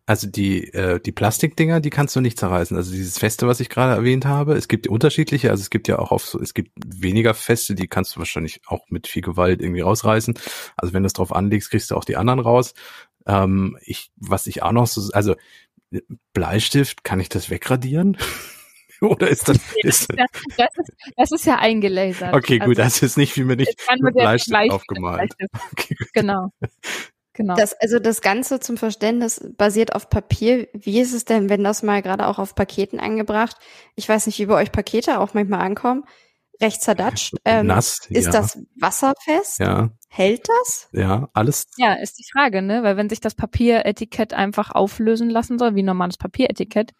Also 0.09 0.29
die, 0.29 0.73
äh, 0.73 1.01
die 1.01 1.11
Plastikdinger, 1.11 1.81
die 1.81 1.91
kannst 1.91 2.15
du 2.15 2.21
nicht 2.21 2.39
zerreißen. 2.39 2.77
Also 2.77 2.93
dieses 2.93 3.19
Feste, 3.19 3.49
was 3.49 3.59
ich 3.59 3.69
gerade 3.69 3.95
erwähnt 3.95 4.25
habe, 4.25 4.55
es 4.55 4.69
gibt 4.69 4.87
unterschiedliche, 4.87 5.51
also 5.51 5.61
es 5.61 5.69
gibt 5.69 5.89
ja 5.89 5.99
auch 5.99 6.13
auf 6.13 6.25
so, 6.25 6.41
es 6.41 6.55
gibt 6.55 6.71
weniger 6.87 7.35
Feste, 7.35 7.75
die 7.75 7.89
kannst 7.89 8.15
du 8.15 8.21
wahrscheinlich 8.21 8.61
auch 8.67 8.89
mit 8.89 9.09
viel 9.09 9.23
Gewalt 9.23 9.61
irgendwie 9.61 9.81
rausreißen. 9.81 10.39
Also 10.77 10.95
wenn 10.95 11.03
du 11.03 11.09
es 11.09 11.13
drauf 11.13 11.35
anlegst, 11.35 11.71
kriegst 11.71 11.91
du 11.91 11.97
auch 11.97 12.05
die 12.05 12.17
anderen 12.17 12.39
raus. 12.39 12.75
Ähm, 13.27 13.77
ich, 13.83 14.13
was 14.15 14.47
ich 14.47 14.63
auch 14.63 14.71
noch 14.71 14.87
so, 14.87 15.11
also 15.13 15.35
Bleistift, 16.33 17.03
kann 17.03 17.19
ich 17.19 17.29
das 17.29 17.51
wegradieren? 17.51 18.17
Oder 19.01 19.29
ist 19.29 19.49
das, 19.49 19.59
ist 19.83 20.09
das, 20.11 20.29
das, 20.57 20.69
ist, 20.79 20.93
das 21.17 21.33
ist 21.33 21.47
ja 21.47 21.59
eingelasert. 21.59 22.33
Okay, 22.33 22.59
gut, 22.59 22.79
also, 22.79 22.83
das 22.83 23.03
ist 23.03 23.19
nicht 23.19 23.37
wie 23.37 23.45
mir 23.45 23.57
nicht 23.57 23.77
mit 24.01 24.15
Bleistift, 24.15 24.51
Bleistift 24.51 24.73
aufgemalt. 24.73 25.37
Bleistift. 25.37 25.51
Okay, 25.73 25.97
genau. 26.15 26.53
Genau. 27.37 27.55
Das, 27.55 27.75
also 27.75 27.99
das 27.99 28.23
Ganze 28.23 28.61
zum 28.61 28.79
Verständnis 28.79 29.47
basiert 29.59 29.95
auf 29.95 30.09
Papier. 30.09 30.69
Wie 30.73 31.01
ist 31.01 31.13
es 31.13 31.27
denn, 31.27 31.51
wenn 31.51 31.63
das 31.63 31.83
mal 31.83 32.01
gerade 32.01 32.27
auch 32.27 32.39
auf 32.39 32.55
Paketen 32.55 32.99
angebracht? 32.99 33.59
Ich 33.95 34.09
weiß 34.09 34.25
nicht, 34.27 34.39
wie 34.39 34.47
bei 34.47 34.55
euch 34.55 34.73
Pakete 34.73 35.21
auch 35.21 35.35
manchmal 35.35 35.61
ankommen. 35.61 36.05
Recht 36.63 36.81
zerdatscht. 36.81 37.35
Ähm, 37.45 37.67
Nass. 37.67 38.07
Ist 38.09 38.25
ja. 38.25 38.33
das 38.33 38.59
wasserfest? 38.81 39.59
Ja. 39.59 39.91
Hält 40.09 40.49
das? 40.49 40.89
Ja, 40.93 41.29
alles. 41.35 41.67
Ja, 41.77 41.93
ist 41.93 42.19
die 42.19 42.25
Frage, 42.33 42.63
ne? 42.63 42.83
Weil 42.83 42.97
wenn 42.97 43.11
sich 43.11 43.21
das 43.21 43.35
Papieretikett 43.35 44.33
einfach 44.33 44.71
auflösen 44.71 45.29
lassen 45.29 45.59
soll, 45.59 45.75
wie 45.75 45.83
normales 45.83 46.17
Papieretikett, 46.17 46.93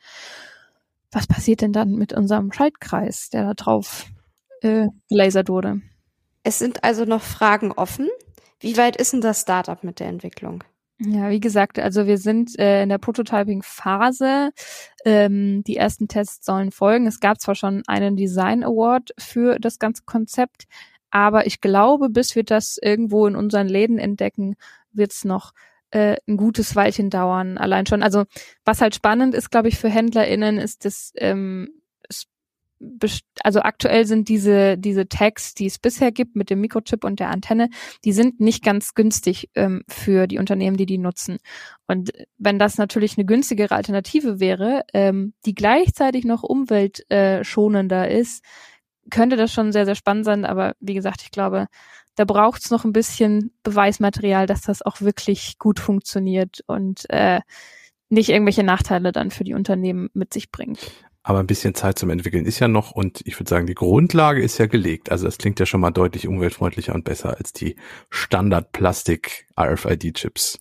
was 1.13 1.27
passiert 1.27 1.63
denn 1.63 1.73
dann 1.73 1.93
mit 1.93 2.13
unserem 2.13 2.53
Schaltkreis, 2.53 3.31
der 3.31 3.45
da 3.45 3.55
drauf 3.55 4.05
äh, 4.61 4.89
gelasert 5.09 5.49
wurde? 5.49 5.81
Es 6.43 6.59
sind 6.59 6.85
also 6.85 7.07
noch 7.07 7.23
Fragen 7.23 7.73
offen. 7.73 8.11
Wie 8.61 8.77
weit 8.77 8.97
ist 8.97 9.13
denn 9.13 9.21
das 9.21 9.43
Startup 9.43 9.83
mit 9.85 10.01
der 10.01 10.09
Entwicklung? 10.09 10.65
Ja, 10.99 11.29
wie 11.29 11.41
gesagt, 11.41 11.79
also 11.79 12.07
wir 12.07 12.17
sind 12.17 12.59
äh, 12.59 12.83
in 12.83 12.89
der 12.89 12.97
Prototyping-Phase. 12.97 14.51
Ähm, 15.05 15.63
die 15.65 15.77
ersten 15.77 16.09
Tests 16.09 16.47
sollen 16.47 16.71
folgen. 16.71 17.07
Es 17.07 17.21
gab 17.21 17.39
zwar 17.39 17.55
schon 17.55 17.83
einen 17.87 18.17
Design 18.17 18.65
Award 18.65 19.11
für 19.19 19.59
das 19.59 19.79
ganze 19.79 20.05
Konzept, 20.05 20.65
aber 21.11 21.47
ich 21.47 21.61
glaube, 21.61 22.09
bis 22.09 22.35
wir 22.35 22.45
das 22.45 22.79
irgendwo 22.81 23.27
in 23.27 23.37
unseren 23.37 23.69
Läden 23.69 23.99
entdecken, 23.99 24.57
wird 24.93 25.13
es 25.13 25.25
noch 25.25 25.53
äh, 25.91 26.17
ein 26.27 26.39
gutes 26.39 26.75
Weilchen 26.75 27.11
dauern. 27.11 27.59
Allein 27.59 27.85
schon. 27.85 28.03
Also 28.03 28.25
was 28.65 28.81
halt 28.81 28.95
spannend 28.95 29.35
ist, 29.35 29.51
glaube 29.51 29.69
ich, 29.69 29.79
für 29.79 29.91
HändlerInnen, 29.91 30.57
ist, 30.57 30.87
dass 30.87 31.13
ähm, 31.17 31.69
also 33.43 33.61
aktuell 33.61 34.07
sind 34.07 34.29
diese, 34.29 34.77
diese 34.77 35.09
Tags, 35.09 35.55
die 35.55 35.67
es 35.67 35.79
bisher 35.79 36.13
gibt 36.13 36.37
mit 36.37 36.51
dem 36.51 36.61
Mikrochip 36.61 37.05
und 37.05 37.21
der 37.21 37.31
Antenne, 37.31 37.71
die 38.05 38.13
sind 38.13 38.41
nicht 38.41 38.63
ganz 38.63 38.95
günstig 38.95 39.51
ähm, 39.55 39.83
für 39.89 40.27
die 40.27 40.39
Unternehmen, 40.39 40.77
die 40.77 40.87
die 40.87 40.99
nutzen. 40.99 41.39
Und 41.87 42.13
wenn 42.39 42.59
das 42.59 42.77
natürlich 42.77 43.17
eine 43.17 43.25
günstigere 43.25 43.75
Alternative 43.75 44.41
wäre, 44.41 44.83
ähm, 44.93 45.33
die 45.47 45.55
gleichzeitig 45.55 46.25
noch 46.25 46.43
umweltschonender 46.43 48.11
ist, 48.11 48.45
könnte 49.11 49.37
das 49.37 49.53
schon 49.53 49.73
sehr, 49.73 49.87
sehr 49.87 49.95
spannend 49.95 50.25
sein. 50.25 50.45
Aber 50.45 50.75
wie 50.81 50.95
gesagt, 50.95 51.23
ich 51.23 51.31
glaube, 51.31 51.69
da 52.17 52.25
braucht 52.25 52.63
es 52.65 52.71
noch 52.71 52.85
ein 52.85 52.93
bisschen 52.93 53.53
Beweismaterial, 53.63 54.47
dass 54.47 54.63
das 54.63 54.83
auch 54.83 55.01
wirklich 55.01 55.59
gut 55.59 55.81
funktioniert 55.81 56.63
und 56.67 57.09
äh, 57.11 57.41
nicht 58.09 58.31
irgendwelche 58.31 58.63
Nachteile 58.63 59.13
dann 59.13 59.31
für 59.31 59.45
die 59.45 59.55
Unternehmen 59.55 60.09
mit 60.15 60.33
sich 60.33 60.51
bringt. 60.51 60.79
Aber 61.27 61.41
ein 61.41 61.49
bisschen 61.49 61.75
Zeit 61.75 61.99
zum 61.99 62.11
Entwickeln 62.11 62.47
ist 62.47 62.61
ja 62.61 62.69
noch 62.69 62.93
und 62.93 63.21
ich 63.25 63.37
würde 63.41 63.51
sagen, 63.51 63.67
die 63.67 63.75
Grundlage 63.75 64.41
ist 64.41 64.59
ja 64.59 64.67
gelegt. 64.67 65.11
Also 65.11 65.25
das 65.25 65.39
klingt 65.39 65.59
ja 65.59 65.67
schon 65.67 65.81
mal 65.81 65.91
deutlich 65.91 66.29
umweltfreundlicher 66.29 66.95
und 66.95 67.05
besser 67.05 67.37
als 67.37 67.53
die 67.53 67.75
Standard-Plastik 68.11 69.49
RFID-Chips. 69.59 70.61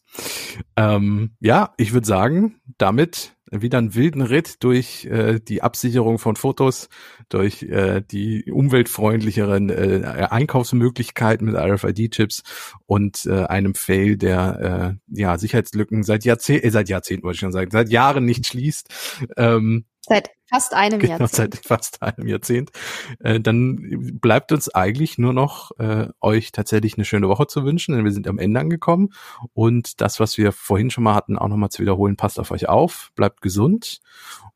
Ähm, 0.76 1.36
ja, 1.40 1.76
ich 1.78 1.94
würde 1.94 2.08
sagen, 2.08 2.56
damit 2.80 3.36
wieder 3.52 3.78
einen 3.78 3.94
wilden 3.94 4.24
Ritt 4.24 4.64
durch 4.64 5.06
äh, 5.06 5.40
die 5.40 5.62
Absicherung 5.62 6.18
von 6.18 6.36
Fotos, 6.36 6.90
durch 7.30 7.62
äh, 7.62 8.02
die 8.02 8.52
umweltfreundlicheren 8.52 9.70
äh, 9.70 10.28
Einkaufsmöglichkeiten 10.32 11.46
mit 11.46 11.56
RFID-Chips 11.56 12.42
und 12.88 13.28
äh, 13.28 13.44
einem 13.44 13.76
Fail, 13.76 14.18
der 14.18 14.98
äh, 15.14 15.16
ja 15.16 15.38
Sicherheitslücken 15.38 16.02
seit 16.02 16.26
Jahrzehnten, 16.26 16.66
äh, 16.66 16.72
seit 16.72 16.90
Jahrzehnten 16.90 17.24
wollte 17.24 17.36
ich 17.36 17.42
schon 17.42 17.52
sagen, 17.52 17.70
seit 17.70 17.90
Jahren 17.90 18.26
nicht 18.26 18.48
schließt. 18.48 19.28
Ähm, 19.38 19.86
Seit 20.08 20.30
fast 20.50 20.74
einem 20.74 21.00
genau, 21.00 21.18
Jahrzehnt. 21.18 21.56
Seit 21.56 21.66
fast 21.66 22.02
einem 22.02 22.28
Jahrzehnt. 22.28 22.72
Äh, 23.20 23.40
dann 23.40 24.20
bleibt 24.22 24.52
uns 24.52 24.70
eigentlich 24.70 25.18
nur 25.18 25.34
noch 25.34 25.72
äh, 25.80 26.08
euch 26.22 26.52
tatsächlich 26.52 26.96
eine 26.96 27.06
schöne 27.06 27.28
Woche 27.28 27.48
zu 27.48 27.66
wünschen, 27.66 27.96
denn 27.96 28.06
wir 28.06 28.12
sind 28.12 28.28
am 28.28 28.38
Ende 28.38 28.60
angekommen. 28.60 29.14
Und 29.54 30.02
das, 30.02 30.20
was 30.20 30.38
wir 30.38 30.52
vorhin 30.52 30.92
schon 30.92 31.04
mal 31.04 31.16
hatten, 31.16 31.38
auch 31.38 31.48
nochmal 31.48 31.70
zu 31.70 31.82
wiederholen, 31.82 32.18
passt 32.18 32.40
auf 32.40 32.52
euch 32.52 32.70
auf, 32.70 33.12
bleibt 33.16 33.42
gesund 33.42 34.02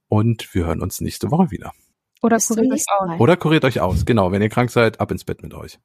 und 0.08 0.54
wir 0.54 0.66
hören 0.66 0.82
uns 0.82 1.02
nächste 1.02 1.32
Woche 1.32 1.52
wieder. 1.52 1.72
Oder 2.22 2.38
kuriert 2.38 2.74
euch 2.74 2.86
aus. 2.90 3.20
Oder 3.20 3.38
kuriert 3.38 3.66
euch 3.66 3.80
aus, 3.80 4.06
genau. 4.06 4.32
Wenn 4.32 4.42
ihr 4.42 4.50
krank 4.50 4.72
seid, 4.72 5.00
ab 5.00 5.12
ins 5.12 5.24
Bett 5.24 5.42
mit 5.42 5.54
euch. 5.54 5.80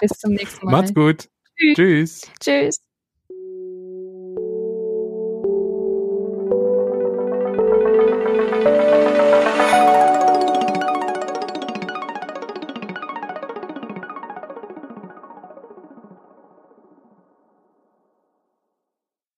Bis 0.00 0.18
zum 0.18 0.32
nächsten 0.32 0.64
Mal. 0.66 0.72
Macht's 0.72 0.94
gut. 0.94 1.28
Tschüss. 1.74 2.22
Tschüss. 2.40 2.85